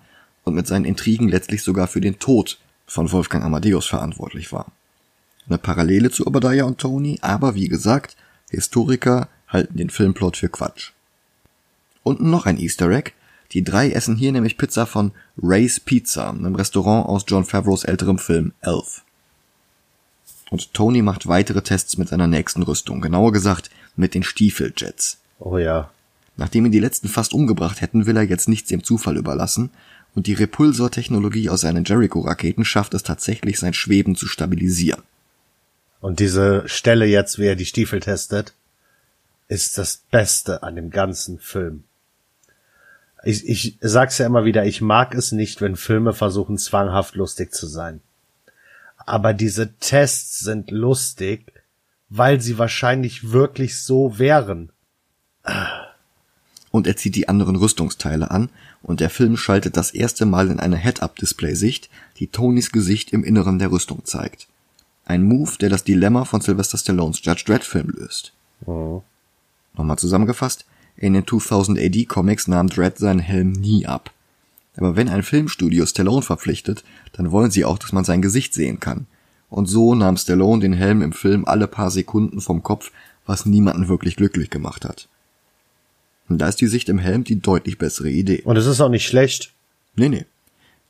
und 0.48 0.54
mit 0.54 0.66
seinen 0.66 0.84
Intrigen 0.84 1.28
letztlich 1.28 1.62
sogar 1.62 1.86
für 1.86 2.00
den 2.00 2.18
Tod 2.18 2.58
von 2.86 3.10
Wolfgang 3.12 3.44
Amadeus 3.44 3.86
verantwortlich 3.86 4.52
war. 4.52 4.72
Eine 5.48 5.58
Parallele 5.58 6.10
zu 6.10 6.26
Obadiah 6.26 6.64
und 6.64 6.78
Tony, 6.78 7.18
aber 7.22 7.54
wie 7.54 7.68
gesagt, 7.68 8.16
Historiker 8.50 9.28
halten 9.46 9.76
den 9.76 9.90
Filmplot 9.90 10.36
für 10.36 10.48
Quatsch. 10.48 10.92
Und 12.02 12.20
noch 12.20 12.46
ein 12.46 12.58
Easter 12.58 12.90
Egg. 12.90 13.12
Die 13.52 13.64
drei 13.64 13.90
essen 13.90 14.16
hier 14.16 14.32
nämlich 14.32 14.58
Pizza 14.58 14.84
von 14.84 15.12
Ray's 15.42 15.80
Pizza, 15.80 16.30
einem 16.30 16.54
Restaurant 16.54 17.06
aus 17.08 17.24
John 17.26 17.44
Favreaus 17.44 17.84
älterem 17.84 18.18
Film 18.18 18.52
Elf. 18.60 19.02
Und 20.50 20.74
Tony 20.74 21.02
macht 21.02 21.28
weitere 21.28 21.62
Tests 21.62 21.96
mit 21.96 22.08
seiner 22.08 22.26
nächsten 22.26 22.62
Rüstung, 22.62 23.00
genauer 23.00 23.32
gesagt 23.32 23.70
mit 23.96 24.14
den 24.14 24.22
Stiefeljets. 24.22 25.18
Oh 25.38 25.58
ja. 25.58 25.90
Nachdem 26.36 26.66
ihn 26.66 26.72
die 26.72 26.80
letzten 26.80 27.08
fast 27.08 27.32
umgebracht 27.32 27.80
hätten, 27.80 28.06
will 28.06 28.16
er 28.16 28.22
jetzt 28.22 28.48
nichts 28.48 28.68
dem 28.68 28.84
Zufall 28.84 29.16
überlassen 29.16 29.70
und 30.14 30.26
die 30.26 30.34
Repulsor-Technologie 30.34 31.48
aus 31.48 31.60
seinen 31.60 31.84
Jericho-Raketen 31.84 32.64
schafft 32.64 32.94
es 32.94 33.02
tatsächlich, 33.02 33.58
sein 33.58 33.74
Schweben 33.74 34.16
zu 34.16 34.26
stabilisieren. 34.26 35.02
Und 36.00 36.20
diese 36.20 36.68
Stelle 36.68 37.06
jetzt, 37.06 37.38
wie 37.38 37.46
er 37.46 37.56
die 37.56 37.66
Stiefel 37.66 38.00
testet, 38.00 38.52
ist 39.48 39.78
das 39.78 40.02
Beste 40.10 40.62
an 40.62 40.76
dem 40.76 40.90
ganzen 40.90 41.38
Film. 41.38 41.84
Ich, 43.24 43.48
ich 43.48 43.78
sag's 43.80 44.18
ja 44.18 44.26
immer 44.26 44.44
wieder, 44.44 44.64
ich 44.64 44.80
mag 44.80 45.14
es 45.14 45.32
nicht, 45.32 45.60
wenn 45.60 45.76
Filme 45.76 46.12
versuchen, 46.12 46.56
zwanghaft 46.58 47.14
lustig 47.14 47.52
zu 47.52 47.66
sein. 47.66 48.00
Aber 48.96 49.32
diese 49.32 49.72
Tests 49.74 50.40
sind 50.40 50.70
lustig, 50.70 51.52
weil 52.10 52.40
sie 52.40 52.58
wahrscheinlich 52.58 53.32
wirklich 53.32 53.82
so 53.82 54.18
wären. 54.18 54.70
Und 56.70 56.86
er 56.86 56.96
zieht 56.96 57.14
die 57.14 57.28
anderen 57.28 57.56
Rüstungsteile 57.56 58.30
an 58.30 58.50
und 58.82 59.00
der 59.00 59.10
Film 59.10 59.36
schaltet 59.36 59.76
das 59.76 59.90
erste 59.90 60.26
Mal 60.26 60.50
in 60.50 60.60
eine 60.60 60.76
Head-Up-Display-Sicht, 60.76 61.88
die 62.18 62.26
Tonys 62.26 62.72
Gesicht 62.72 63.12
im 63.12 63.24
Inneren 63.24 63.58
der 63.58 63.70
Rüstung 63.70 64.04
zeigt. 64.04 64.48
Ein 65.06 65.22
Move, 65.22 65.52
der 65.58 65.70
das 65.70 65.84
Dilemma 65.84 66.24
von 66.26 66.42
Sylvester 66.42 66.76
Stallones 66.76 67.24
Judge 67.24 67.44
Dredd-Film 67.46 67.90
löst. 67.96 68.32
Oh. 68.66 69.02
Nochmal 69.74 69.98
zusammengefasst, 69.98 70.66
in 70.96 71.14
den 71.14 71.26
2000 71.26 71.78
AD 71.78 72.04
Comics 72.06 72.48
nahm 72.48 72.68
Dredd 72.68 72.98
seinen 72.98 73.20
Helm 73.20 73.52
nie 73.52 73.86
ab. 73.86 74.10
Aber 74.76 74.96
wenn 74.96 75.08
ein 75.08 75.22
Filmstudio 75.22 75.86
Stallone 75.86 76.22
verpflichtet, 76.22 76.84
dann 77.12 77.32
wollen 77.32 77.50
sie 77.50 77.64
auch, 77.64 77.78
dass 77.78 77.92
man 77.92 78.04
sein 78.04 78.22
Gesicht 78.22 78.52
sehen 78.52 78.80
kann. 78.80 79.06
Und 79.48 79.66
so 79.66 79.94
nahm 79.94 80.16
Stallone 80.16 80.60
den 80.60 80.72
Helm 80.72 81.02
im 81.02 81.12
Film 81.12 81.44
alle 81.46 81.68
paar 81.68 81.90
Sekunden 81.90 82.40
vom 82.40 82.62
Kopf, 82.62 82.90
was 83.26 83.46
niemanden 83.46 83.88
wirklich 83.88 84.16
glücklich 84.16 84.50
gemacht 84.50 84.84
hat. 84.84 85.08
Und 86.28 86.38
da 86.38 86.48
ist 86.48 86.60
die 86.60 86.66
Sicht 86.66 86.88
im 86.88 86.98
Helm 86.98 87.24
die 87.24 87.40
deutlich 87.40 87.78
bessere 87.78 88.10
Idee. 88.10 88.42
Und 88.44 88.56
es 88.56 88.66
ist 88.66 88.80
auch 88.80 88.90
nicht 88.90 89.06
schlecht. 89.06 89.52
Nee, 89.96 90.08
nee. 90.08 90.26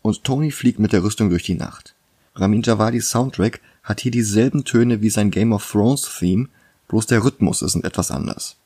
Und 0.02 0.24
Tony 0.24 0.50
fliegt 0.50 0.78
mit 0.78 0.92
der 0.92 1.02
Rüstung 1.02 1.30
durch 1.30 1.44
die 1.44 1.54
Nacht. 1.54 1.94
Ramin 2.34 2.62
Javadis 2.62 3.10
Soundtrack 3.10 3.60
hat 3.82 4.00
hier 4.00 4.10
dieselben 4.10 4.64
Töne 4.64 5.00
wie 5.00 5.10
sein 5.10 5.30
Game 5.30 5.52
of 5.52 5.70
Thrones 5.70 6.08
Theme, 6.18 6.48
bloß 6.88 7.06
der 7.06 7.24
Rhythmus 7.24 7.62
ist 7.62 7.74
etwas 7.76 8.10
anders. 8.10 8.56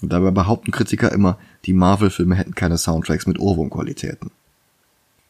Und 0.00 0.12
dabei 0.12 0.30
behaupten 0.30 0.72
Kritiker 0.72 1.12
immer, 1.12 1.38
die 1.64 1.72
Marvel-Filme 1.72 2.34
hätten 2.34 2.54
keine 2.54 2.76
Soundtracks 2.76 3.26
mit 3.26 3.38
Ohrwurmqualitäten. 3.38 4.30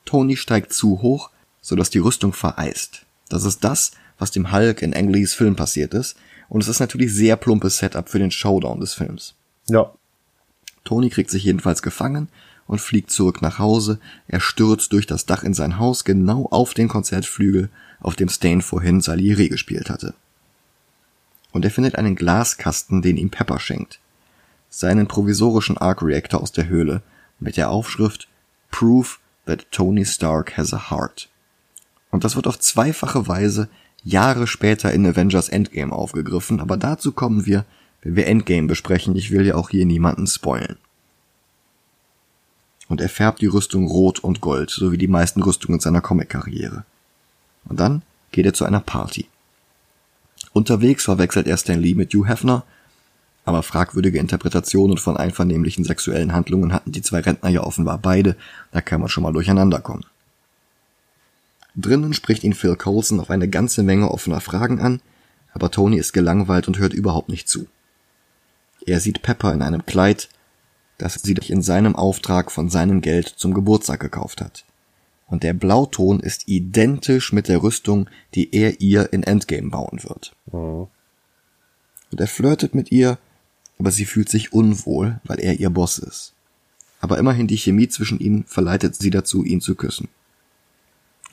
Tony 0.05 0.37
steigt 0.37 0.73
zu 0.73 1.03
hoch, 1.03 1.31
sodass 1.61 1.91
die 1.91 1.99
Rüstung 1.99 2.33
vereist. 2.33 3.05
Das 3.29 3.45
ist 3.45 3.63
das, 3.65 3.93
was 4.19 4.31
dem 4.31 4.53
Hulk 4.53 4.83
in 4.83 4.95
Ang 4.95 5.11
Lees 5.11 5.35
Film 5.35 5.57
passiert 5.57 5.95
ist, 5.95 6.17
und 6.49 6.63
es 6.63 6.69
ist 6.69 6.81
natürlich 6.81 7.15
sehr 7.15 7.37
plumpes 7.37 7.79
Setup 7.79 8.09
für 8.09 8.19
den 8.19 8.31
Showdown 8.31 8.81
des 8.81 8.95
Films. 8.95 9.35
Ja. 9.69 9.93
Tony 10.85 11.11
kriegt 11.11 11.31
sich 11.31 11.45
jedenfalls 11.45 11.83
gefangen 11.83 12.29
und 12.67 12.81
fliegt 12.81 13.11
zurück 13.11 13.43
nach 13.43 13.59
Hause. 13.59 13.99
Er 14.29 14.41
stürzt 14.41 14.93
durch 14.93 15.07
das 15.07 15.27
Dach 15.27 15.43
in 15.43 15.55
sein 15.55 15.79
Haus 15.79 16.05
genau 16.05 16.47
auf 16.51 16.75
den 16.75 16.89
Konzertflügel, 16.89 17.69
auf 18.01 18.17
dem 18.17 18.29
Stain 18.29 18.63
vorhin 18.63 19.01
Salieri 19.01 19.49
gespielt 19.49 19.91
hatte. 19.91 20.15
Und 21.53 21.65
er 21.65 21.71
findet 21.71 21.97
einen 21.97 22.17
Glaskasten, 22.17 23.03
den 23.03 23.17
ihm 23.17 23.31
Pepper 23.31 23.61
schenkt. 23.61 24.01
Seinen 24.71 25.07
provisorischen 25.07 25.77
Arc 25.77 26.03
Reactor 26.03 26.41
aus 26.41 26.53
der 26.53 26.69
Höhle 26.69 27.03
mit 27.39 27.57
der 27.57 27.71
Aufschrift 27.71 28.29
Proof 28.71 29.21
that 29.45 29.67
Tony 29.71 30.07
Stark 30.07 30.57
has 30.57 30.73
a 30.73 30.91
heart. 30.91 31.29
Und 32.11 32.25
das 32.25 32.37
wird 32.37 32.47
auf 32.47 32.59
zweifache 32.59 33.29
Weise 33.29 33.69
Jahre 34.05 34.47
später 34.47 34.93
in 34.93 35.07
Avengers 35.07 35.49
Endgame 35.49 35.93
aufgegriffen, 35.93 36.61
aber 36.61 36.77
dazu 36.77 37.13
kommen 37.13 37.47
wir, 37.47 37.65
wenn 38.03 38.17
wir 38.17 38.27
Endgame 38.27 38.69
besprechen. 38.69 39.17
Ich 39.17 39.31
will 39.31 39.47
ja 39.47 39.55
auch 39.55 39.71
hier 39.71 39.87
niemanden 39.87 40.27
spoilen. 40.27 40.77
Und 42.89 43.01
er 43.01 43.09
färbt 43.09 43.41
die 43.41 43.47
Rüstung 43.47 43.87
rot 43.87 44.19
und 44.19 44.41
gold, 44.41 44.71
so 44.71 44.93
wie 44.93 44.99
die 44.99 45.09
meisten 45.09 45.43
Rüstungen 45.43 45.81
seiner 45.81 46.03
Comic-Karriere. 46.03 46.85
Und 47.65 47.81
dann 47.81 48.03
geht 48.33 48.45
er 48.45 48.55
zu 48.55 48.65
einer 48.65 48.81
Party. 48.81 49.29
Unterwegs 50.53 51.05
verwechselt 51.05 51.47
er 51.47 51.57
Stan 51.57 51.81
Lee 51.81 51.95
mit 51.95 52.13
Hugh 52.13 52.29
Hefner, 52.29 52.65
aber 53.45 53.63
fragwürdige 53.63 54.19
Interpretationen 54.19 54.99
von 54.99 55.17
einvernehmlichen 55.17 55.85
sexuellen 55.85 56.33
Handlungen 56.33 56.73
hatten 56.73 56.93
die 56.93 57.03
zwei 57.03 57.21
Rentner 57.21 57.49
ja 57.49 57.63
offenbar 57.63 57.99
beide, 57.99 58.37
da 58.71 58.81
kann 58.81 59.01
man 59.01 59.09
schon 59.09 59.23
mal 59.23 59.33
durcheinander 59.33 59.81
kommen. 59.81 60.05
Drinnen 61.75 62.13
spricht 62.13 62.45
ihn 62.45 62.53
Phil 62.53 62.77
Coulson 62.77 63.19
auf 63.19 63.31
eine 63.31 63.49
ganze 63.49 63.83
Menge 63.83 64.11
offener 64.11 64.41
Fragen 64.41 64.81
an, 64.81 65.01
aber 65.55 65.71
Tony 65.71 65.97
ist 65.97 66.13
gelangweilt 66.13 66.69
und 66.69 66.79
hört 66.79 66.93
überhaupt 66.93 67.31
nicht 67.31 67.49
zu. 67.49 67.67
Er 68.87 69.01
sieht 69.01 69.23
Pepper 69.23 69.53
in 69.53 69.63
einem 69.63 69.87
Kleid, 69.87 70.29
das 70.99 71.15
sie 71.15 71.33
in 71.33 71.63
seinem 71.63 71.97
Auftrag 71.97 72.51
von 72.51 72.69
seinem 72.69 73.01
Geld 73.01 73.29
zum 73.29 73.55
Geburtstag 73.55 74.01
gekauft 74.01 74.41
hat. 74.41 74.65
Und 75.27 75.43
der 75.43 75.55
Blauton 75.55 76.21
ist 76.21 76.49
identisch 76.49 77.33
mit 77.33 77.49
der 77.49 77.63
Rüstung, 77.63 78.09
die 78.35 78.55
er 78.55 78.81
ihr 78.81 79.13
in 79.13 79.23
Endgame 79.23 79.71
bauen 79.71 80.03
wird. 80.03 80.37
Oh. 80.51 80.89
Und 82.11 82.21
er 82.21 82.27
flirtet 82.27 82.75
mit 82.75 82.93
ihr, 82.93 83.19
aber 83.79 83.91
sie 83.91 84.05
fühlt 84.05 84.29
sich 84.29 84.53
unwohl, 84.53 85.21
weil 85.25 85.41
er 85.41 85.59
ihr 85.59 85.71
Boss 85.71 85.99
ist. 85.99 86.35
Aber 87.01 87.19
immerhin 87.19 87.47
die 87.47 87.57
Chemie 87.57 87.89
zwischen 87.89 88.21
ihnen 88.21 88.45
verleitet 88.45 88.95
sie 88.95 89.11
dazu, 89.11 89.43
ihn 89.43 89.61
zu 89.61 89.75
küssen. 89.75 90.09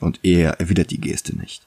Und 0.00 0.18
er 0.22 0.58
erwidert 0.58 0.90
die 0.90 1.00
Geste 1.00 1.36
nicht. 1.36 1.66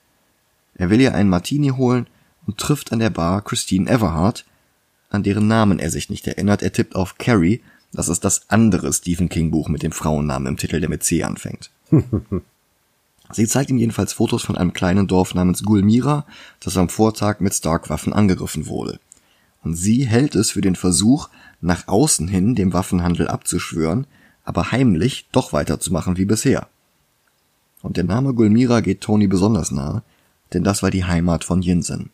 Er 0.76 0.90
will 0.90 1.00
ihr 1.00 1.14
einen 1.14 1.30
Martini 1.30 1.70
holen 1.70 2.08
und 2.48 2.58
trifft 2.58 2.92
an 2.92 3.00
der 3.00 3.12
Bar 3.12 3.44
Christine 3.44 3.90
Everhart, 3.90 4.44
an 5.14 5.24
deren 5.24 5.48
Namen 5.48 5.80
er 5.80 5.92
sich 5.92 6.10
nicht 6.10 6.28
erinnert. 6.28 6.62
Er 6.62 6.74
tippt 6.74 6.96
auf 6.96 7.18
Carrie, 7.18 7.62
das 7.92 8.10
ist 8.10 8.26
das 8.26 8.50
andere 8.50 8.92
Stephen 8.92 9.30
King 9.30 9.52
Buch 9.52 9.70
mit 9.70 9.84
dem 9.84 9.92
Frauennamen 9.92 10.48
im 10.48 10.58
Titel, 10.58 10.80
der 10.80 10.90
mit 10.90 11.04
C 11.04 11.24
anfängt. 11.24 11.72
Sie 13.32 13.48
zeigt 13.48 13.70
ihm 13.70 13.78
jedenfalls 13.78 14.14
Fotos 14.14 14.44
von 14.44 14.58
einem 14.58 14.74
kleinen 14.74 15.08
Dorf 15.08 15.34
namens 15.34 15.64
Gulmira, 15.64 16.26
das 16.60 16.78
am 16.78 16.90
Vortag 16.90 17.40
mit 17.40 17.54
Stark-Waffen 17.54 18.14
angegriffen 18.14 18.68
wurde. 18.68 19.00
Und 19.64 19.76
sie 19.76 20.06
hält 20.06 20.36
es 20.36 20.52
für 20.52 20.62
den 20.62 20.76
Versuch, 20.76 21.30
nach 21.62 21.88
außen 21.88 22.28
hin 22.28 22.54
dem 22.54 22.74
Waffenhandel 22.74 23.28
abzuschwören, 23.28 24.06
aber 24.44 24.72
heimlich 24.72 25.28
doch 25.32 25.54
weiterzumachen 25.54 26.18
wie 26.18 26.26
bisher. 26.26 26.68
Und 27.82 27.98
der 27.98 28.04
Name 28.04 28.34
Gulmira 28.34 28.82
geht 28.82 29.02
Tony 29.02 29.28
besonders 29.28 29.72
nahe, 29.72 30.04
denn 30.52 30.64
das 30.64 30.84
war 30.84 30.92
die 30.92 31.06
Heimat 31.06 31.44
von 31.44 31.62
Yinsen. 31.62 32.10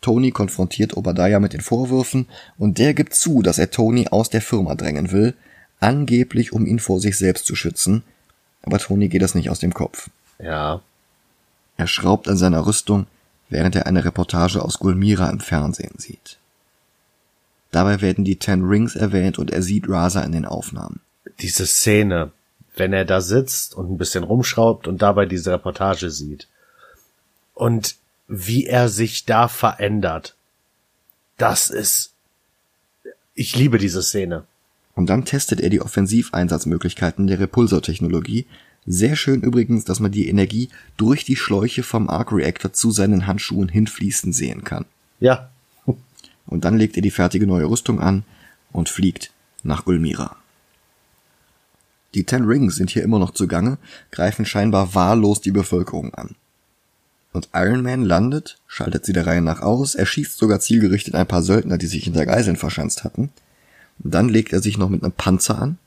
Tony 0.00 0.30
konfrontiert 0.30 0.96
Obadiah 0.96 1.40
mit 1.40 1.52
den 1.52 1.60
Vorwürfen 1.60 2.26
und 2.58 2.78
der 2.78 2.94
gibt 2.94 3.14
zu, 3.14 3.42
dass 3.42 3.58
er 3.58 3.70
Tony 3.70 4.08
aus 4.08 4.30
der 4.30 4.40
Firma 4.40 4.74
drängen 4.74 5.12
will, 5.12 5.34
angeblich 5.78 6.52
um 6.52 6.66
ihn 6.66 6.78
vor 6.78 7.00
sich 7.00 7.18
selbst 7.18 7.46
zu 7.46 7.54
schützen, 7.54 8.02
aber 8.62 8.78
Tony 8.78 9.08
geht 9.08 9.22
das 9.22 9.34
nicht 9.34 9.50
aus 9.50 9.58
dem 9.58 9.74
Kopf. 9.74 10.10
Ja. 10.38 10.80
Er 11.76 11.86
schraubt 11.86 12.28
an 12.28 12.36
seiner 12.36 12.66
Rüstung, 12.66 13.06
während 13.48 13.76
er 13.76 13.86
eine 13.86 14.04
Reportage 14.04 14.62
aus 14.62 14.78
Gulmira 14.78 15.28
im 15.30 15.40
Fernsehen 15.40 15.94
sieht. 15.98 16.38
Dabei 17.70 18.00
werden 18.00 18.24
die 18.24 18.36
Ten 18.36 18.64
Rings 18.64 18.96
erwähnt 18.96 19.38
und 19.38 19.50
er 19.50 19.62
sieht 19.62 19.88
Raza 19.88 20.22
in 20.22 20.32
den 20.32 20.44
Aufnahmen. 20.44 21.00
Diese 21.40 21.66
Szene, 21.66 22.32
wenn 22.74 22.92
er 22.92 23.04
da 23.04 23.20
sitzt 23.20 23.74
und 23.74 23.90
ein 23.90 23.98
bisschen 23.98 24.24
rumschraubt 24.24 24.88
und 24.88 25.02
dabei 25.02 25.26
diese 25.26 25.52
Reportage 25.52 26.10
sieht. 26.10 26.48
Und 27.54 27.96
wie 28.32 28.64
er 28.66 28.88
sich 28.88 29.24
da 29.24 29.48
verändert. 29.48 30.36
Das 31.36 31.68
ist, 31.68 32.12
ich 33.34 33.56
liebe 33.56 33.76
diese 33.76 34.02
Szene. 34.04 34.44
Und 34.94 35.10
dann 35.10 35.24
testet 35.24 35.60
er 35.60 35.68
die 35.68 35.80
Offensiveinsatzmöglichkeiten 35.80 37.26
der 37.26 37.40
Repulsor-Technologie. 37.40 38.46
Sehr 38.86 39.16
schön 39.16 39.42
übrigens, 39.42 39.84
dass 39.84 39.98
man 39.98 40.12
die 40.12 40.28
Energie 40.28 40.68
durch 40.96 41.24
die 41.24 41.34
Schläuche 41.34 41.82
vom 41.82 42.08
Arc 42.08 42.30
Reactor 42.30 42.72
zu 42.72 42.92
seinen 42.92 43.26
Handschuhen 43.26 43.68
hinfließen 43.68 44.32
sehen 44.32 44.62
kann. 44.62 44.84
Ja. 45.18 45.50
Und 46.46 46.64
dann 46.64 46.78
legt 46.78 46.96
er 46.96 47.02
die 47.02 47.10
fertige 47.10 47.48
neue 47.48 47.68
Rüstung 47.68 48.00
an 48.00 48.22
und 48.70 48.88
fliegt 48.88 49.32
nach 49.64 49.84
Gulmira. 49.84 50.36
Die 52.14 52.24
Ten 52.24 52.44
Rings 52.44 52.76
sind 52.76 52.90
hier 52.90 53.02
immer 53.02 53.18
noch 53.18 53.32
zugange, 53.32 53.78
greifen 54.12 54.44
scheinbar 54.44 54.94
wahllos 54.94 55.40
die 55.40 55.52
Bevölkerung 55.52 56.14
an. 56.14 56.36
Und 57.32 57.48
Iron 57.54 57.82
Man 57.82 58.02
landet, 58.02 58.58
schaltet 58.66 59.04
sie 59.04 59.12
der 59.12 59.26
Reihe 59.26 59.40
nach 59.40 59.60
aus, 59.60 59.94
erschießt 59.94 60.36
sogar 60.36 60.60
zielgerichtet 60.60 61.14
ein 61.14 61.28
paar 61.28 61.42
Söldner, 61.42 61.78
die 61.78 61.86
sich 61.86 62.04
hinter 62.04 62.26
Geiseln 62.26 62.56
verschanzt 62.56 63.04
hatten. 63.04 63.30
Dann 63.98 64.28
legt 64.28 64.52
er 64.52 64.60
sich 64.60 64.78
noch 64.78 64.88
mit 64.88 65.04
einem 65.04 65.12
Panzer 65.12 65.60
an, 65.60 65.78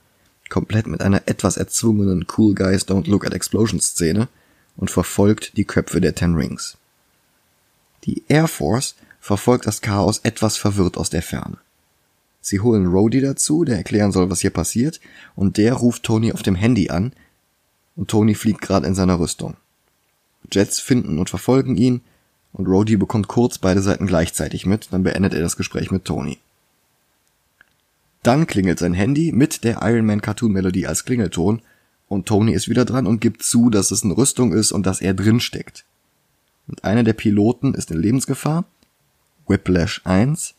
komplett 0.50 0.88
mit 0.88 1.02
einer 1.02 1.24
etwas 1.26 1.58
erzwungenen 1.58 2.26
Cool 2.38 2.54
Guys 2.54 2.88
Don't 2.88 3.10
Look 3.10 3.26
at 3.26 3.34
Explosions 3.34 3.88
Szene 3.88 4.28
und 4.78 4.92
verfolgt 4.92 5.58
die 5.58 5.66
Köpfe 5.66 6.00
der 6.00 6.16
Ten 6.16 6.36
Rings. 6.36 6.78
Die 8.06 8.24
Air 8.28 8.48
Force 8.48 8.96
verfolgt 9.20 9.66
das 9.66 9.82
Chaos 9.82 10.20
etwas 10.20 10.58
verwirrt 10.58 10.98
aus 10.98 11.10
der 11.10 11.22
Ferne. 11.22 11.58
Sie 12.42 12.60
holen 12.60 12.88
Rhodey 12.88 13.22
dazu, 13.22 13.64
der 13.64 13.78
erklären 13.78 14.12
soll, 14.12 14.30
was 14.30 14.42
hier 14.42 14.50
passiert, 14.50 15.00
und 15.36 15.58
der 15.58 15.74
ruft 15.74 16.04
Tony 16.04 16.34
auf 16.34 16.44
dem 16.44 16.56
Handy 16.56 16.90
an, 16.90 17.14
und 17.96 18.10
Tony 18.10 18.36
fliegt 18.36 18.62
gerade 18.62 18.86
in 18.86 18.96
seiner 18.96 19.20
Rüstung. 19.20 19.56
Jets 20.52 20.80
finden 20.80 21.20
und 21.20 21.30
verfolgen 21.30 21.76
ihn, 21.78 22.02
und 22.54 22.68
Rhodey 22.68 22.98
bekommt 22.98 23.28
kurz 23.28 23.58
beide 23.58 23.82
Seiten 23.82 24.06
gleichzeitig 24.06 24.66
mit, 24.66 24.90
dann 24.92 25.04
beendet 25.04 25.34
er 25.34 25.42
das 25.42 25.58
Gespräch 25.58 25.90
mit 25.90 26.06
Tony. 26.06 26.38
Dann 28.22 28.48
klingelt 28.48 28.80
sein 28.80 28.94
Handy 28.94 29.32
mit 29.32 29.64
der 29.64 29.80
Iron 29.82 30.06
Man 30.06 30.22
Cartoon 30.22 30.52
Melodie 30.52 30.88
als 30.88 31.04
Klingelton, 31.04 31.62
und 32.08 32.28
Tony 32.28 32.54
ist 32.54 32.70
wieder 32.70 32.86
dran 32.86 33.08
und 33.08 33.22
gibt 33.22 33.44
zu, 33.44 33.70
dass 33.70 33.92
es 33.92 34.04
eine 34.04 34.16
Rüstung 34.16 34.54
ist 34.54 34.72
und 34.72 34.86
dass 34.86 35.02
er 35.02 35.14
drin 35.14 35.40
steckt. 35.40 35.84
Und 36.68 36.84
einer 36.84 37.04
der 37.04 37.14
Piloten 37.14 37.74
ist 37.74 37.92
in 37.92 38.00
Lebensgefahr, 38.00 38.66
Whiplash 39.48 40.02
1, 40.06 40.54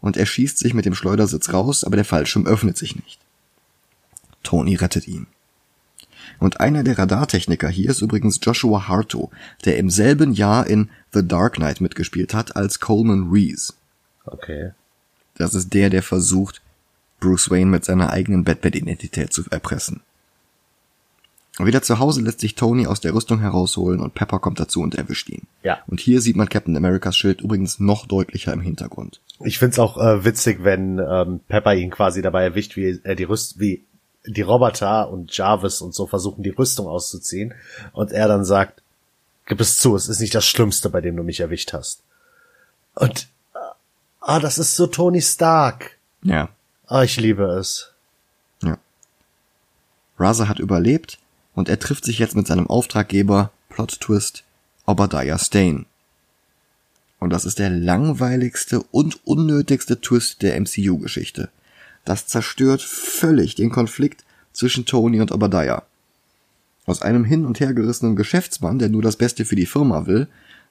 und 0.00 0.16
er 0.16 0.26
schießt 0.26 0.58
sich 0.58 0.74
mit 0.74 0.84
dem 0.84 0.94
Schleudersitz 0.94 1.52
raus, 1.52 1.84
aber 1.84 1.96
der 1.96 2.04
Fallschirm 2.04 2.46
öffnet 2.46 2.76
sich 2.76 2.96
nicht. 2.96 3.20
Tony 4.42 4.74
rettet 4.74 5.06
ihn. 5.06 5.26
Und 6.38 6.60
einer 6.60 6.82
der 6.82 6.98
Radartechniker 6.98 7.68
hier 7.68 7.90
ist 7.90 8.02
übrigens 8.02 8.40
Joshua 8.42 8.88
Harto, 8.88 9.30
der 9.64 9.78
im 9.78 9.90
selben 9.90 10.32
Jahr 10.32 10.66
in 10.66 10.90
The 11.12 11.26
Dark 11.26 11.54
Knight 11.54 11.80
mitgespielt 11.80 12.34
hat 12.34 12.56
als 12.56 12.80
Coleman 12.80 13.30
Reese. 13.30 13.72
Okay. 14.24 14.72
Das 15.36 15.54
ist 15.54 15.74
der, 15.74 15.90
der 15.90 16.02
versucht, 16.02 16.62
Bruce 17.20 17.50
Wayne 17.50 17.70
mit 17.70 17.84
seiner 17.84 18.10
eigenen 18.10 18.44
Batman-Identität 18.44 19.32
zu 19.32 19.44
erpressen. 19.50 20.00
Wieder 21.58 21.80
zu 21.80 21.98
Hause 21.98 22.20
lässt 22.20 22.40
sich 22.40 22.54
Tony 22.54 22.86
aus 22.86 23.00
der 23.00 23.14
Rüstung 23.14 23.40
herausholen 23.40 24.00
und 24.00 24.14
Pepper 24.14 24.40
kommt 24.40 24.60
dazu 24.60 24.82
und 24.82 24.94
erwischt 24.94 25.30
ihn. 25.30 25.46
Ja. 25.62 25.78
Und 25.86 26.00
hier 26.00 26.20
sieht 26.20 26.36
man 26.36 26.50
Captain 26.50 26.76
Americas 26.76 27.16
Schild 27.16 27.40
übrigens 27.40 27.80
noch 27.80 28.06
deutlicher 28.06 28.52
im 28.52 28.60
Hintergrund. 28.60 29.22
Ich 29.42 29.58
find's 29.58 29.78
auch 29.78 29.96
äh, 29.96 30.24
witzig, 30.24 30.64
wenn 30.64 30.98
ähm, 30.98 31.40
Pepper 31.48 31.74
ihn 31.74 31.90
quasi 31.90 32.20
dabei 32.20 32.42
erwischt, 32.42 32.76
wie 32.76 33.00
er 33.02 33.14
die 33.14 33.24
Rüst, 33.24 33.58
wie 33.58 33.84
die 34.26 34.42
Roboter 34.42 35.10
und 35.10 35.36
Jarvis 35.36 35.80
und 35.80 35.94
so 35.94 36.06
versuchen, 36.06 36.42
die 36.42 36.50
Rüstung 36.50 36.86
auszuziehen. 36.86 37.54
Und 37.92 38.12
er 38.12 38.28
dann 38.28 38.44
sagt, 38.44 38.82
gib 39.46 39.60
es 39.60 39.78
zu, 39.78 39.96
es 39.96 40.08
ist 40.08 40.20
nicht 40.20 40.34
das 40.34 40.46
Schlimmste, 40.46 40.90
bei 40.90 41.00
dem 41.00 41.16
du 41.16 41.22
mich 41.22 41.40
erwischt 41.40 41.72
hast. 41.72 42.02
Und, 42.94 43.28
äh, 43.54 43.58
ah, 44.20 44.40
das 44.40 44.58
ist 44.58 44.76
so 44.76 44.86
Tony 44.86 45.22
Stark. 45.22 45.96
Ja. 46.22 46.48
Ah, 46.86 47.02
ich 47.02 47.16
liebe 47.16 47.44
es. 47.44 47.92
Ja. 48.62 48.78
Raza 50.18 50.48
hat 50.48 50.58
überlebt 50.58 51.18
und 51.54 51.68
er 51.68 51.78
trifft 51.78 52.04
sich 52.04 52.18
jetzt 52.18 52.36
mit 52.36 52.46
seinem 52.46 52.68
Auftraggeber, 52.68 53.50
Plot 53.68 54.00
Twist, 54.00 54.44
Obadiah 54.86 55.38
Stane. 55.38 55.84
Und 57.18 57.30
das 57.30 57.44
ist 57.44 57.58
der 57.58 57.70
langweiligste 57.70 58.82
und 58.90 59.26
unnötigste 59.26 60.00
Twist 60.00 60.42
der 60.42 60.60
MCU-Geschichte. 60.60 61.48
Das 62.06 62.26
zerstört 62.26 62.80
völlig 62.80 63.56
den 63.56 63.68
Konflikt 63.68 64.24
zwischen 64.52 64.86
Tony 64.86 65.20
und 65.20 65.32
Obadiah. 65.32 65.82
Aus 66.86 67.02
einem 67.02 67.24
hin 67.24 67.44
und 67.44 67.60
her 67.60 67.74
gerissenen 67.74 68.16
Geschäftsmann, 68.16 68.78
der 68.78 68.88
nur 68.88 69.02
das 69.02 69.16
Beste 69.16 69.44
für 69.44 69.56
die 69.56 69.66
Firma 69.66 70.06
will, 70.06 70.28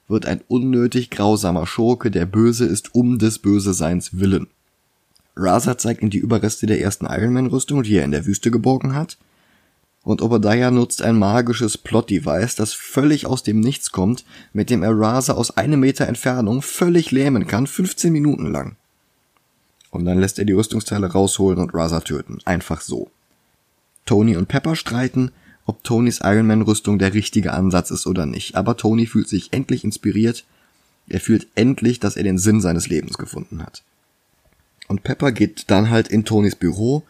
wird 0.08 0.24
ein 0.24 0.40
unnötig 0.48 1.10
grausamer 1.10 1.66
Schurke, 1.66 2.10
der 2.10 2.26
böse 2.26 2.64
ist 2.64 2.94
um 2.94 3.18
des 3.18 3.38
Böseseins 3.38 4.18
willen. 4.18 4.46
Raza 5.36 5.76
zeigt 5.76 6.02
ihm 6.02 6.10
die 6.10 6.18
Überreste 6.18 6.66
der 6.66 6.80
ersten 6.80 7.04
Iron 7.04 7.34
Man 7.34 7.48
Rüstung, 7.48 7.82
die 7.82 7.96
er 7.96 8.04
in 8.04 8.12
der 8.12 8.24
Wüste 8.24 8.50
geborgen 8.50 8.94
hat, 8.94 9.18
und 10.02 10.22
Obadiah 10.22 10.70
nutzt 10.70 11.02
ein 11.02 11.18
magisches 11.18 11.76
Plot-Device, 11.76 12.54
das 12.54 12.72
völlig 12.72 13.26
aus 13.26 13.42
dem 13.42 13.60
Nichts 13.60 13.90
kommt, 13.90 14.24
mit 14.52 14.70
dem 14.70 14.84
er 14.84 14.96
Raza 14.96 15.34
aus 15.34 15.56
einem 15.56 15.80
Meter 15.80 16.06
Entfernung 16.06 16.62
völlig 16.62 17.10
lähmen 17.10 17.46
kann, 17.46 17.66
15 17.66 18.12
Minuten 18.12 18.46
lang. 18.46 18.76
Und 19.90 20.04
dann 20.04 20.18
lässt 20.18 20.38
er 20.38 20.44
die 20.44 20.52
Rüstungsteile 20.52 21.12
rausholen 21.12 21.58
und 21.58 21.74
Raza 21.74 22.00
töten. 22.00 22.38
Einfach 22.44 22.80
so. 22.80 23.10
Tony 24.04 24.36
und 24.36 24.48
Pepper 24.48 24.76
streiten, 24.76 25.32
ob 25.64 25.82
Tonys 25.82 26.20
Iron 26.22 26.46
Man 26.46 26.62
Rüstung 26.62 26.98
der 26.98 27.14
richtige 27.14 27.52
Ansatz 27.52 27.90
ist 27.90 28.06
oder 28.06 28.26
nicht. 28.26 28.56
Aber 28.56 28.76
Tony 28.76 29.06
fühlt 29.06 29.28
sich 29.28 29.52
endlich 29.52 29.84
inspiriert. 29.84 30.44
Er 31.08 31.20
fühlt 31.20 31.48
endlich, 31.54 32.00
dass 32.00 32.16
er 32.16 32.22
den 32.22 32.38
Sinn 32.38 32.60
seines 32.60 32.88
Lebens 32.88 33.18
gefunden 33.18 33.62
hat. 33.62 33.82
Und 34.88 35.02
Pepper 35.02 35.32
geht 35.32 35.70
dann 35.70 35.90
halt 35.90 36.08
in 36.08 36.24
Tonys 36.24 36.56
Büro 36.56 37.02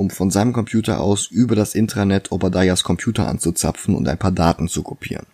um 0.00 0.08
von 0.08 0.30
seinem 0.30 0.54
Computer 0.54 1.00
aus 1.00 1.26
über 1.26 1.54
das 1.54 1.74
Intranet 1.74 2.32
Obadiahs 2.32 2.84
Computer 2.84 3.28
anzuzapfen 3.28 3.94
und 3.94 4.08
ein 4.08 4.16
paar 4.16 4.32
Daten 4.32 4.66
zu 4.66 4.82
kopieren. 4.82 5.26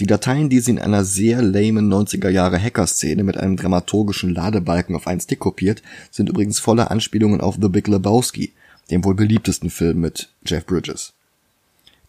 Die 0.00 0.06
Dateien, 0.06 0.48
die 0.48 0.58
sie 0.58 0.72
in 0.72 0.80
einer 0.80 1.04
sehr 1.04 1.40
lamen 1.40 1.92
90er 1.92 2.28
Jahre 2.28 2.60
Hacker-Szene 2.60 3.22
mit 3.22 3.36
einem 3.36 3.56
dramaturgischen 3.56 4.34
Ladebalken 4.34 4.96
auf 4.96 5.06
einen 5.06 5.20
Stick 5.20 5.38
kopiert, 5.38 5.82
sind 6.10 6.28
übrigens 6.28 6.58
voller 6.58 6.90
Anspielungen 6.90 7.40
auf 7.40 7.58
The 7.60 7.68
Big 7.68 7.86
Lebowski, 7.86 8.52
dem 8.90 9.04
wohl 9.04 9.14
beliebtesten 9.14 9.70
Film 9.70 10.00
mit 10.00 10.30
Jeff 10.44 10.66
Bridges. 10.66 11.12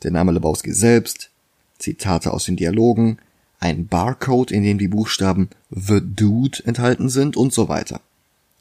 Der 0.01 0.09
Name 0.09 0.31
Lebowski 0.31 0.71
selbst, 0.73 1.29
Zitate 1.77 2.33
aus 2.33 2.45
den 2.45 2.55
Dialogen, 2.55 3.19
ein 3.59 3.87
Barcode, 3.87 4.51
in 4.51 4.63
dem 4.63 4.79
die 4.79 4.87
Buchstaben 4.87 5.49
The 5.69 6.01
Dude 6.01 6.65
enthalten 6.65 7.09
sind 7.09 7.37
und 7.37 7.53
so 7.53 7.69
weiter. 7.69 8.01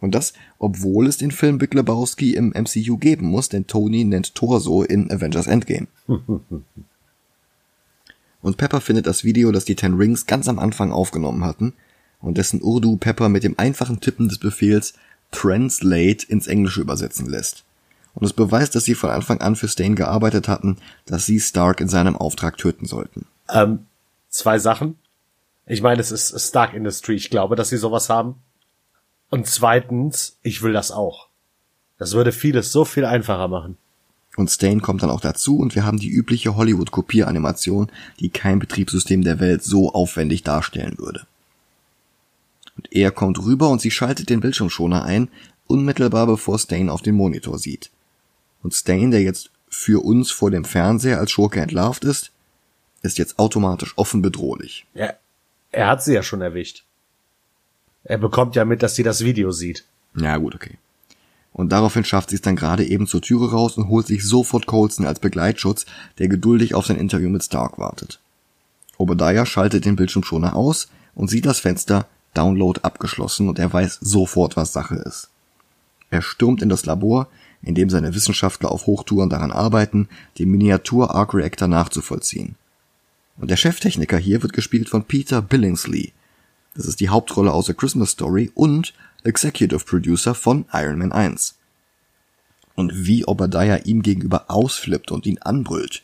Und 0.01 0.15
das, 0.15 0.35
obwohl 0.59 1.07
es 1.07 1.17
den 1.17 1.31
Film 1.31 1.57
Big 1.57 1.73
Lebowski 1.73 2.35
im 2.35 2.49
MCU 2.49 2.99
geben 2.99 3.29
muss, 3.29 3.49
denn 3.49 3.67
Tony 3.67 4.05
nennt 4.05 4.35
Thor 4.35 4.61
so 4.61 4.83
in 4.83 5.11
Avengers 5.11 5.47
Endgame. 5.47 5.87
und 8.45 8.59
Pepper 8.59 8.83
findet 8.83 9.07
das 9.07 9.25
Video, 9.25 9.53
das 9.53 9.65
die 9.65 9.75
Ten 9.75 9.95
Rings 9.95 10.27
ganz 10.27 10.49
am 10.49 10.59
Anfang 10.59 10.93
aufgenommen 10.93 11.45
hatten 11.45 11.73
und 12.21 12.37
dessen 12.37 12.61
Urdu 12.63 12.99
Pepper 12.99 13.31
mit 13.31 13.43
dem 13.43 13.59
einfachen 13.59 14.01
Tippen 14.01 14.29
des 14.29 14.37
Befehls 14.37 14.93
Translate 15.31 16.27
ins 16.29 16.47
Englische 16.47 16.83
übersetzen 16.83 17.27
lässt. 17.27 17.65
Und 18.13 18.27
es 18.27 18.35
beweist, 18.35 18.75
dass 18.75 18.85
sie 18.85 18.95
von 18.95 19.09
Anfang 19.09 19.41
an 19.41 19.57
für 19.57 19.67
Stain 19.67 19.97
gearbeitet 19.97 20.47
hatten, 20.47 20.77
dass 21.07 21.25
sie 21.25 21.41
Stark 21.41 21.81
in 21.81 21.89
seinem 21.89 22.17
Auftrag 22.17 22.59
töten 22.59 22.85
sollten. 22.85 23.27
Ähm, 23.49 23.87
zwei 24.29 24.59
Sachen. 24.59 24.99
Ich 25.65 25.81
meine, 25.81 26.03
es 26.03 26.13
ist 26.13 26.39
Stark 26.39 26.75
Industry. 26.75 27.15
Ich 27.15 27.31
glaube, 27.31 27.57
dass 27.57 27.71
sie 27.71 27.79
sowas 27.79 28.11
haben. 28.11 28.35
Und 29.31 29.47
zweitens, 29.47 30.37
ich 30.43 30.63
will 30.63 30.75
das 30.75 30.91
auch. 30.91 31.29
Das 31.97 32.13
würde 32.13 32.31
vieles 32.31 32.71
so 32.71 32.85
viel 32.85 33.07
einfacher 33.07 33.49
machen. 33.49 33.79
Und 34.37 34.51
Stain 34.51 34.83
kommt 34.83 35.03
dann 35.03 35.11
auch 35.11 35.21
dazu 35.21 35.59
und 35.59 35.75
wir 35.75 35.85
haben 35.85 35.99
die 35.99 36.11
übliche 36.11 36.57
Hollywood-Kopieranimation, 36.57 37.91
die 38.19 38.31
kein 38.31 38.59
Betriebssystem 38.59 39.23
der 39.23 39.39
Welt 39.39 39.63
so 39.63 39.93
aufwendig 39.93 40.43
darstellen 40.43 40.99
würde. 40.99 41.27
Und 42.77 42.93
er 42.93 43.13
kommt 43.13 43.39
rüber 43.39 43.69
und 43.69 43.81
sie 43.81 43.93
schaltet 43.93 44.31
den 44.31 44.41
Bildschirmschoner 44.41 45.05
ein, 45.05 45.29
unmittelbar 45.67 46.27
bevor 46.27 46.59
Stain 46.59 46.91
auf 46.91 47.03
den 47.03 47.15
Monitor 47.15 47.59
sieht. 47.59 47.91
Und 48.63 48.75
Stain, 48.75 49.11
der 49.11 49.23
jetzt 49.23 49.51
für 49.69 50.05
uns 50.05 50.31
vor 50.31 50.51
dem 50.51 50.65
Fernseher 50.65 51.19
als 51.21 51.31
Schurke 51.31 51.61
entlarvt 51.61 52.05
ist, 52.05 52.33
ist 53.03 53.19
jetzt 53.19 53.39
automatisch 53.39 53.93
offen 53.97 54.23
bedrohlich. 54.23 54.87
Ja, 54.95 55.13
er 55.71 55.89
hat 55.89 56.03
sie 56.03 56.15
ja 56.15 56.23
schon 56.23 56.41
erwischt. 56.41 56.85
Er 58.05 58.19
bekommt 58.19 58.57
ja 58.57 58.65
mit, 58.65 58.83
dass 58.83 58.95
sie 58.97 59.03
das 59.03 59.25
Video 59.25 59.51
sieht. 59.51 59.85
Ja, 60.17 60.37
gut, 60.37 60.55
okay. 60.55 60.79
Und 61.55 61.71
daraufhin 61.71 62.05
schafft 62.05 62.31
sie 62.31 62.37
es 62.37 62.43
dann 62.43 62.57
gerade 62.57 62.85
eben 62.85 63.07
zur 63.07 63.23
Türe 63.23 63.53
raus 63.53 63.79
und 63.79 63.89
holt 63.89 64.09
sich 64.09 64.27
sofort 64.27 64.67
Colson 64.67 65.07
als 65.07 65.21
Begleitschutz, 65.21 65.87
der 66.19 66.29
geduldig 66.29 66.75
auf 66.75 66.87
sein 66.87 66.99
Interview 66.99 67.31
mit 67.31 67.45
Stark 67.45 67.79
wartet. 67.79 68.21
Obadiah 68.99 69.47
schaltet 69.47 69.85
den 69.85 69.95
Bildschirmschoner 69.95 70.57
aus 70.57 70.89
und 71.15 71.31
sieht 71.31 71.47
das 71.47 71.61
Fenster 71.61 72.07
Download 72.35 72.81
abgeschlossen 72.83 73.49
und 73.49 73.61
er 73.61 73.73
weiß 73.73 73.99
sofort, 74.01 74.57
was 74.57 74.73
Sache 74.73 74.97
ist. 74.97 75.31
Er 76.11 76.23
stürmt 76.23 76.61
in 76.61 76.69
das 76.69 76.87
Labor, 76.87 77.29
in 77.63 77.77
dem 77.77 77.89
seine 77.89 78.15
Wissenschaftler 78.17 78.73
auf 78.73 78.87
Hochtouren 78.87 79.31
daran 79.31 79.53
arbeiten, 79.53 80.09
den 80.39 80.51
Miniatur 80.51 81.15
Arc 81.15 81.35
Reactor 81.35 81.69
nachzuvollziehen. 81.69 82.57
Und 83.37 83.51
der 83.51 83.57
Cheftechniker 83.57 84.19
hier 84.19 84.43
wird 84.43 84.53
gespielt 84.53 84.89
von 84.89 85.05
Peter 85.05 85.41
Billingsley. 85.41 86.13
Das 86.75 86.87
ist 86.87 86.99
die 86.99 87.09
Hauptrolle 87.09 87.53
aus 87.53 87.71
A 87.71 87.73
Christmas 87.73 88.11
Story 88.11 88.51
und 88.55 88.93
Executive 89.25 89.85
Producer 89.85 90.35
von 90.35 90.67
Iron 90.73 90.99
Man 90.99 91.13
1. 91.13 91.59
Und 92.75 93.07
wie 93.07 93.25
Obadiah 93.25 93.79
ihm 93.85 94.03
gegenüber 94.03 94.45
ausflippt 94.49 95.11
und 95.11 95.27
ihn 95.27 95.39
anbrüllt. 95.39 96.03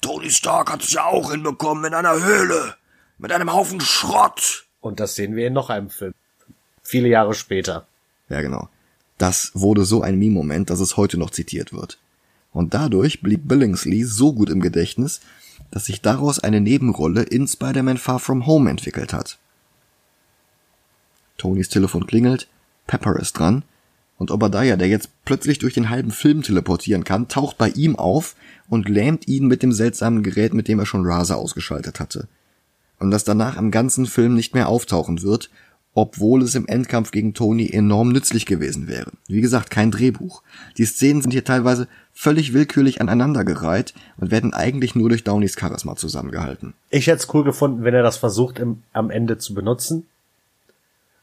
Tony 0.00 0.30
Stark 0.30 0.72
hat 0.72 0.82
es 0.82 0.92
ja 0.92 1.04
auch 1.04 1.30
hinbekommen 1.30 1.84
in 1.84 1.94
einer 1.94 2.22
Höhle. 2.22 2.74
Mit 3.18 3.32
einem 3.32 3.52
Haufen 3.52 3.80
Schrott. 3.80 4.66
Und 4.80 4.98
das 4.98 5.14
sehen 5.14 5.36
wir 5.36 5.46
in 5.46 5.52
noch 5.52 5.70
einem 5.70 5.90
Film. 5.90 6.14
Viele 6.82 7.08
Jahre 7.08 7.34
später. 7.34 7.86
Ja, 8.28 8.40
genau. 8.40 8.68
Das 9.18 9.50
wurde 9.54 9.84
so 9.84 10.02
ein 10.02 10.18
Meme-Moment, 10.18 10.70
dass 10.70 10.80
es 10.80 10.96
heute 10.96 11.18
noch 11.18 11.30
zitiert 11.30 11.72
wird. 11.72 11.98
Und 12.52 12.74
dadurch 12.74 13.20
blieb 13.20 13.46
Billingsley 13.46 14.04
so 14.04 14.32
gut 14.32 14.50
im 14.50 14.60
Gedächtnis, 14.60 15.20
dass 15.70 15.84
sich 15.84 16.00
daraus 16.00 16.38
eine 16.38 16.60
Nebenrolle 16.60 17.22
in 17.22 17.46
Spider-Man 17.46 17.98
Far 17.98 18.18
From 18.18 18.46
Home 18.46 18.70
entwickelt 18.70 19.12
hat. 19.12 19.38
Tonys 21.40 21.70
Telefon 21.70 22.06
klingelt, 22.06 22.48
Pepper 22.86 23.18
ist 23.18 23.38
dran 23.38 23.62
und 24.18 24.30
Obadiah, 24.30 24.76
der 24.76 24.88
jetzt 24.88 25.08
plötzlich 25.24 25.58
durch 25.58 25.72
den 25.72 25.88
halben 25.88 26.10
Film 26.10 26.42
teleportieren 26.42 27.04
kann, 27.04 27.28
taucht 27.28 27.56
bei 27.56 27.70
ihm 27.70 27.96
auf 27.96 28.36
und 28.68 28.88
lähmt 28.88 29.26
ihn 29.26 29.46
mit 29.46 29.62
dem 29.62 29.72
seltsamen 29.72 30.22
Gerät, 30.22 30.52
mit 30.52 30.68
dem 30.68 30.78
er 30.78 30.86
schon 30.86 31.06
Raza 31.06 31.36
ausgeschaltet 31.36 32.00
hatte. 32.00 32.28
Und 32.98 33.10
das 33.10 33.24
danach 33.24 33.56
im 33.56 33.70
ganzen 33.70 34.04
Film 34.04 34.34
nicht 34.34 34.52
mehr 34.52 34.68
auftauchen 34.68 35.22
wird, 35.22 35.48
obwohl 35.94 36.42
es 36.42 36.54
im 36.54 36.66
Endkampf 36.68 37.10
gegen 37.10 37.32
Tony 37.32 37.70
enorm 37.70 38.10
nützlich 38.10 38.44
gewesen 38.44 38.86
wäre. 38.86 39.10
Wie 39.26 39.40
gesagt, 39.40 39.70
kein 39.70 39.90
Drehbuch. 39.90 40.42
Die 40.76 40.84
Szenen 40.84 41.22
sind 41.22 41.32
hier 41.32 41.44
teilweise 41.44 41.88
völlig 42.12 42.52
willkürlich 42.52 43.00
aneinandergereiht 43.00 43.94
und 44.18 44.30
werden 44.30 44.52
eigentlich 44.52 44.94
nur 44.94 45.08
durch 45.08 45.24
Downeys 45.24 45.56
Charisma 45.58 45.96
zusammengehalten. 45.96 46.74
Ich 46.90 47.06
hätte 47.06 47.22
es 47.22 47.34
cool 47.34 47.44
gefunden, 47.44 47.82
wenn 47.82 47.94
er 47.94 48.02
das 48.02 48.18
versucht, 48.18 48.58
im, 48.58 48.82
am 48.92 49.10
Ende 49.10 49.38
zu 49.38 49.54
benutzen. 49.54 50.06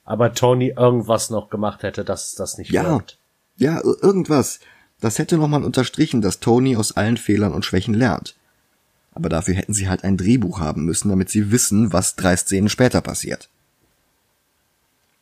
Aber 0.07 0.33
Tony 0.33 0.73
irgendwas 0.75 1.29
noch 1.29 1.49
gemacht 1.49 1.83
hätte, 1.83 2.03
dass 2.03 2.33
das 2.33 2.57
nicht 2.57 2.71
ja, 2.71 2.85
wirkt. 2.85 3.19
Ja, 3.57 3.79
irgendwas. 3.83 4.59
Das 4.99 5.19
hätte 5.19 5.37
nochmal 5.37 5.63
unterstrichen, 5.63 6.21
dass 6.21 6.39
Tony 6.39 6.75
aus 6.75 6.97
allen 6.97 7.17
Fehlern 7.17 7.53
und 7.53 7.65
Schwächen 7.65 7.93
lernt. 7.93 8.35
Aber 9.13 9.29
dafür 9.29 9.53
hätten 9.53 9.73
sie 9.73 9.89
halt 9.89 10.03
ein 10.03 10.17
Drehbuch 10.17 10.59
haben 10.59 10.85
müssen, 10.85 11.09
damit 11.09 11.29
sie 11.29 11.51
wissen, 11.51 11.93
was 11.93 12.15
drei 12.15 12.35
Szenen 12.35 12.69
später 12.69 13.01
passiert. 13.01 13.49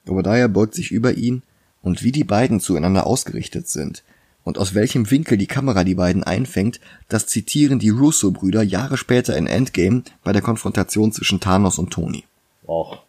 Obadiah 0.07 0.47
beugt 0.47 0.75
sich 0.75 0.91
über 0.91 1.13
ihn, 1.13 1.41
und 1.85 2.03
wie 2.03 2.11
die 2.11 2.23
beiden 2.23 2.59
zueinander 2.59 3.05
ausgerichtet 3.05 3.69
sind 3.69 4.03
und 4.43 4.57
aus 4.57 4.73
welchem 4.73 5.09
Winkel 5.11 5.37
die 5.37 5.47
Kamera 5.47 5.83
die 5.83 5.95
beiden 5.95 6.23
einfängt, 6.23 6.79
das 7.07 7.27
zitieren 7.27 7.79
die 7.79 7.89
Russo-Brüder 7.89 8.63
Jahre 8.63 8.97
später 8.97 9.37
in 9.37 9.47
Endgame 9.47 10.03
bei 10.23 10.33
der 10.33 10.41
Konfrontation 10.41 11.11
zwischen 11.11 11.39
Thanos 11.39 11.79
und 11.79 11.91
Tony. 11.91 12.23
Och. 12.67 13.04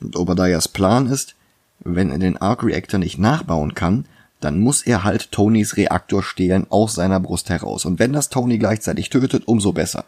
Und 0.00 0.16
Obadiahs 0.16 0.68
Plan 0.68 1.06
ist, 1.06 1.34
wenn 1.80 2.10
er 2.10 2.18
den 2.18 2.36
Arc 2.36 2.62
Reactor 2.62 2.98
nicht 2.98 3.18
nachbauen 3.18 3.74
kann, 3.74 4.06
dann 4.40 4.60
muss 4.60 4.82
er 4.82 5.04
halt 5.04 5.32
Tonys 5.32 5.76
Reaktor 5.76 6.22
stehlen 6.22 6.66
aus 6.70 6.94
seiner 6.94 7.20
Brust 7.20 7.50
heraus. 7.50 7.84
Und 7.84 7.98
wenn 7.98 8.12
das 8.12 8.30
Tony 8.30 8.58
gleichzeitig 8.58 9.10
tötet, 9.10 9.46
umso 9.46 9.72
besser. 9.72 10.06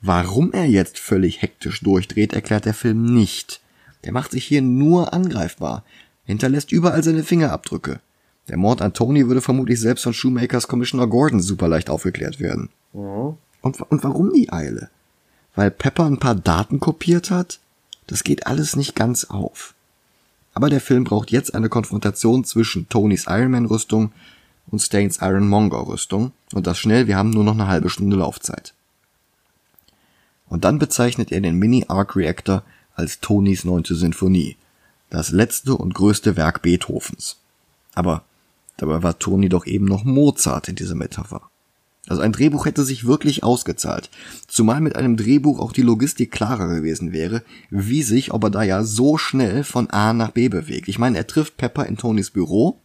Warum 0.00 0.52
er 0.52 0.66
jetzt 0.66 0.98
völlig 0.98 1.42
hektisch 1.42 1.80
durchdreht, 1.80 2.32
erklärt 2.32 2.64
der 2.64 2.74
Film 2.74 3.14
nicht. 3.14 3.60
Der 4.04 4.12
macht 4.12 4.32
sich 4.32 4.44
hier 4.44 4.62
nur 4.62 5.12
angreifbar, 5.12 5.84
hinterlässt 6.24 6.72
überall 6.72 7.04
seine 7.04 7.22
Fingerabdrücke. 7.22 8.00
Der 8.48 8.56
Mord 8.56 8.82
an 8.82 8.92
Tony 8.92 9.28
würde 9.28 9.40
vermutlich 9.40 9.78
selbst 9.78 10.02
von 10.02 10.12
Shoemakers 10.12 10.66
Commissioner 10.66 11.06
Gordon 11.06 11.40
super 11.40 11.68
leicht 11.68 11.88
aufgeklärt 11.88 12.40
werden. 12.40 12.70
Mhm. 12.92 13.36
Und, 13.60 13.80
und 13.80 14.02
warum 14.02 14.32
die 14.32 14.52
Eile? 14.52 14.90
Weil 15.54 15.70
Pepper 15.70 16.06
ein 16.06 16.18
paar 16.18 16.34
Daten 16.34 16.80
kopiert 16.80 17.30
hat? 17.30 17.60
Das 18.12 18.24
geht 18.24 18.46
alles 18.46 18.76
nicht 18.76 18.94
ganz 18.94 19.24
auf. 19.24 19.72
Aber 20.52 20.68
der 20.68 20.82
Film 20.82 21.04
braucht 21.04 21.30
jetzt 21.30 21.54
eine 21.54 21.70
Konfrontation 21.70 22.44
zwischen 22.44 22.86
Tonys 22.90 23.24
Ironman-Rüstung 23.26 24.12
und 24.70 24.80
Stains 24.80 25.22
Ironmonger-Rüstung. 25.22 26.32
Und 26.52 26.66
das 26.66 26.78
schnell, 26.78 27.06
wir 27.06 27.16
haben 27.16 27.30
nur 27.30 27.42
noch 27.42 27.54
eine 27.54 27.68
halbe 27.68 27.88
Stunde 27.88 28.16
Laufzeit. 28.16 28.74
Und 30.46 30.66
dann 30.66 30.78
bezeichnet 30.78 31.32
er 31.32 31.40
den 31.40 31.58
Mini-Arc-Reactor 31.58 32.64
als 32.94 33.20
Tonis 33.20 33.64
neunte 33.64 33.94
Sinfonie, 33.94 34.58
das 35.08 35.30
letzte 35.30 35.74
und 35.74 35.94
größte 35.94 36.36
Werk 36.36 36.60
Beethovens. 36.60 37.38
Aber 37.94 38.24
dabei 38.76 39.02
war 39.02 39.18
Toni 39.18 39.48
doch 39.48 39.64
eben 39.64 39.86
noch 39.86 40.04
Mozart 40.04 40.68
in 40.68 40.76
dieser 40.76 40.96
Metapher. 40.96 41.48
Also 42.08 42.22
ein 42.22 42.32
Drehbuch 42.32 42.66
hätte 42.66 42.84
sich 42.84 43.06
wirklich 43.06 43.44
ausgezahlt, 43.44 44.10
zumal 44.48 44.80
mit 44.80 44.96
einem 44.96 45.16
Drehbuch 45.16 45.60
auch 45.60 45.72
die 45.72 45.82
Logistik 45.82 46.32
klarer 46.32 46.66
gewesen 46.66 47.12
wäre, 47.12 47.42
wie 47.70 48.02
sich 48.02 48.34
Obadiah 48.34 48.82
so 48.82 49.18
schnell 49.18 49.62
von 49.62 49.88
A 49.90 50.12
nach 50.12 50.32
B 50.32 50.48
bewegt. 50.48 50.88
Ich 50.88 50.98
meine, 50.98 51.16
er 51.16 51.28
trifft 51.28 51.56
Pepper 51.56 51.86
in 51.86 51.96
Tonys 51.96 52.30
Büro, 52.30 52.78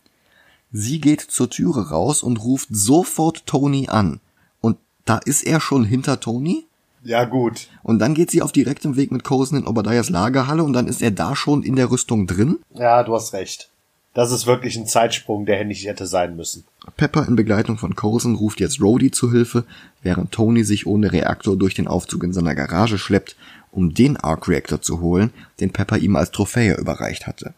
sie 0.71 1.01
geht 1.01 1.21
zur 1.21 1.49
Türe 1.49 1.89
raus 1.89 2.21
und 2.21 2.43
ruft 2.43 2.69
sofort 2.71 3.47
Tony 3.47 3.87
an. 3.89 4.19
Und 4.61 4.77
da 5.05 5.17
ist 5.17 5.47
er 5.47 5.61
schon 5.61 5.83
hinter 5.83 6.19
Tony? 6.19 6.65
Ja, 7.03 7.25
gut. 7.25 7.69
Und 7.81 7.99
dann 7.99 8.13
geht 8.13 8.29
sie 8.29 8.43
auf 8.43 8.51
direktem 8.51 8.97
Weg 8.97 9.11
mit 9.11 9.23
Coulson 9.23 9.59
in 9.59 9.67
Obadiahs 9.67 10.09
Lagerhalle 10.09 10.63
und 10.63 10.73
dann 10.73 10.87
ist 10.87 11.01
er 11.01 11.11
da 11.11 11.35
schon 11.35 11.63
in 11.63 11.75
der 11.75 11.89
Rüstung 11.89 12.27
drin? 12.27 12.59
Ja, 12.75 13.01
du 13.03 13.15
hast 13.15 13.33
recht. 13.33 13.69
Das 14.13 14.31
ist 14.31 14.45
wirklich 14.45 14.75
ein 14.77 14.87
Zeitsprung, 14.87 15.45
der 15.45 15.63
nicht 15.63 15.85
hätte 15.85 16.05
sein 16.05 16.35
müssen. 16.35 16.65
Pepper 16.95 17.27
in 17.27 17.35
Begleitung 17.35 17.77
von 17.77 17.95
Coulson 17.95 18.35
ruft 18.35 18.59
jetzt 18.59 18.81
Rhodey 18.81 19.11
zu 19.11 19.31
Hilfe, 19.31 19.65
während 20.01 20.31
Tony 20.31 20.63
sich 20.63 20.87
ohne 20.87 21.11
Reaktor 21.11 21.57
durch 21.57 21.75
den 21.75 21.87
Aufzug 21.87 22.23
in 22.23 22.33
seiner 22.33 22.55
Garage 22.55 22.97
schleppt, 22.97 23.35
um 23.71 23.93
den 23.93 24.17
Arc 24.17 24.47
Reactor 24.47 24.81
zu 24.81 25.01
holen, 25.01 25.31
den 25.59 25.71
Pepper 25.71 25.97
ihm 25.97 26.15
als 26.15 26.31
Trophäe 26.31 26.75
überreicht 26.77 27.27
hatte. 27.27 27.53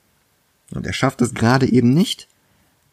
Und 0.74 0.86
er 0.86 0.94
schafft 0.94 1.22
es 1.22 1.34
gerade 1.34 1.72
eben 1.72 1.94
nicht, 1.94 2.28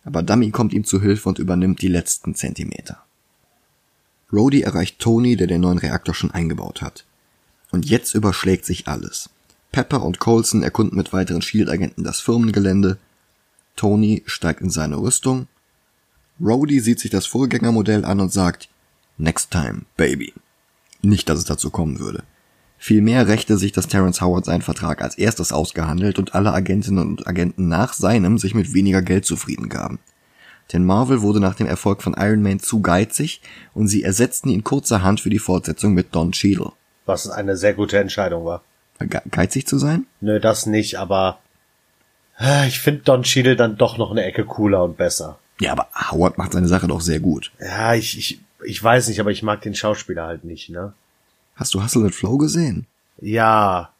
aber 0.05 0.23
Dummy 0.23 0.51
kommt 0.51 0.73
ihm 0.73 0.85
zu 0.85 1.01
Hilfe 1.01 1.29
und 1.29 1.39
übernimmt 1.39 1.83
die 1.83 1.89
letzten 1.89 2.35
Zentimeter. 2.35 3.03
Rhodey 4.33 4.63
erreicht 4.63 4.99
Tony, 4.99 5.37
der 5.37 5.47
den 5.47 5.61
neuen 5.61 5.79
Reaktor 5.79 6.15
schon 6.15 6.31
eingebaut 6.31 6.83
hat. 6.83 7.05
Und 7.71 7.87
jetzt 7.87 8.15
überschlägt 8.15 8.65
sich 8.65 8.89
alles. 8.89 9.31
Pepper 9.73 10.03
und 10.05 10.19
Colson 10.19 10.63
erkunden 10.63 10.97
mit 10.97 11.13
weiteren 11.13 11.43
Shield-Agenten 11.43 12.05
das 12.05 12.21
Firmengelände. 12.21 12.99
Tony 13.75 14.23
steigt 14.27 14.61
in 14.61 14.71
seine 14.71 14.97
Rüstung. 14.97 15.49
Rhodey 16.41 16.81
sieht 16.81 17.01
sich 17.01 17.11
das 17.11 17.27
Vorgängermodell 17.27 18.05
an 18.05 18.21
und 18.21 18.33
sagt, 18.33 18.69
Next 19.19 19.51
time, 19.51 19.83
baby. 19.97 20.35
Nicht, 21.01 21.29
dass 21.29 21.39
es 21.39 21.45
dazu 21.47 21.71
kommen 21.71 21.99
würde. 21.99 22.25
Vielmehr 22.79 23.27
rächte 23.27 23.57
sich, 23.57 23.73
dass 23.73 23.89
Terence 23.89 24.21
Howard 24.21 24.45
seinen 24.45 24.63
Vertrag 24.63 25.01
als 25.01 25.17
erstes 25.17 25.53
ausgehandelt 25.53 26.19
und 26.19 26.35
alle 26.35 26.53
Agentinnen 26.53 27.09
und 27.09 27.27
Agenten 27.27 27.69
nach 27.69 27.95
seinem 27.95 28.37
sich 28.37 28.55
mit 28.55 28.75
weniger 28.75 29.01
Geld 29.01 29.25
zufrieden 29.25 29.71
gaben. 29.71 29.99
Denn 30.73 30.85
Marvel 30.85 31.23
wurde 31.23 31.41
nach 31.41 31.55
dem 31.55 31.67
Erfolg 31.67 32.03
von 32.03 32.15
Iron 32.19 32.43
Man 32.43 32.61
zu 32.61 32.83
geizig 32.83 33.41
und 33.73 33.89
sie 33.89 34.03
ersetzten 34.03 34.51
ihn 34.51 34.65
kurzerhand 34.65 35.21
für 35.21 35.31
die 35.31 35.39
Fortsetzung 35.39 35.95
mit 35.95 36.15
Don 36.15 36.33
Cheadle. 36.33 36.73
Was 37.07 37.29
eine 37.29 37.57
sehr 37.57 37.73
gute 37.73 37.99
Entscheidung 37.99 38.45
war. 38.45 38.63
Ge 38.99 39.21
geizig 39.31 39.67
zu 39.67 39.79
sein? 39.79 40.07
Nö, 40.21 40.41
das 40.41 40.67
nicht, 40.67 40.99
aber 40.99 41.39
äh, 42.39 42.67
ich 42.67 42.81
finde 42.81 43.03
Don 43.03 43.23
Cheadle 43.23 43.57
dann 43.57 43.77
doch 43.77 43.97
noch 43.97 44.11
eine 44.11 44.25
Ecke 44.25 44.45
cooler 44.45 44.83
und 44.83 44.97
besser. 44.97 45.39
Ja, 45.61 45.73
aber 45.73 45.89
Howard 46.11 46.39
macht 46.39 46.53
seine 46.53 46.69
Sache 46.69 46.87
doch 46.87 47.01
sehr 47.01 47.21
gut. 47.21 47.53
Ja, 47.61 47.95
ich, 47.95 48.19
ich, 48.19 48.41
ich 48.65 48.83
weiß 48.83 49.09
nicht, 49.09 49.21
aber 49.21 49.31
ich 49.31 49.43
mag 49.43 49.63
den 49.63 49.75
Schauspieler 49.75 50.27
halt 50.27 50.45
nicht, 50.45 50.69
ne? 50.69 50.93
Hast 51.55 51.75
du 51.75 51.83
Hustle 51.83 52.05
and 52.05 52.15
Flow 52.15 52.37
gesehen? 52.37 52.87
Ja. 53.21 53.91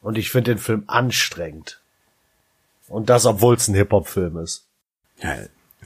Und 0.00 0.16
ich 0.16 0.30
finde 0.30 0.52
den 0.52 0.58
Film 0.58 0.84
anstrengend. 0.86 1.80
Und 2.88 3.10
das, 3.10 3.26
obwohl 3.26 3.56
es 3.56 3.68
ein 3.68 3.74
Hip-Hop-Film 3.74 4.38
ist. 4.38 4.64
Ja, 5.22 5.36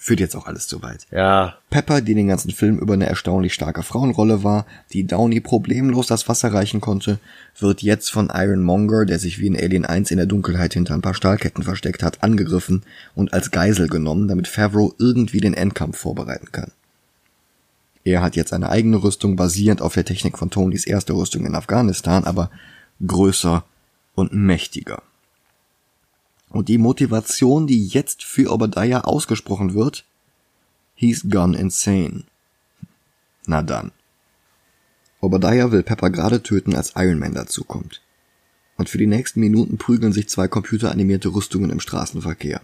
Führt 0.05 0.21
jetzt 0.21 0.37
auch 0.37 0.47
alles 0.47 0.67
zu 0.67 0.83
weit. 0.83 1.07
Ja. 1.11 1.57
Pepper, 1.71 2.03
die 2.03 2.15
den 2.15 2.29
ganzen 2.29 2.51
Film 2.51 2.79
über 2.79 2.93
eine 2.93 3.07
erstaunlich 3.07 3.55
starke 3.55 3.83
Frauenrolle 3.83 4.45
war, 4.45 4.67
die 4.93 5.07
Downey 5.07 5.41
problemlos 5.41 6.09
das 6.09 6.29
Wasser 6.29 6.53
reichen 6.53 6.83
konnte, 6.83 7.19
wird 7.59 7.81
jetzt 7.81 8.11
von 8.13 8.31
Ironmonger, 8.31 9.07
der 9.07 9.19
sich 9.19 9.39
wie 9.39 9.47
in 9.47 9.57
Alien 9.57 9.87
1 9.87 10.11
in 10.11 10.19
der 10.19 10.27
Dunkelheit 10.27 10.75
hinter 10.75 10.93
ein 10.93 11.01
paar 11.01 11.15
Stahlketten 11.15 11.65
versteckt 11.65 12.03
hat, 12.03 12.23
angegriffen 12.23 12.83
und 13.15 13.33
als 13.33 13.51
Geisel 13.51 13.89
genommen, 13.89 14.29
damit 14.29 14.47
Favreau 14.47 14.93
irgendwie 14.99 15.41
den 15.41 15.55
Endkampf 15.55 15.97
vorbereiten 15.97 16.53
kann. 16.53 16.73
Er 18.05 18.21
hat 18.21 18.37
jetzt 18.37 18.53
eine 18.53 18.69
eigene 18.69 19.03
Rüstung 19.03 19.37
basierend 19.37 19.81
auf 19.81 19.95
der 19.95 20.05
Technik 20.05 20.37
von 20.37 20.51
Tonys 20.51 20.87
erste 20.87 21.15
Rüstung 21.15 21.47
in 21.47 21.55
Afghanistan, 21.55 22.25
aber 22.25 22.51
größer 23.07 23.65
und 24.15 24.35
mächtiger. 24.35 25.03
Und 26.55 26.69
die 26.69 26.79
Motivation, 26.79 27.67
die 27.67 27.85
jetzt 27.85 28.23
für 28.23 28.53
Obadiah 28.53 29.01
ausgesprochen 29.01 29.75
wird, 29.75 30.05
he's 30.95 31.29
gone 31.29 31.59
insane. 31.59 32.23
Na 33.45 33.61
dann. 33.61 33.91
Obadiah 35.21 35.73
will 35.73 35.83
Pepper 35.83 36.11
gerade 36.11 36.45
töten, 36.45 36.77
als 36.77 36.93
Iron 36.95 37.19
Man 37.19 37.35
dazukommt. 37.35 38.03
Und 38.77 38.89
für 38.89 38.99
die 38.99 39.09
nächsten 39.09 39.41
Minuten 39.41 39.79
prügeln 39.79 40.13
sich 40.13 40.29
zwei 40.29 40.47
computeranimierte 40.47 41.35
Rüstungen 41.35 41.71
im 41.71 41.81
Straßenverkehr. 41.81 42.61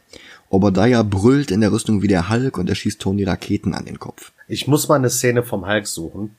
Obadiah 0.51 1.03
brüllt 1.03 1.51
in 1.51 1.61
der 1.61 1.73
Rüstung 1.73 2.01
wie 2.01 2.09
der 2.09 2.29
Hulk 2.29 2.59
und 2.59 2.69
er 2.69 2.77
schießt 2.77 3.01
Tony 3.01 3.25
Raketen 3.25 3.75
an 3.75 3.87
den 3.87 3.99
Kopf. 3.99 4.31
Ich 4.47 4.69
muss 4.69 4.87
mal 4.87 4.95
eine 4.95 5.11
Szene 5.11 5.43
vom 5.43 5.67
Hulk 5.67 5.89
suchen. 5.89 6.37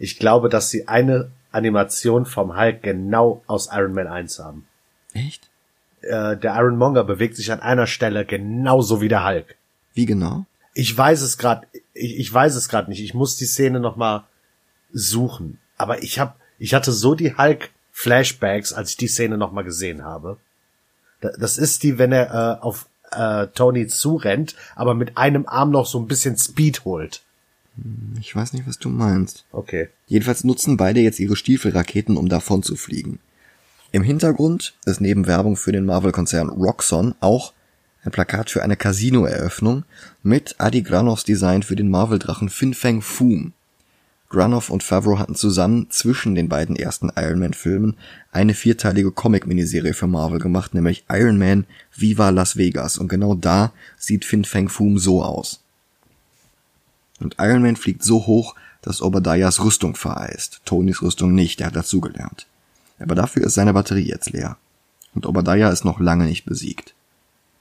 Ich 0.00 0.18
glaube, 0.18 0.48
dass 0.48 0.70
sie 0.70 0.88
eine 0.88 1.30
Animation 1.52 2.26
vom 2.26 2.56
Hulk 2.56 2.82
genau 2.82 3.44
aus 3.46 3.68
Iron 3.72 3.92
Man 3.92 4.08
1 4.08 4.40
haben. 4.40 4.66
Echt? 5.12 5.48
Äh, 6.02 6.36
der 6.36 6.54
Ironmonger 6.54 7.04
bewegt 7.04 7.36
sich 7.36 7.50
an 7.52 7.60
einer 7.60 7.86
Stelle 7.86 8.24
genauso 8.24 9.00
wie 9.00 9.08
der 9.08 9.26
Hulk. 9.26 9.56
Wie 9.94 10.06
genau? 10.06 10.46
Ich 10.74 10.96
weiß 10.96 11.22
es 11.22 11.38
gerade, 11.38 11.66
ich, 11.94 12.18
ich 12.18 12.32
weiß 12.32 12.54
es 12.54 12.68
gerade 12.68 12.88
nicht. 12.90 13.02
Ich 13.02 13.14
muss 13.14 13.36
die 13.36 13.46
Szene 13.46 13.80
noch 13.80 13.96
mal 13.96 14.26
suchen. 14.92 15.58
Aber 15.76 16.02
ich 16.02 16.18
hab, 16.18 16.38
ich 16.58 16.74
hatte 16.74 16.92
so 16.92 17.14
die 17.14 17.36
Hulk 17.36 17.70
Flashbacks, 17.92 18.72
als 18.72 18.90
ich 18.90 18.96
die 18.96 19.08
Szene 19.08 19.36
noch 19.38 19.52
mal 19.52 19.62
gesehen 19.64 20.04
habe. 20.04 20.38
Da- 21.20 21.32
Das 21.38 21.58
ist 21.58 21.82
die, 21.82 21.98
wenn 21.98 22.12
er 22.12 22.58
äh, 22.60 22.62
auf 22.62 22.86
äh, 23.10 23.48
Tony 23.48 23.86
zurennt, 23.88 24.54
aber 24.76 24.94
mit 24.94 25.16
einem 25.16 25.46
Arm 25.46 25.70
noch 25.70 25.86
so 25.86 25.98
ein 25.98 26.06
bisschen 26.06 26.36
Speed 26.36 26.84
holt. 26.84 27.22
Ich 28.20 28.34
weiß 28.34 28.52
nicht, 28.52 28.66
was 28.66 28.78
du 28.78 28.88
meinst. 28.88 29.44
Okay. 29.52 29.88
Jedenfalls 30.06 30.42
nutzen 30.44 30.76
beide 30.76 31.00
jetzt 31.00 31.20
ihre 31.20 31.36
Stiefelraketen, 31.36 32.16
um 32.16 32.28
davon 32.28 32.62
zu 32.62 32.74
fliegen. 32.76 33.18
Im 33.90 34.02
Hintergrund 34.02 34.74
ist 34.84 35.00
neben 35.00 35.26
Werbung 35.26 35.56
für 35.56 35.72
den 35.72 35.86
Marvel-Konzern 35.86 36.50
Roxxon 36.50 37.14
auch 37.20 37.54
ein 38.04 38.12
Plakat 38.12 38.50
für 38.50 38.62
eine 38.62 38.76
Casino-Eröffnung 38.76 39.84
mit 40.22 40.56
Adi 40.58 40.82
Granovs 40.82 41.24
Design 41.24 41.62
für 41.62 41.74
den 41.74 41.90
Marvel-Drachen 41.90 42.50
Fin 42.50 42.74
Fang 42.74 43.00
Foom. 43.00 43.54
Granov 44.28 44.68
und 44.68 44.82
Favreau 44.82 45.18
hatten 45.18 45.34
zusammen 45.34 45.86
zwischen 45.88 46.34
den 46.34 46.50
beiden 46.50 46.76
ersten 46.76 47.10
Iron 47.16 47.38
Man-Filmen 47.38 47.96
eine 48.30 48.52
vierteilige 48.52 49.10
Comic-Miniserie 49.10 49.94
für 49.94 50.06
Marvel 50.06 50.38
gemacht, 50.38 50.74
nämlich 50.74 51.06
Iron 51.08 51.38
Man 51.38 51.64
Viva 51.96 52.28
Las 52.28 52.58
Vegas. 52.58 52.98
Und 52.98 53.08
genau 53.08 53.34
da 53.34 53.72
sieht 53.96 54.26
Fin 54.26 54.44
Fang 54.44 54.68
Foom 54.68 54.98
so 54.98 55.24
aus. 55.24 55.62
Und 57.20 57.36
Iron 57.38 57.62
Man 57.62 57.76
fliegt 57.76 58.02
so 58.02 58.26
hoch, 58.26 58.54
dass 58.82 59.00
Obadiahs 59.00 59.64
Rüstung 59.64 59.96
vereist. 59.96 60.60
Tonys 60.66 61.00
Rüstung 61.00 61.34
nicht, 61.34 61.60
der 61.60 61.68
hat 61.68 61.76
dazugelernt. 61.76 62.46
Aber 62.98 63.14
dafür 63.14 63.44
ist 63.44 63.54
seine 63.54 63.72
Batterie 63.72 64.08
jetzt 64.08 64.30
leer. 64.30 64.56
Und 65.14 65.26
Obadiah 65.26 65.70
ist 65.70 65.84
noch 65.84 66.00
lange 66.00 66.24
nicht 66.24 66.44
besiegt. 66.44 66.94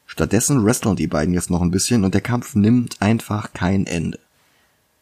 Stattdessen 0.05 0.65
wresteln 0.65 0.95
die 0.95 1.07
beiden 1.07 1.33
jetzt 1.33 1.49
noch 1.49 1.61
ein 1.61 1.71
bisschen 1.71 2.03
und 2.03 2.13
der 2.13 2.21
Kampf 2.21 2.55
nimmt 2.55 3.01
einfach 3.01 3.53
kein 3.53 3.85
Ende. 3.85 4.19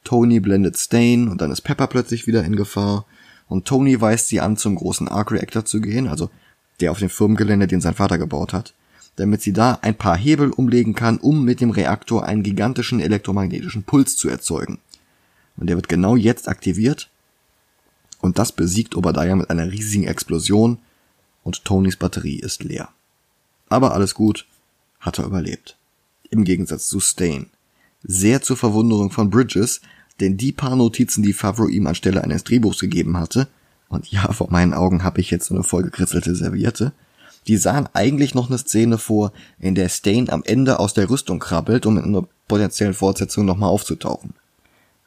Tony 0.03 0.39
blendet 0.39 0.77
Stain 0.77 1.27
und 1.27 1.41
dann 1.41 1.51
ist 1.51 1.61
Pepper 1.61 1.88
plötzlich 1.88 2.27
wieder 2.27 2.43
in 2.43 2.55
Gefahr 2.55 3.05
und 3.47 3.65
Tony 3.65 3.99
weist 4.01 4.29
sie 4.29 4.41
an, 4.41 4.57
zum 4.57 4.75
großen 4.75 5.07
Arc 5.07 5.31
Reactor 5.31 5.65
zu 5.65 5.79
gehen, 5.79 6.07
also 6.07 6.29
der 6.79 6.91
auf 6.91 6.99
dem 6.99 7.09
Firmengelände, 7.09 7.67
den 7.67 7.81
sein 7.81 7.93
Vater 7.93 8.17
gebaut 8.17 8.53
hat, 8.53 8.73
damit 9.15 9.41
sie 9.41 9.53
da 9.53 9.79
ein 9.81 9.95
paar 9.95 10.17
Hebel 10.17 10.49
umlegen 10.49 10.95
kann, 10.95 11.17
um 11.17 11.45
mit 11.45 11.61
dem 11.61 11.69
Reaktor 11.69 12.25
einen 12.25 12.43
gigantischen 12.43 12.99
elektromagnetischen 12.99 13.83
Puls 13.83 14.17
zu 14.17 14.27
erzeugen. 14.27 14.79
Und 15.57 15.67
der 15.67 15.75
wird 15.75 15.88
genau 15.88 16.15
jetzt 16.15 16.49
aktiviert 16.49 17.09
und 18.26 18.39
das 18.39 18.51
besiegt 18.51 18.95
Obadiah 18.95 19.36
mit 19.36 19.49
einer 19.49 19.71
riesigen 19.71 20.05
Explosion 20.05 20.80
und 21.43 21.63
Tonys 21.63 21.95
Batterie 21.95 22.39
ist 22.39 22.63
leer. 22.63 22.89
Aber 23.69 23.93
alles 23.93 24.13
gut, 24.15 24.45
hat 24.99 25.19
er 25.19 25.26
überlebt. 25.26 25.78
Im 26.30 26.43
Gegensatz 26.43 26.88
zu 26.88 26.99
Stain. 26.99 27.47
Sehr 28.03 28.41
zur 28.41 28.57
Verwunderung 28.57 29.11
von 29.11 29.30
Bridges, 29.30 29.82
denn 30.19 30.38
die 30.38 30.51
paar 30.51 30.76
Notizen, 30.76 31.23
die 31.23 31.34
Favreau 31.34 31.67
ihm 31.67 31.88
anstelle 31.88 32.23
eines 32.23 32.43
Drehbuchs 32.43 32.80
gegeben 32.80 33.17
hatte, 33.17 33.47
und 33.88 34.07
ja, 34.11 34.32
vor 34.34 34.51
meinen 34.51 34.73
Augen 34.73 35.03
habe 35.03 35.21
ich 35.21 35.30
jetzt 35.30 35.47
so 35.47 35.53
eine 35.53 35.63
vollgekritzelte 35.63 36.36
Serviette, 36.36 36.91
die 37.47 37.57
sahen 37.57 37.88
eigentlich 37.93 38.34
noch 38.34 38.49
eine 38.49 38.57
Szene 38.57 38.97
vor, 38.97 39.32
in 39.59 39.76
der 39.76 39.89
Stain 39.89 40.30
am 40.30 40.43
Ende 40.43 40.80
aus 40.80 40.95
der 40.95 41.09
Rüstung 41.09 41.39
krabbelt, 41.39 41.86
um 41.86 41.97
in 41.97 42.03
einer 42.03 42.28
potenziellen 42.47 42.95
Fortsetzung 42.95 43.45
nochmal 43.45 43.69
aufzutauchen. 43.69 44.34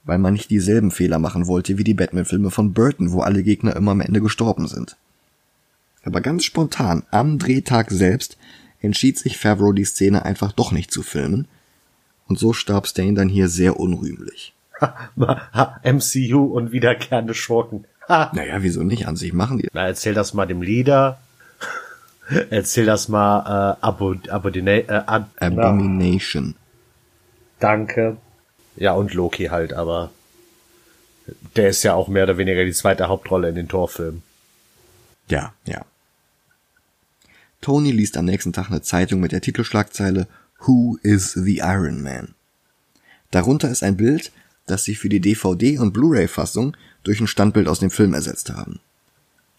Weil 0.04 0.18
man 0.18 0.32
nicht 0.32 0.50
dieselben 0.50 0.90
Fehler 0.90 1.18
machen 1.18 1.46
wollte 1.46 1.78
wie 1.78 1.84
die 1.84 1.94
Batman-Filme 1.94 2.50
von 2.50 2.72
Burton, 2.72 3.12
wo 3.12 3.20
alle 3.20 3.42
Gegner 3.42 3.76
immer 3.76 3.92
am 3.92 4.00
Ende 4.00 4.20
gestorben 4.20 4.66
sind. 4.66 4.96
Aber 6.02 6.20
ganz 6.20 6.44
spontan, 6.44 7.02
am 7.10 7.38
Drehtag 7.38 7.90
selbst, 7.90 8.38
entschied 8.80 9.18
sich 9.18 9.36
Favreau 9.36 9.72
die 9.72 9.84
Szene 9.84 10.24
einfach 10.24 10.52
doch 10.52 10.72
nicht 10.72 10.90
zu 10.90 11.02
filmen, 11.02 11.46
und 12.28 12.38
so 12.38 12.52
starb 12.52 12.86
Stain 12.86 13.14
dann 13.14 13.28
hier 13.28 13.48
sehr 13.48 13.80
unrühmlich. 13.80 14.54
Ha, 14.80 15.80
MCU 15.82 16.44
und 16.44 16.70
wiederkehrende 16.70 17.34
Schurken. 17.34 17.84
Ha. 18.08 18.30
Naja, 18.34 18.62
wieso 18.62 18.82
nicht? 18.82 19.08
An 19.08 19.16
sich 19.16 19.32
machen 19.32 19.58
die. 19.58 19.68
Na, 19.72 19.86
erzähl 19.86 20.14
das 20.14 20.34
mal 20.34 20.46
dem 20.46 20.62
Leader. 20.62 21.18
erzähl 22.50 22.86
das 22.86 23.08
mal 23.08 23.76
äh, 23.80 23.84
Abo, 23.84 24.14
Abodina, 24.28 24.72
äh, 24.72 24.86
Ab, 24.86 25.30
na, 25.40 25.46
Abomination. 25.46 26.54
Danke. 27.58 28.18
Ja, 28.78 28.92
und 28.92 29.12
Loki 29.12 29.46
halt, 29.46 29.72
aber 29.72 30.12
der 31.56 31.68
ist 31.68 31.82
ja 31.82 31.94
auch 31.94 32.08
mehr 32.08 32.24
oder 32.24 32.38
weniger 32.38 32.64
die 32.64 32.72
zweite 32.72 33.08
Hauptrolle 33.08 33.48
in 33.48 33.56
den 33.56 33.68
Torfilmen. 33.68 34.22
Ja, 35.28 35.52
ja. 35.66 35.84
Tony 37.60 37.90
liest 37.90 38.16
am 38.16 38.24
nächsten 38.24 38.52
Tag 38.52 38.70
eine 38.70 38.82
Zeitung 38.82 39.20
mit 39.20 39.32
der 39.32 39.40
Titelschlagzeile 39.40 40.28
Who 40.60 40.96
is 41.02 41.32
the 41.32 41.58
Iron 41.58 42.02
Man? 42.02 42.34
Darunter 43.32 43.68
ist 43.68 43.82
ein 43.82 43.96
Bild, 43.96 44.30
das 44.66 44.84
sie 44.84 44.94
für 44.94 45.08
die 45.08 45.20
DVD- 45.20 45.78
und 45.78 45.92
Blu-ray-Fassung 45.92 46.76
durch 47.02 47.20
ein 47.20 47.26
Standbild 47.26 47.66
aus 47.68 47.80
dem 47.80 47.90
Film 47.90 48.14
ersetzt 48.14 48.50
haben. 48.50 48.78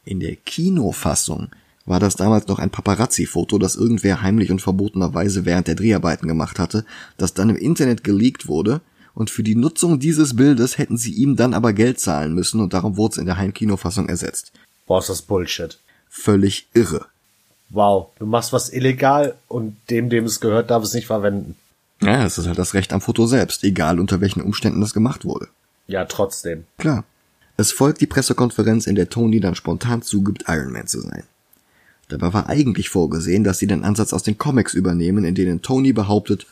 In 0.05 0.21
der 0.21 0.37
Kinofassung 0.37 1.49
war 1.85 1.99
das 1.99 2.15
damals 2.15 2.47
noch 2.47 2.59
ein 2.59 2.69
Paparazzi-Foto, 2.69 3.57
das 3.57 3.75
irgendwer 3.75 4.21
heimlich 4.21 4.49
und 4.49 4.61
verbotenerweise 4.61 5.45
während 5.45 5.67
der 5.67 5.75
Dreharbeiten 5.75 6.27
gemacht 6.27 6.57
hatte, 6.57 6.85
das 7.17 7.33
dann 7.33 7.49
im 7.49 7.57
Internet 7.57 8.03
geleakt 8.03 8.47
wurde 8.47 8.81
und 9.19 9.29
für 9.29 9.43
die 9.43 9.55
Nutzung 9.55 9.99
dieses 9.99 10.37
Bildes 10.37 10.77
hätten 10.77 10.95
sie 10.97 11.11
ihm 11.11 11.35
dann 11.35 11.53
aber 11.53 11.73
Geld 11.73 11.99
zahlen 11.99 12.33
müssen 12.33 12.61
und 12.61 12.71
darum 12.73 12.95
wurde 12.95 13.11
es 13.11 13.17
in 13.17 13.25
der 13.25 13.35
Heimkinofassung 13.35 14.07
ersetzt. 14.07 14.53
Boah, 14.87 14.99
ist 14.99 15.09
das 15.09 15.21
Bullshit. 15.21 15.77
Völlig 16.09 16.69
irre. 16.73 17.05
Wow, 17.69 18.11
du 18.17 18.25
machst 18.25 18.53
was 18.53 18.71
illegal 18.71 19.35
und 19.49 19.75
dem, 19.89 20.09
dem 20.09 20.23
es 20.23 20.39
gehört, 20.39 20.71
darf 20.71 20.83
es 20.83 20.93
nicht 20.93 21.07
verwenden. 21.07 21.55
Ja, 22.01 22.25
es 22.25 22.37
ist 22.37 22.47
halt 22.47 22.57
das 22.57 22.73
Recht 22.73 22.93
am 22.93 23.01
Foto 23.01 23.27
selbst, 23.27 23.65
egal 23.65 23.99
unter 23.99 24.21
welchen 24.21 24.41
Umständen 24.41 24.79
das 24.79 24.93
gemacht 24.93 25.25
wurde. 25.25 25.49
Ja, 25.87 26.05
trotzdem. 26.05 26.63
Klar. 26.77 27.03
Es 27.57 27.73
folgt 27.73 27.99
die 27.99 28.07
Pressekonferenz, 28.07 28.87
in 28.87 28.95
der 28.95 29.09
Tony 29.09 29.41
dann 29.41 29.53
spontan 29.53 30.01
zugibt, 30.01 30.45
Iron 30.47 30.71
Man 30.71 30.87
zu 30.87 31.01
sein. 31.01 31.23
Dabei 32.07 32.31
war 32.31 32.47
eigentlich 32.47 32.87
vorgesehen, 32.87 33.43
dass 33.43 33.59
sie 33.59 33.67
den 33.67 33.83
Ansatz 33.83 34.13
aus 34.13 34.23
den 34.23 34.37
Comics 34.37 34.73
übernehmen, 34.73 35.25
in 35.25 35.35
denen 35.35 35.61
Tony 35.61 35.91
behauptet, 35.91 36.47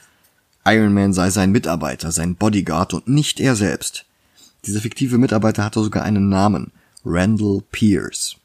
Iron 0.69 0.93
Man 0.93 1.13
sei 1.13 1.29
sein 1.29 1.53
Mitarbeiter, 1.53 2.11
sein 2.11 2.35
Bodyguard 2.35 2.93
und 2.93 3.07
nicht 3.07 3.39
er 3.39 3.55
selbst. 3.55 4.03
Dieser 4.65 4.81
fiktive 4.81 5.17
Mitarbeiter 5.17 5.63
hatte 5.63 5.81
sogar 5.81 6.03
einen 6.03 6.27
Namen, 6.27 6.71
Randall 7.05 7.61
Pierce. 7.71 8.35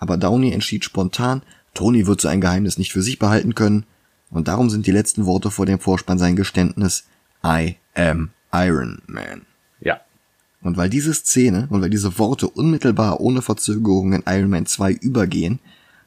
Aber 0.00 0.16
Downey 0.16 0.50
entschied 0.50 0.84
spontan, 0.84 1.42
Tony 1.74 2.08
wird 2.08 2.20
so 2.20 2.26
ein 2.26 2.40
Geheimnis 2.40 2.76
nicht 2.76 2.92
für 2.92 3.02
sich 3.02 3.20
behalten 3.20 3.54
können, 3.54 3.86
und 4.30 4.48
darum 4.48 4.68
sind 4.68 4.88
die 4.88 4.92
letzten 4.92 5.26
Worte 5.26 5.52
vor 5.52 5.64
dem 5.64 5.78
Vorspann 5.78 6.18
sein 6.18 6.34
Geständnis 6.34 7.04
I 7.44 7.76
am 7.94 8.30
Iron 8.52 9.02
Man. 9.06 9.42
Ja. 9.80 10.00
Und 10.60 10.76
weil 10.76 10.90
diese 10.90 11.14
Szene 11.14 11.68
und 11.70 11.82
weil 11.82 11.90
diese 11.90 12.18
Worte 12.18 12.48
unmittelbar 12.48 13.20
ohne 13.20 13.42
Verzögerung 13.42 14.12
in 14.12 14.24
Iron 14.26 14.50
Man 14.50 14.66
2 14.66 14.90
übergehen, 14.92 15.60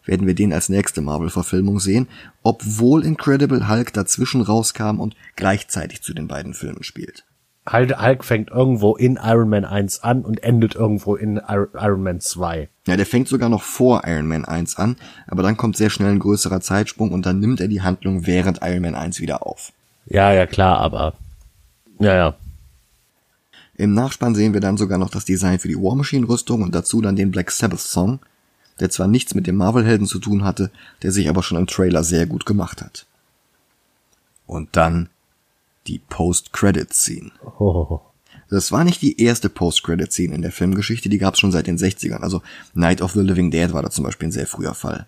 werden 0.09 0.25
wir 0.25 0.33
den 0.33 0.51
als 0.53 0.69
nächste 0.69 1.01
Marvel-Verfilmung 1.01 1.79
sehen, 1.79 2.07
obwohl 2.41 3.05
Incredible 3.05 3.69
Hulk 3.69 3.93
dazwischen 3.93 4.41
rauskam 4.41 4.99
und 4.99 5.15
gleichzeitig 5.35 6.01
zu 6.01 6.15
den 6.15 6.27
beiden 6.27 6.55
Filmen 6.55 6.83
spielt. 6.83 7.25
Hulk, 7.71 8.25
fängt 8.25 8.49
irgendwo 8.49 8.95
in 8.95 9.19
Iron 9.21 9.49
Man 9.49 9.65
1 9.65 10.01
an 10.01 10.23
und 10.23 10.41
endet 10.41 10.73
irgendwo 10.73 11.15
in 11.15 11.37
Ir- 11.37 11.69
Iron 11.75 12.01
Man 12.01 12.19
2. 12.19 12.67
Ja, 12.87 12.97
der 12.97 13.05
fängt 13.05 13.27
sogar 13.27 13.49
noch 13.49 13.61
vor 13.61 14.01
Iron 14.07 14.25
Man 14.27 14.45
1 14.45 14.77
an, 14.77 14.95
aber 15.27 15.43
dann 15.43 15.57
kommt 15.57 15.77
sehr 15.77 15.91
schnell 15.91 16.09
ein 16.09 16.17
größerer 16.19 16.61
Zeitsprung 16.61 17.11
und 17.11 17.27
dann 17.27 17.39
nimmt 17.39 17.61
er 17.61 17.67
die 17.67 17.83
Handlung 17.83 18.25
während 18.25 18.61
Iron 18.63 18.81
Man 18.81 18.95
1 18.95 19.19
wieder 19.19 19.45
auf. 19.45 19.71
Ja, 20.07 20.33
ja, 20.33 20.47
klar, 20.47 20.79
aber. 20.79 21.13
Ja, 21.99 22.15
ja. 22.15 22.35
Im 23.75 23.93
Nachspann 23.93 24.33
sehen 24.33 24.53
wir 24.53 24.61
dann 24.61 24.77
sogar 24.77 24.97
noch 24.97 25.11
das 25.11 25.25
Design 25.25 25.59
für 25.59 25.67
die 25.67 25.77
War 25.77 25.95
Machine 25.95 26.27
Rüstung 26.27 26.63
und 26.63 26.73
dazu 26.73 26.99
dann 27.01 27.15
den 27.15 27.29
Black 27.29 27.51
Sabbath 27.51 27.79
Song, 27.81 28.19
der 28.79 28.89
zwar 28.89 29.07
nichts 29.07 29.35
mit 29.35 29.47
dem 29.47 29.55
Marvel-Helden 29.55 30.07
zu 30.07 30.19
tun 30.19 30.43
hatte, 30.43 30.71
der 31.01 31.11
sich 31.11 31.29
aber 31.29 31.43
schon 31.43 31.57
im 31.57 31.67
Trailer 31.67 32.03
sehr 32.03 32.25
gut 32.25 32.45
gemacht 32.45 32.81
hat. 32.81 33.05
Und 34.45 34.69
dann 34.75 35.09
die 35.87 35.99
Post-Credit-Scene. 35.99 37.31
Oh. 37.59 38.01
Das 38.51 38.71
war 38.71 38.83
nicht 38.83 39.03
die 39.03 39.21
erste 39.21 39.47
Post-Credit-Scene 39.47 40.33
in 40.33 40.41
der 40.41 40.51
Filmgeschichte, 40.51 41.07
die 41.07 41.19
gab 41.19 41.35
es 41.35 41.39
schon 41.39 41.51
seit 41.51 41.67
den 41.67 41.77
60ern. 41.77 42.21
Also 42.21 42.41
Night 42.73 42.99
of 43.03 43.11
the 43.11 43.19
Living 43.19 43.51
Dead 43.51 43.73
war 43.73 43.83
da 43.83 43.91
zum 43.91 44.05
Beispiel 44.05 44.29
ein 44.29 44.31
sehr 44.31 44.47
früher 44.47 44.73
Fall. 44.73 45.05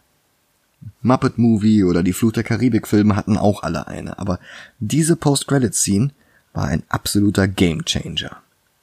Muppet 1.01 1.39
Movie 1.39 1.83
oder 1.83 2.03
die 2.03 2.13
Flut 2.13 2.35
der 2.35 2.43
Karibik-Filme 2.43 3.15
hatten 3.15 3.37
auch 3.37 3.63
alle 3.63 3.87
eine, 3.87 4.19
aber 4.19 4.39
diese 4.79 5.15
Post-Credit-Scene 5.15 6.11
war 6.53 6.65
ein 6.65 6.83
absoluter 6.89 7.47
Game-Changer. 7.47 8.37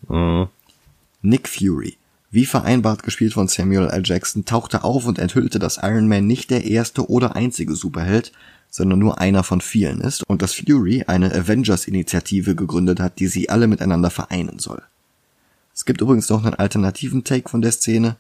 Mhm. 0.09 0.49
Nick 1.23 1.49
Fury, 1.49 1.97
wie 2.31 2.45
vereinbart 2.45 3.03
gespielt 3.03 3.35
von 3.35 3.49
Samuel 3.49 3.89
L. 3.89 4.03
Jackson, 4.05 4.45
tauchte 4.45 4.85
auf 4.85 5.07
und 5.07 5.19
enthüllte, 5.19 5.59
dass 5.59 5.79
Iron 5.83 6.09
Man 6.09 6.27
nicht 6.27 6.51
der 6.51 6.65
erste 6.65 7.09
oder 7.09 7.37
einzige 7.37 7.75
Superheld, 7.75 8.33
sondern 8.71 8.99
nur 8.99 9.19
einer 9.19 9.43
von 9.43 9.61
vielen 9.61 10.01
ist 10.01 10.23
und 10.29 10.43
dass 10.43 10.55
Fury 10.55 11.05
eine 11.07 11.35
Avengers-Initiative 11.35 12.55
gegründet 12.55 13.01
hat, 13.01 13.19
die 13.19 13.29
sie 13.29 13.49
alle 13.49 13.67
miteinander 13.67 14.11
vereinen 14.11 14.59
soll. 14.59 14.83
Es 15.75 15.85
gibt 15.85 16.01
übrigens 16.01 16.29
noch 16.29 16.45
einen 16.45 16.55
alternativen 16.55 17.25
Take 17.25 17.49
von 17.49 17.63
der 17.63 17.73
Szene. 17.73 18.17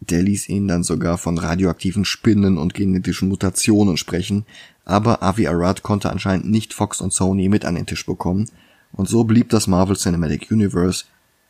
Der 0.00 0.22
ließ 0.22 0.48
ihn 0.48 0.68
dann 0.68 0.84
sogar 0.84 1.18
von 1.18 1.38
radioaktiven 1.38 2.04
Spinnen 2.04 2.56
und 2.56 2.74
genetischen 2.74 3.28
Mutationen 3.28 3.96
sprechen, 3.96 4.46
aber 4.84 5.22
Avi 5.24 5.48
Arad 5.48 5.82
konnte 5.82 6.10
anscheinend 6.10 6.48
nicht 6.48 6.72
Fox 6.72 7.00
und 7.00 7.12
Sony 7.12 7.48
mit 7.48 7.64
an 7.64 7.74
den 7.74 7.86
Tisch 7.86 8.06
bekommen, 8.06 8.48
und 8.92 9.08
so 9.08 9.24
blieb 9.24 9.50
das 9.50 9.66
Marvel 9.66 9.96
Cinematic 9.96 10.50
Universe 10.50 11.04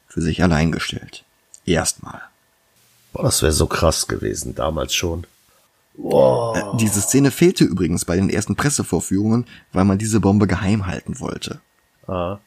für 0.09 0.23
sich 0.23 0.43
allein 0.43 0.73
gestellt. 0.73 1.25
Erstmal. 1.69 2.21
Boah, 3.13 3.25
das 3.25 3.43
wäre 3.43 3.53
so 3.53 3.67
krass 3.67 4.07
gewesen 4.07 4.55
damals 4.55 4.95
schon. 4.95 5.27
Äh, 5.99 6.63
diese 6.79 7.01
Szene 7.01 7.31
fehlte 7.31 7.65
übrigens 7.65 8.05
bei 8.05 8.17
den 8.17 8.31
ersten 8.31 8.55
Pressevorführungen, 8.55 9.47
weil 9.73 9.85
man 9.85 9.99
diese 9.99 10.21
Bombe 10.21 10.47
geheim 10.47 10.87
halten 10.87 11.19
wollte. 11.19 11.61
Ah. 12.07 12.39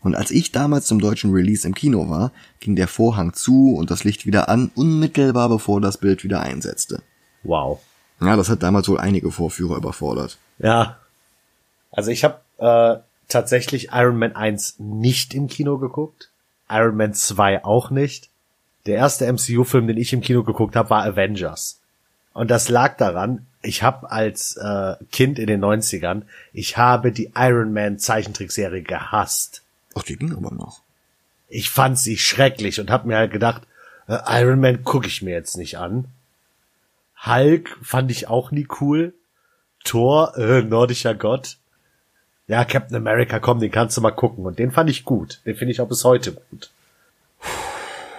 Und 0.00 0.14
als 0.14 0.30
ich 0.30 0.52
damals 0.52 0.86
zum 0.86 1.00
deutschen 1.00 1.32
Release 1.32 1.66
im 1.66 1.74
Kino 1.74 2.08
war, 2.08 2.32
ging 2.60 2.76
der 2.76 2.88
Vorhang 2.88 3.32
zu 3.34 3.74
und 3.74 3.90
das 3.90 4.04
Licht 4.04 4.24
wieder 4.24 4.48
an, 4.48 4.70
unmittelbar 4.74 5.48
bevor 5.48 5.80
das 5.80 5.98
Bild 5.98 6.24
wieder 6.24 6.40
einsetzte. 6.40 7.02
Wow. 7.42 7.80
Ja, 8.20 8.36
das 8.36 8.48
hat 8.48 8.62
damals 8.62 8.88
wohl 8.88 8.98
einige 8.98 9.30
Vorführer 9.30 9.76
überfordert. 9.76 10.38
Ja. 10.58 10.98
Also 11.90 12.10
ich 12.10 12.24
habe 12.24 12.40
äh, 12.58 13.02
tatsächlich 13.28 13.88
Iron 13.92 14.18
Man 14.18 14.34
1 14.34 14.76
nicht 14.78 15.34
im 15.34 15.48
Kino 15.48 15.78
geguckt. 15.78 16.30
Iron 16.70 16.96
Man 16.96 17.12
2 17.12 17.64
auch 17.64 17.90
nicht. 17.90 18.30
Der 18.86 18.96
erste 18.96 19.30
MCU-Film, 19.30 19.88
den 19.88 19.96
ich 19.96 20.12
im 20.12 20.20
Kino 20.20 20.44
geguckt 20.44 20.76
habe, 20.76 20.90
war 20.90 21.04
Avengers. 21.04 21.80
Und 22.32 22.50
das 22.50 22.68
lag 22.68 22.96
daran, 22.96 23.46
ich 23.62 23.82
habe 23.82 24.10
als 24.10 24.56
äh, 24.56 24.94
Kind 25.10 25.38
in 25.38 25.46
den 25.46 25.64
90ern, 25.64 26.22
ich 26.52 26.76
habe 26.76 27.10
die 27.10 27.32
Iron 27.34 27.72
Man 27.72 27.98
Zeichentrickserie 27.98 28.82
gehasst. 28.82 29.62
Ach, 29.94 30.02
die 30.02 30.16
ging 30.16 30.32
aber 30.32 30.54
noch. 30.54 30.82
Ich 31.48 31.70
fand 31.70 31.98
sie 31.98 32.18
schrecklich 32.18 32.78
und 32.78 32.90
habe 32.90 33.08
mir 33.08 33.16
halt 33.16 33.32
gedacht, 33.32 33.62
äh, 34.06 34.18
Iron 34.40 34.60
Man 34.60 34.84
gucke 34.84 35.06
ich 35.06 35.22
mir 35.22 35.32
jetzt 35.32 35.56
nicht 35.56 35.78
an. 35.78 36.06
Hulk 37.24 37.76
fand 37.82 38.10
ich 38.10 38.28
auch 38.28 38.50
nie 38.50 38.68
cool. 38.80 39.14
Thor, 39.84 40.36
äh, 40.36 40.62
nordischer 40.62 41.14
Gott. 41.14 41.56
Ja, 42.48 42.64
Captain 42.64 42.96
America, 42.96 43.40
komm, 43.40 43.58
den 43.58 43.72
kannst 43.72 43.96
du 43.96 44.00
mal 44.00 44.12
gucken. 44.12 44.44
Und 44.44 44.58
den 44.58 44.70
fand 44.70 44.90
ich 44.90 45.04
gut. 45.04 45.40
Den 45.46 45.56
finde 45.56 45.72
ich 45.72 45.80
auch 45.80 45.88
bis 45.88 46.04
heute 46.04 46.32
gut. 46.32 46.70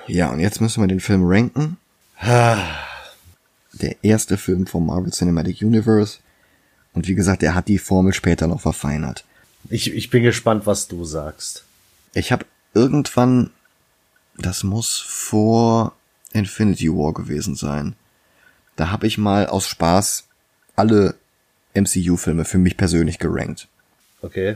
Ja, 0.08 0.32
und 0.32 0.40
jetzt 0.40 0.62
müssen 0.62 0.82
wir 0.82 0.88
den 0.88 1.00
Film 1.00 1.24
ranken. 1.26 1.78
Der 3.74 4.04
erste 4.04 4.38
Film 4.38 4.66
vom 4.66 4.88
Marvel 4.88 5.12
Cinematic 5.12 5.62
Universe. 5.62 6.20
Und 6.94 7.08
wie 7.08 7.16
gesagt, 7.16 7.44
er 7.44 7.54
hat 7.54 7.68
die 7.68 7.78
Formel 7.78 8.14
später 8.14 8.48
noch 8.48 8.62
verfeinert. 8.62 9.24
Ich, 9.70 9.94
ich 9.94 10.10
bin 10.10 10.24
gespannt, 10.24 10.66
was 10.66 10.88
du 10.88 11.06
sagst. 11.06 11.64
Ich 12.14 12.32
habe 12.32 12.46
irgendwann, 12.74 13.52
das 14.38 14.64
muss 14.64 14.98
vor 14.98 15.94
Infinity 16.34 16.90
War 16.90 17.14
gewesen 17.14 17.56
sein. 17.56 17.96
Da 18.76 18.90
habe 18.90 19.06
ich 19.06 19.18
mal 19.18 19.48
aus 19.48 19.68
Spaß 19.68 20.24
alle 20.76 21.16
MCU-Filme 21.76 22.46
für 22.46 22.58
mich 22.58 22.78
persönlich 22.78 23.20
gerankt. 23.20 23.68
Okay. 24.22 24.56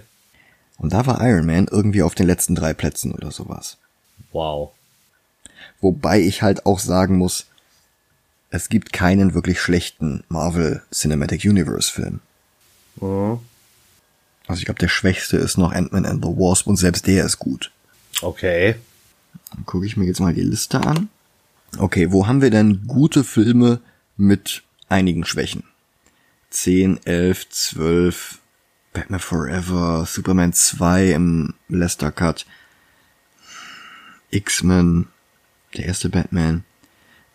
Und 0.78 0.93
da 0.93 1.06
war 1.06 1.22
Iron 1.28 1.45
Man 1.45 1.68
irgendwie 1.68 2.02
auf 2.02 2.16
den 2.16 2.26
letzten 2.26 2.56
drei 2.56 2.74
Plätzen 2.74 3.12
oder 3.12 3.32
sowas. 3.32 3.78
Wow. 4.32 4.72
Wobei 5.82 6.22
ich 6.22 6.42
halt 6.42 6.66
auch 6.66 6.80
sagen 6.80 7.18
muss, 7.18 7.48
es 8.50 8.70
gibt 8.70 8.94
keinen 8.94 9.34
wirklich 9.34 9.60
schlechten 9.60 10.24
Marvel 10.30 10.82
Cinematic 10.94 11.44
Universe 11.46 11.92
Film. 11.92 12.20
Mhm. 13.00 13.40
Also 14.48 14.60
ich 14.60 14.66
glaube, 14.66 14.80
der 14.80 14.90
schwächste 14.90 15.38
ist 15.38 15.58
noch 15.58 15.72
Ant-Man 15.72 16.06
and 16.06 16.24
the 16.24 16.32
Wasp 16.32 16.68
und 16.68 16.78
selbst 16.78 17.08
der 17.08 17.26
ist 17.26 17.40
gut. 17.40 17.72
Okay. 18.22 18.76
Dann 19.52 19.66
gucke 19.66 19.86
ich 19.86 19.98
mir 19.98 20.06
jetzt 20.06 20.20
mal 20.20 20.34
die 20.34 20.42
Liste 20.42 20.82
an. 20.82 21.10
Okay, 21.78 22.12
wo 22.12 22.28
haben 22.28 22.42
wir 22.42 22.50
denn 22.50 22.86
gute 22.86 23.24
Filme 23.24 23.80
mit 24.18 24.64
einigen 24.90 25.24
Schwächen? 25.24 25.64
10, 26.50 27.00
11, 27.06 27.50
12, 27.50 28.40
Batman 28.92 29.20
Forever, 29.20 30.06
Superman 30.06 30.52
2 30.52 31.12
im 31.14 31.54
Lester 31.70 32.12
Cut, 32.12 32.46
X-Men, 34.32 35.08
der 35.78 35.86
erste 35.86 36.10
Batman, 36.10 36.64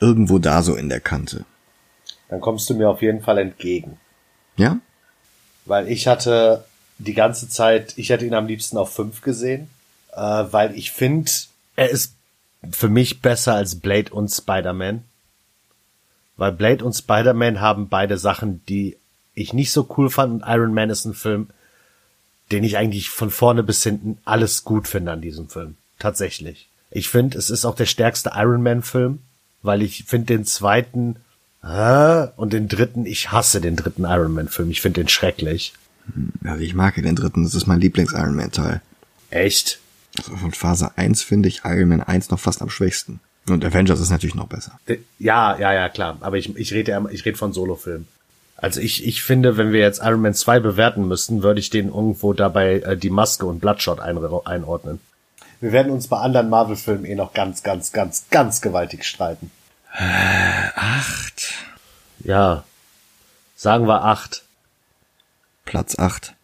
irgendwo 0.00 0.38
da 0.38 0.62
so 0.62 0.74
in 0.74 0.88
der 0.88 1.00
Kante. 1.00 1.44
Dann 2.28 2.40
kommst 2.40 2.68
du 2.68 2.74
mir 2.74 2.88
auf 2.88 3.02
jeden 3.02 3.22
Fall 3.22 3.38
entgegen. 3.38 3.98
Ja? 4.56 4.78
Weil 5.64 5.88
ich 5.88 6.06
hatte 6.06 6.64
die 6.98 7.14
ganze 7.14 7.48
Zeit, 7.48 7.94
ich 7.96 8.10
hätte 8.10 8.26
ihn 8.26 8.34
am 8.34 8.46
liebsten 8.46 8.76
auf 8.76 8.92
fünf 8.92 9.20
gesehen, 9.20 9.68
äh, 10.12 10.20
weil 10.20 10.76
ich 10.76 10.92
finde, 10.92 11.30
er 11.76 11.90
ist 11.90 12.14
für 12.70 12.88
mich 12.88 13.20
besser 13.20 13.54
als 13.54 13.80
Blade 13.80 14.12
und 14.12 14.28
Spider-Man. 14.28 15.04
Weil 16.36 16.52
Blade 16.52 16.84
und 16.84 16.94
Spider-Man 16.94 17.60
haben 17.60 17.88
beide 17.88 18.18
Sachen, 18.18 18.64
die 18.66 18.96
ich 19.34 19.52
nicht 19.52 19.72
so 19.72 19.88
cool 19.96 20.10
fand 20.10 20.32
und 20.32 20.48
Iron 20.48 20.74
Man 20.74 20.90
ist 20.90 21.04
ein 21.04 21.14
Film, 21.14 21.48
den 22.52 22.64
ich 22.64 22.76
eigentlich 22.76 23.10
von 23.10 23.30
vorne 23.30 23.62
bis 23.62 23.82
hinten 23.82 24.18
alles 24.24 24.64
gut 24.64 24.88
finde 24.88 25.12
an 25.12 25.20
diesem 25.20 25.48
Film. 25.48 25.76
Tatsächlich. 25.98 26.68
Ich 26.96 27.08
finde, 27.08 27.36
es 27.38 27.50
ist 27.50 27.64
auch 27.64 27.74
der 27.76 27.86
stärkste 27.86 28.32
Iron 28.34 28.62
Man 28.62 28.82
Film, 28.82 29.20
weil 29.62 29.82
ich 29.82 30.04
finde 30.06 30.26
den 30.26 30.44
zweiten 30.44 31.16
äh, 31.62 32.26
und 32.36 32.52
den 32.52 32.68
dritten, 32.68 33.06
ich 33.06 33.32
hasse 33.32 33.60
den 33.60 33.76
dritten 33.76 34.04
Iron 34.04 34.32
Man 34.32 34.48
Film. 34.48 34.70
Ich 34.70 34.80
finde 34.80 35.00
den 35.00 35.08
schrecklich. 35.08 35.72
Also 36.44 36.60
ich 36.62 36.74
mag 36.74 36.96
ja 36.96 37.02
den 37.02 37.16
dritten, 37.16 37.42
das 37.44 37.54
ist 37.54 37.66
mein 37.66 37.80
Lieblings-Iron 37.80 38.36
Man 38.36 38.52
Teil. 38.52 38.80
Echt? 39.30 39.80
Also 40.18 40.36
von 40.36 40.52
Phase 40.52 40.90
1 40.96 41.22
finde 41.22 41.48
ich 41.48 41.62
Iron 41.64 41.88
Man 41.88 42.00
1 42.02 42.30
noch 42.30 42.38
fast 42.40 42.62
am 42.62 42.70
schwächsten. 42.70 43.20
Und 43.48 43.64
Avengers 43.64 44.00
ist 44.00 44.10
natürlich 44.10 44.34
noch 44.34 44.46
besser. 44.48 44.78
Ja, 45.18 45.56
ja, 45.58 45.72
ja, 45.72 45.88
klar. 45.88 46.16
Aber 46.20 46.36
ich, 46.36 46.54
ich 46.56 46.72
rede 46.72 46.92
ja- 46.92 47.04
ich 47.10 47.24
rede 47.24 47.36
von 47.36 47.52
Solo-Filmen. 47.52 48.06
Also 48.56 48.80
ich, 48.80 49.04
ich 49.06 49.22
finde, 49.22 49.56
wenn 49.58 49.72
wir 49.72 49.80
jetzt 49.80 50.00
Iron 50.02 50.22
Man 50.22 50.32
2 50.34 50.60
bewerten 50.60 51.06
müssten, 51.06 51.42
würde 51.42 51.60
ich 51.60 51.68
den 51.70 51.88
irgendwo 51.88 52.32
dabei 52.32 52.76
äh, 52.80 52.96
die 52.96 53.10
Maske 53.10 53.44
und 53.46 53.60
Bloodshot 53.60 54.00
einre- 54.00 54.46
einordnen. 54.46 54.98
Wir 55.60 55.72
werden 55.72 55.90
uns 55.92 56.08
bei 56.08 56.18
anderen 56.18 56.50
Marvel-Filmen 56.50 57.04
eh 57.04 57.14
noch 57.14 57.32
ganz, 57.32 57.62
ganz, 57.62 57.92
ganz, 57.92 58.26
ganz 58.30 58.60
gewaltig 58.60 59.04
streiten. 59.04 59.50
Acht. 60.74 61.54
Ja. 62.20 62.64
Sagen 63.56 63.86
wir 63.88 64.04
acht. 64.04 64.44
Platz 65.64 65.98
8. 65.98 66.34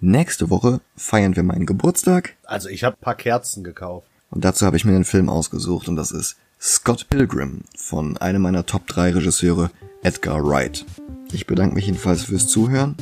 Nächste 0.00 0.48
Woche 0.50 0.80
feiern 0.96 1.36
wir 1.36 1.42
meinen 1.42 1.66
Geburtstag 1.66 2.34
Also 2.44 2.68
ich 2.70 2.84
habe 2.84 2.96
paar 2.96 3.14
Kerzen 3.14 3.62
gekauft. 3.64 4.06
und 4.30 4.44
dazu 4.44 4.64
habe 4.64 4.76
ich 4.78 4.84
mir 4.86 4.94
einen 4.94 5.04
Film 5.04 5.28
ausgesucht 5.28 5.88
und 5.88 5.96
das 5.96 6.10
ist 6.10 6.36
Scott 6.60 7.08
Pilgrim 7.10 7.62
von 7.76 8.16
einem 8.16 8.42
meiner 8.42 8.64
Top 8.66 8.86
3 8.86 9.12
Regisseure, 9.12 9.70
Edgar 10.02 10.42
Wright. 10.42 10.84
Ich 11.32 11.46
bedanke 11.46 11.74
mich 11.74 11.86
jedenfalls 11.86 12.24
fürs 12.24 12.46
Zuhören, 12.48 12.96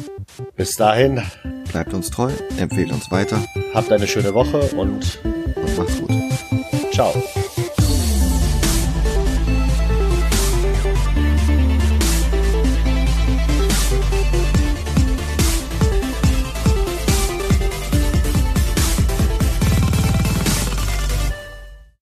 Bis 0.56 0.76
dahin, 0.76 1.22
bleibt 1.70 1.94
uns 1.94 2.10
treu, 2.10 2.30
empfehlt 2.58 2.92
uns 2.92 3.10
weiter 3.10 3.42
habt 3.74 3.92
eine 3.92 4.06
schöne 4.06 4.34
Woche 4.34 4.60
und 4.76 5.20
und 5.56 5.78
macht's 5.78 5.98
gut. 6.00 6.10
ciao. 6.92 7.12